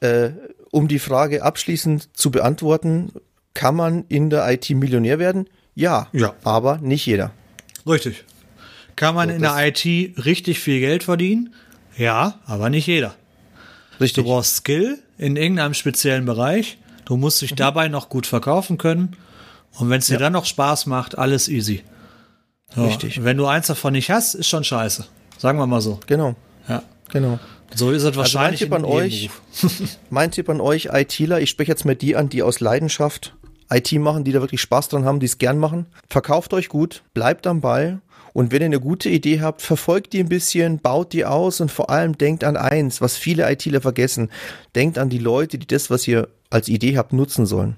äh, 0.00 0.30
um 0.70 0.88
die 0.88 0.98
Frage 0.98 1.42
abschließend 1.42 2.16
zu 2.16 2.30
beantworten, 2.30 3.12
kann 3.54 3.74
man 3.74 4.04
in 4.08 4.30
der 4.30 4.48
IT 4.50 4.70
Millionär 4.70 5.18
werden? 5.18 5.48
Ja, 5.74 6.08
ja. 6.12 6.34
aber 6.44 6.78
nicht 6.78 7.06
jeder. 7.06 7.32
Richtig. 7.86 8.24
Kann 8.96 9.14
man 9.14 9.28
so, 9.28 9.34
in 9.36 9.42
der 9.42 9.66
IT 9.66 9.84
richtig 10.24 10.60
viel 10.60 10.80
Geld 10.80 11.04
verdienen? 11.04 11.54
Ja, 11.96 12.40
aber 12.46 12.70
nicht 12.70 12.86
jeder. 12.86 13.14
Richtig. 14.00 14.24
Du 14.24 14.30
brauchst 14.30 14.56
Skill 14.56 14.98
in 15.18 15.36
irgendeinem 15.36 15.74
speziellen 15.74 16.24
Bereich. 16.24 16.78
Du 17.04 17.16
musst 17.16 17.42
dich 17.42 17.52
mhm. 17.52 17.56
dabei 17.56 17.88
noch 17.88 18.08
gut 18.08 18.26
verkaufen 18.26 18.78
können. 18.78 19.16
Und 19.78 19.90
wenn 19.90 19.98
es 19.98 20.06
dir 20.06 20.14
ja. 20.14 20.18
dann 20.20 20.32
noch 20.32 20.44
Spaß 20.44 20.86
macht, 20.86 21.16
alles 21.16 21.48
easy. 21.48 21.82
So, 22.74 22.84
Richtig. 22.84 23.24
Wenn 23.24 23.36
du 23.36 23.46
eins 23.46 23.68
davon 23.68 23.92
nicht 23.92 24.10
hast, 24.10 24.34
ist 24.34 24.48
schon 24.48 24.64
scheiße. 24.64 25.06
Sagen 25.38 25.58
wir 25.58 25.66
mal 25.66 25.80
so. 25.80 26.00
Genau. 26.06 26.34
Ja. 26.68 26.82
Genau. 27.10 27.38
So 27.74 27.90
ist 27.90 28.02
es 28.02 28.16
wahrscheinlich. 28.16 28.62
Also 28.62 28.70
mein 28.70 28.82
Tipp 28.82 28.90
an 28.90 29.00
euch, 29.00 29.30
mein 30.10 30.30
Tipp 30.30 30.48
an 30.48 30.60
euch, 30.60 30.88
ITler, 30.92 31.40
ich 31.40 31.50
spreche 31.50 31.72
jetzt 31.72 31.84
mit 31.84 32.02
die 32.02 32.16
an, 32.16 32.28
die 32.28 32.42
aus 32.42 32.60
Leidenschaft 32.60 33.34
IT 33.70 33.92
machen, 33.92 34.24
die 34.24 34.32
da 34.32 34.40
wirklich 34.40 34.60
Spaß 34.60 34.88
dran 34.88 35.04
haben, 35.04 35.20
die 35.20 35.26
es 35.26 35.38
gern 35.38 35.58
machen. 35.58 35.86
Verkauft 36.08 36.54
euch 36.54 36.68
gut, 36.68 37.02
bleibt 37.14 37.46
am 37.46 37.60
Ball. 37.60 38.00
Und 38.32 38.52
wenn 38.52 38.62
ihr 38.62 38.66
eine 38.66 38.80
gute 38.80 39.08
Idee 39.08 39.40
habt, 39.40 39.62
verfolgt 39.62 40.12
die 40.12 40.20
ein 40.20 40.28
bisschen, 40.28 40.78
baut 40.78 41.12
die 41.12 41.24
aus 41.24 41.60
und 41.60 41.70
vor 41.70 41.90
allem 41.90 42.16
denkt 42.16 42.44
an 42.44 42.56
eins, 42.56 43.00
was 43.00 43.16
viele 43.16 43.50
ITler 43.50 43.80
vergessen. 43.80 44.30
Denkt 44.74 44.98
an 44.98 45.08
die 45.08 45.18
Leute, 45.18 45.58
die 45.58 45.66
das, 45.66 45.90
was 45.90 46.06
ihr 46.06 46.28
als 46.50 46.68
Idee 46.68 46.96
habt, 46.96 47.12
nutzen 47.12 47.46
sollen. 47.46 47.76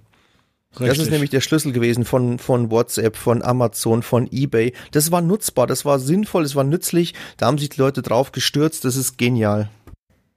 Richtig. 0.72 0.88
Das 0.88 0.98
ist 0.98 1.10
nämlich 1.10 1.30
der 1.30 1.40
Schlüssel 1.40 1.72
gewesen 1.72 2.04
von, 2.04 2.38
von 2.38 2.70
WhatsApp, 2.70 3.16
von 3.16 3.42
Amazon, 3.42 4.02
von 4.02 4.28
eBay. 4.30 4.72
Das 4.92 5.10
war 5.10 5.20
nutzbar, 5.20 5.66
das 5.66 5.84
war 5.84 5.98
sinnvoll, 5.98 6.44
das 6.44 6.54
war 6.54 6.62
nützlich. 6.62 7.14
Da 7.38 7.46
haben 7.46 7.58
sich 7.58 7.70
die 7.70 7.80
Leute 7.80 8.02
drauf 8.02 8.30
gestürzt. 8.30 8.84
Das 8.84 8.94
ist 8.94 9.18
genial. 9.18 9.68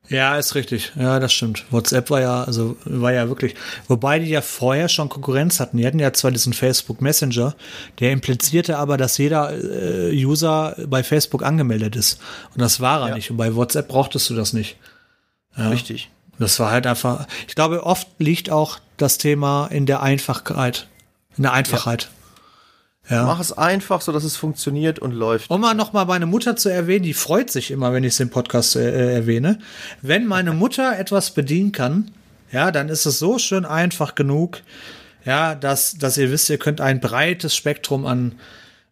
Ja, 0.09 0.37
ist 0.37 0.53
richtig. 0.55 0.91
Ja, 0.95 1.19
das 1.19 1.31
stimmt. 1.31 1.65
WhatsApp 1.71 2.09
war 2.09 2.19
ja, 2.19 2.43
also 2.43 2.75
war 2.83 3.13
ja 3.13 3.29
wirklich, 3.29 3.55
wobei 3.87 4.19
die 4.19 4.29
ja 4.29 4.41
vorher 4.41 4.89
schon 4.89 5.07
Konkurrenz 5.07 5.59
hatten. 5.59 5.77
Die 5.77 5.87
hatten 5.87 5.99
ja 5.99 6.11
zwar 6.11 6.31
diesen 6.31 6.53
Facebook 6.53 7.01
Messenger, 7.01 7.55
der 7.99 8.11
implizierte 8.11 8.77
aber, 8.77 8.97
dass 8.97 9.17
jeder 9.17 9.51
äh, 9.53 10.25
User 10.25 10.75
bei 10.87 11.03
Facebook 11.03 11.43
angemeldet 11.43 11.95
ist. 11.95 12.19
Und 12.53 12.61
das 12.61 12.81
war 12.81 13.01
er 13.01 13.09
ja. 13.09 13.15
nicht. 13.15 13.31
Und 13.31 13.37
bei 13.37 13.55
WhatsApp 13.55 13.87
brauchtest 13.87 14.29
du 14.29 14.35
das 14.35 14.51
nicht. 14.51 14.75
Ja. 15.57 15.69
Richtig. 15.69 16.09
Das 16.37 16.59
war 16.59 16.71
halt 16.71 16.85
einfach, 16.85 17.27
ich 17.47 17.55
glaube, 17.55 17.83
oft 17.85 18.07
liegt 18.17 18.49
auch 18.49 18.79
das 18.97 19.17
Thema 19.17 19.67
in 19.67 19.85
der 19.85 20.01
Einfachheit. 20.01 20.87
In 21.37 21.43
der 21.43 21.53
Einfachheit. 21.53 22.03
Ja. 22.03 22.22
Mach 23.09 23.39
es 23.39 23.51
einfach, 23.51 23.99
so 24.01 24.11
dass 24.13 24.23
es 24.23 24.37
funktioniert 24.37 24.99
und 24.99 25.11
läuft. 25.11 25.49
Um 25.49 25.61
mal 25.61 25.73
nochmal 25.73 26.05
meine 26.05 26.25
Mutter 26.25 26.55
zu 26.55 26.69
erwähnen, 26.69 27.03
die 27.03 27.13
freut 27.13 27.51
sich 27.51 27.71
immer, 27.71 27.91
wenn 27.91 28.03
ich 28.03 28.13
es 28.13 28.19
im 28.21 28.29
Podcast 28.29 28.77
äh, 28.77 28.89
äh, 28.89 29.13
erwähne. 29.15 29.59
Wenn 30.01 30.25
meine 30.25 30.53
Mutter 30.53 30.97
etwas 30.97 31.31
bedienen 31.31 31.73
kann, 31.73 32.11
ja, 32.51 32.71
dann 32.71 32.87
ist 32.87 33.05
es 33.05 33.19
so 33.19 33.39
schön 33.39 33.65
einfach 33.65 34.15
genug, 34.15 34.61
ja, 35.25 35.55
dass, 35.55 35.97
dass 35.97 36.17
ihr 36.17 36.31
wisst, 36.31 36.49
ihr 36.49 36.57
könnt 36.57 36.79
ein 36.81 37.01
breites 37.01 37.55
Spektrum 37.55 38.05
an 38.05 38.35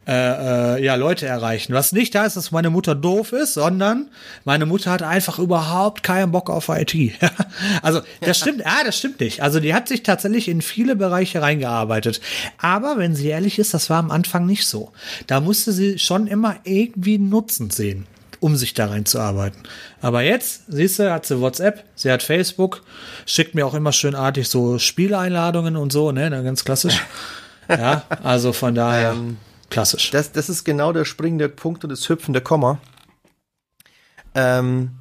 äh, 0.07 0.77
äh, 0.77 0.83
ja, 0.83 0.95
Leute 0.95 1.27
erreichen. 1.27 1.73
Was 1.73 1.91
nicht 1.91 2.15
heißt, 2.15 2.35
dass 2.35 2.51
meine 2.51 2.71
Mutter 2.71 2.95
doof 2.95 3.33
ist, 3.33 3.53
sondern 3.53 4.09
meine 4.45 4.65
Mutter 4.65 4.89
hat 4.89 5.03
einfach 5.03 5.37
überhaupt 5.37 6.01
keinen 6.01 6.31
Bock 6.31 6.49
auf 6.49 6.69
IT. 6.69 6.95
also, 7.83 8.01
das 8.19 8.39
stimmt, 8.39 8.65
ah, 8.65 8.83
das 8.83 8.97
stimmt 8.97 9.19
nicht. 9.19 9.43
Also, 9.43 9.59
die 9.59 9.75
hat 9.75 9.87
sich 9.87 10.01
tatsächlich 10.01 10.47
in 10.47 10.63
viele 10.63 10.95
Bereiche 10.95 11.43
reingearbeitet. 11.43 12.19
Aber 12.57 12.97
wenn 12.97 13.15
sie 13.15 13.27
ehrlich 13.27 13.59
ist, 13.59 13.75
das 13.75 13.91
war 13.91 13.99
am 13.99 14.09
Anfang 14.09 14.47
nicht 14.47 14.65
so. 14.65 14.91
Da 15.27 15.39
musste 15.39 15.71
sie 15.71 15.99
schon 15.99 16.25
immer 16.25 16.55
irgendwie 16.63 17.19
Nutzen 17.19 17.69
sehen 17.69 18.07
um 18.39 18.55
sich 18.55 18.73
da 18.73 18.87
reinzuarbeiten. 18.87 19.61
Aber 20.01 20.23
jetzt, 20.23 20.63
siehst 20.67 20.97
du, 20.97 21.13
hat 21.13 21.27
sie 21.27 21.39
WhatsApp, 21.39 21.83
sie 21.93 22.11
hat 22.11 22.23
Facebook, 22.23 22.81
schickt 23.27 23.53
mir 23.53 23.67
auch 23.67 23.75
immer 23.75 23.91
schön 23.91 24.15
artig 24.15 24.49
so 24.49 24.79
Spieleinladungen 24.79 25.77
und 25.77 25.93
so, 25.93 26.11
ne, 26.11 26.27
ganz 26.43 26.65
klassisch. 26.65 26.99
ja, 27.69 28.01
also 28.23 28.51
von 28.51 28.73
daher. 28.73 29.11
Ähm, 29.11 29.37
Klassisch. 29.71 30.11
Das, 30.11 30.33
das 30.33 30.49
ist 30.49 30.65
genau 30.65 30.91
der 30.91 31.05
springende 31.05 31.49
Punkt 31.49 31.83
und 31.83 31.89
das 31.89 32.07
hüpfende 32.07 32.41
Komma. 32.41 32.79
Ähm, 34.35 34.91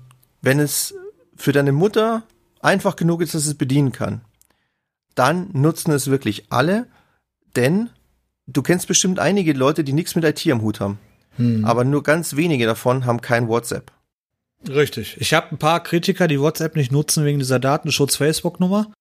wenn 0.40 0.60
es 0.60 0.94
für 1.36 1.52
deine 1.52 1.72
Mutter 1.72 2.22
einfach 2.60 2.96
genug 2.96 3.20
ist, 3.20 3.34
dass 3.34 3.46
es 3.46 3.56
bedienen 3.56 3.92
kann, 3.92 4.22
dann 5.16 5.50
nutzen 5.52 5.90
es 5.90 6.08
wirklich 6.08 6.46
alle, 6.50 6.86
denn 7.56 7.90
du 8.46 8.62
kennst 8.62 8.86
bestimmt 8.86 9.18
einige 9.18 9.52
Leute, 9.52 9.82
die 9.82 9.92
nichts 9.92 10.14
mit 10.14 10.24
IT 10.24 10.46
am 10.50 10.62
Hut 10.62 10.80
haben. 10.80 10.98
Hm. 11.36 11.64
Aber 11.64 11.84
nur 11.84 12.04
ganz 12.04 12.36
wenige 12.36 12.64
davon 12.64 13.06
haben 13.06 13.20
kein 13.20 13.48
WhatsApp. 13.48 13.90
Richtig. 14.68 15.16
Ich 15.18 15.34
habe 15.34 15.48
ein 15.50 15.58
paar 15.58 15.82
Kritiker, 15.82 16.28
die 16.28 16.40
WhatsApp 16.40 16.76
nicht 16.76 16.92
nutzen 16.92 17.24
wegen 17.24 17.40
dieser 17.40 17.58
Datenschutz-Facebook-Nummer. 17.58 18.92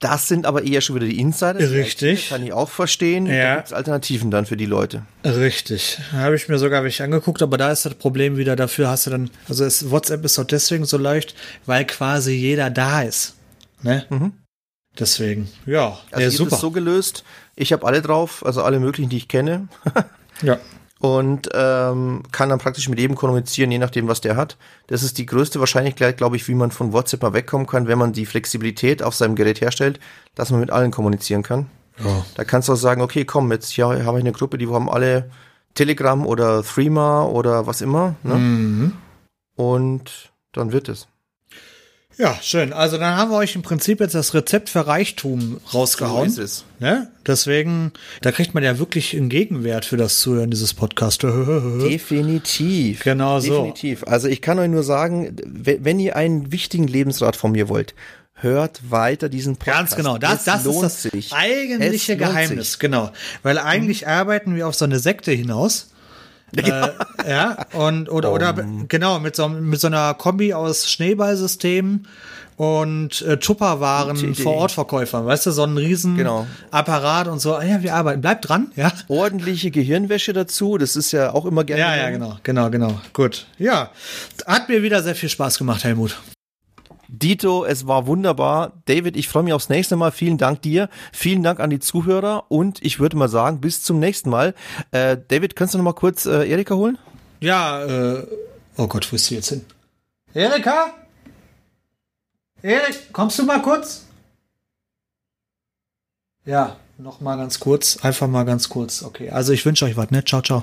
Das 0.00 0.28
sind 0.28 0.46
aber 0.46 0.62
eher 0.62 0.80
schon 0.80 0.94
wieder 0.94 1.06
die 1.06 1.18
Insider. 1.18 1.58
Richtig. 1.58 2.28
Kann 2.28 2.44
ich 2.44 2.52
auch 2.52 2.68
verstehen. 2.68 3.26
Ja. 3.26 3.32
Da 3.32 3.56
gibt's 3.56 3.72
Alternativen 3.72 4.30
dann 4.30 4.46
für 4.46 4.56
die 4.56 4.66
Leute. 4.66 5.02
Richtig. 5.24 5.98
Habe 6.12 6.36
ich 6.36 6.48
mir 6.48 6.58
sogar 6.58 6.84
welche 6.84 7.02
angeguckt, 7.02 7.42
aber 7.42 7.58
da 7.58 7.72
ist 7.72 7.84
das 7.84 7.94
Problem 7.94 8.36
wieder 8.36 8.54
dafür, 8.54 8.88
hast 8.88 9.06
du 9.06 9.10
dann, 9.10 9.30
also 9.48 9.64
es, 9.64 9.90
WhatsApp 9.90 10.24
ist 10.24 10.38
auch 10.38 10.44
deswegen 10.44 10.84
so 10.84 10.98
leicht, 10.98 11.34
weil 11.66 11.84
quasi 11.84 12.32
jeder 12.32 12.70
da 12.70 13.02
ist. 13.02 13.34
Ne? 13.82 14.06
Mhm. 14.08 14.32
Deswegen, 14.96 15.48
ja. 15.66 15.98
Also 16.12 16.22
ja, 16.24 16.30
super. 16.30 16.54
ist 16.54 16.60
so 16.60 16.70
gelöst. 16.70 17.24
Ich 17.56 17.72
habe 17.72 17.84
alle 17.84 18.00
drauf, 18.00 18.46
also 18.46 18.62
alle 18.62 18.78
möglichen, 18.78 19.08
die 19.10 19.16
ich 19.16 19.28
kenne. 19.28 19.68
ja 20.42 20.58
und 21.00 21.48
ähm, 21.54 22.22
kann 22.32 22.48
dann 22.48 22.58
praktisch 22.58 22.88
mit 22.88 22.98
jedem 22.98 23.16
kommunizieren, 23.16 23.70
je 23.70 23.78
nachdem, 23.78 24.08
was 24.08 24.20
der 24.20 24.36
hat. 24.36 24.56
Das 24.88 25.02
ist 25.02 25.18
die 25.18 25.26
größte 25.26 25.60
Wahrscheinlichkeit, 25.60 26.16
glaube 26.16 26.36
ich, 26.36 26.48
wie 26.48 26.54
man 26.54 26.70
von 26.70 26.92
WhatsApp 26.92 27.22
mal 27.22 27.34
wegkommen 27.34 27.66
kann, 27.66 27.86
wenn 27.86 27.98
man 27.98 28.12
die 28.12 28.26
Flexibilität 28.26 29.02
auf 29.02 29.14
seinem 29.14 29.36
Gerät 29.36 29.60
herstellt, 29.60 30.00
dass 30.34 30.50
man 30.50 30.60
mit 30.60 30.70
allen 30.70 30.90
kommunizieren 30.90 31.42
kann. 31.42 31.66
Ja. 32.04 32.24
Da 32.34 32.44
kannst 32.44 32.68
du 32.68 32.72
auch 32.72 32.76
sagen, 32.76 33.02
okay, 33.02 33.24
komm, 33.24 33.50
jetzt 33.52 33.70
hier 33.70 33.86
habe 33.86 34.18
ich 34.18 34.24
eine 34.24 34.32
Gruppe, 34.32 34.58
die 34.58 34.68
haben 34.68 34.90
alle 34.90 35.30
Telegram 35.74 36.26
oder 36.26 36.62
Threema 36.64 37.24
oder 37.24 37.66
was 37.66 37.80
immer. 37.80 38.16
Ne? 38.22 38.34
Mhm. 38.34 38.92
Und 39.54 40.32
dann 40.52 40.72
wird 40.72 40.88
es. 40.88 41.08
Ja, 42.18 42.36
schön. 42.42 42.72
Also 42.72 42.98
dann 42.98 43.16
haben 43.16 43.30
wir 43.30 43.36
euch 43.36 43.54
im 43.54 43.62
Prinzip 43.62 44.00
jetzt 44.00 44.16
das 44.16 44.34
Rezept 44.34 44.68
für 44.68 44.88
Reichtum 44.88 45.60
rausgehauen. 45.72 46.28
So 46.28 46.42
ist 46.42 46.50
es. 46.50 46.64
Ne? 46.80 47.08
Deswegen, 47.24 47.92
da 48.22 48.32
kriegt 48.32 48.54
man 48.54 48.64
ja 48.64 48.80
wirklich 48.80 49.16
einen 49.16 49.28
Gegenwert 49.28 49.84
für 49.84 49.96
das 49.96 50.18
Zuhören 50.18 50.50
dieses 50.50 50.74
Podcasts. 50.74 51.18
Definitiv. 51.24 53.04
Genau 53.04 53.38
so. 53.38 53.66
Definitiv. 53.66 54.02
Also 54.04 54.26
ich 54.26 54.42
kann 54.42 54.58
euch 54.58 54.68
nur 54.68 54.82
sagen, 54.82 55.36
wenn 55.46 56.00
ihr 56.00 56.16
einen 56.16 56.50
wichtigen 56.50 56.88
Lebensrat 56.88 57.36
von 57.36 57.52
mir 57.52 57.68
wollt, 57.68 57.94
hört 58.34 58.90
weiter 58.90 59.28
diesen 59.28 59.56
Podcast. 59.56 59.78
Ganz 59.78 59.96
genau, 59.96 60.18
das, 60.18 60.42
das 60.42 60.66
ist 60.66 60.80
das 60.80 61.02
sich. 61.02 61.32
eigentliche 61.32 62.16
Geheimnis, 62.16 62.72
sich. 62.72 62.78
genau. 62.80 63.12
Weil 63.44 63.58
eigentlich 63.58 64.02
mhm. 64.02 64.08
arbeiten 64.08 64.56
wir 64.56 64.66
auf 64.66 64.74
so 64.74 64.84
eine 64.84 64.98
Sekte 64.98 65.30
hinaus. 65.30 65.90
Ja. 66.54 66.86
Äh, 66.86 66.92
ja, 67.28 67.66
und 67.72 68.10
oder, 68.10 68.28
um. 68.28 68.34
oder 68.34 68.54
genau, 68.88 69.18
mit 69.20 69.36
so, 69.36 69.48
mit 69.48 69.80
so 69.80 69.86
einer 69.88 70.14
Kombi 70.14 70.54
aus 70.54 70.90
Schneeballsystemen 70.90 72.06
und 72.56 73.22
äh, 73.22 73.36
Tupperwaren 73.36 74.34
vor 74.34 74.54
Ort 74.54 74.72
Verkäufern, 74.72 75.26
weißt 75.26 75.46
du, 75.46 75.50
so 75.52 75.62
ein 75.62 75.76
riesen 75.76 76.16
genau. 76.16 76.46
Apparat 76.70 77.28
und 77.28 77.38
so. 77.38 77.54
Ah, 77.54 77.64
ja, 77.64 77.82
wir 77.82 77.94
arbeiten. 77.94 78.20
Bleibt 78.20 78.48
dran, 78.48 78.72
ja. 78.74 78.92
Ordentliche 79.06 79.70
Gehirnwäsche 79.70 80.32
dazu, 80.32 80.76
das 80.76 80.96
ist 80.96 81.12
ja 81.12 81.32
auch 81.32 81.46
immer 81.46 81.64
gerne. 81.64 81.82
Ja, 81.82 81.96
ja, 81.96 82.10
genau, 82.10 82.36
genau, 82.42 82.70
genau. 82.70 83.00
Gut. 83.12 83.46
Ja, 83.58 83.90
hat 84.46 84.68
mir 84.68 84.82
wieder 84.82 85.02
sehr 85.02 85.14
viel 85.14 85.28
Spaß 85.28 85.58
gemacht, 85.58 85.84
Helmut. 85.84 86.18
Dito, 87.08 87.64
es 87.64 87.86
war 87.86 88.06
wunderbar. 88.06 88.82
David, 88.84 89.16
ich 89.16 89.28
freue 89.28 89.42
mich 89.42 89.54
aufs 89.54 89.70
nächste 89.70 89.96
Mal. 89.96 90.12
Vielen 90.12 90.36
Dank 90.36 90.60
dir. 90.62 90.90
Vielen 91.12 91.42
Dank 91.42 91.58
an 91.58 91.70
die 91.70 91.80
Zuhörer 91.80 92.44
und 92.48 92.84
ich 92.84 93.00
würde 93.00 93.16
mal 93.16 93.28
sagen, 93.28 93.60
bis 93.60 93.82
zum 93.82 93.98
nächsten 93.98 94.28
Mal. 94.28 94.54
Äh, 94.90 95.16
David, 95.28 95.56
kannst 95.56 95.72
du 95.72 95.78
noch 95.78 95.84
mal 95.84 95.94
kurz 95.94 96.26
äh, 96.26 96.48
Erika 96.48 96.74
holen? 96.74 96.98
Ja, 97.40 97.82
äh, 97.84 98.26
oh 98.76 98.86
Gott, 98.86 99.10
wo 99.10 99.16
ist 99.16 99.26
sie 99.26 99.36
jetzt 99.36 99.48
hin? 99.48 99.64
Erika? 100.34 100.92
Erik, 102.60 103.12
kommst 103.12 103.38
du 103.38 103.44
mal 103.44 103.62
kurz? 103.62 104.04
Ja, 106.44 106.76
noch 106.98 107.20
mal 107.20 107.36
ganz 107.36 107.58
kurz. 107.58 107.98
Einfach 108.02 108.26
mal 108.26 108.44
ganz 108.44 108.68
kurz. 108.68 109.02
Okay, 109.02 109.30
also 109.30 109.52
ich 109.52 109.64
wünsche 109.64 109.84
euch 109.84 109.96
was, 109.96 110.10
ne? 110.10 110.24
Ciao, 110.24 110.42
ciao. 110.42 110.62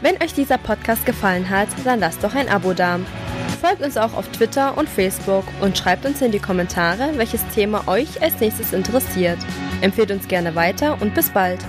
Wenn 0.00 0.22
euch 0.22 0.34
dieser 0.34 0.58
Podcast 0.58 1.04
gefallen 1.06 1.48
hat, 1.50 1.68
dann 1.84 1.98
lasst 1.98 2.22
doch 2.22 2.34
ein 2.34 2.48
Abo 2.48 2.74
da. 2.74 3.00
Folgt 3.64 3.80
uns 3.80 3.96
auch 3.96 4.12
auf 4.12 4.28
Twitter 4.28 4.76
und 4.76 4.90
Facebook 4.90 5.46
und 5.62 5.78
schreibt 5.78 6.04
uns 6.04 6.20
in 6.20 6.30
die 6.30 6.38
Kommentare, 6.38 7.12
welches 7.16 7.42
Thema 7.54 7.88
euch 7.88 8.20
als 8.20 8.38
nächstes 8.38 8.74
interessiert. 8.74 9.38
Empfehlt 9.80 10.10
uns 10.10 10.28
gerne 10.28 10.54
weiter 10.54 11.00
und 11.00 11.14
bis 11.14 11.30
bald. 11.30 11.60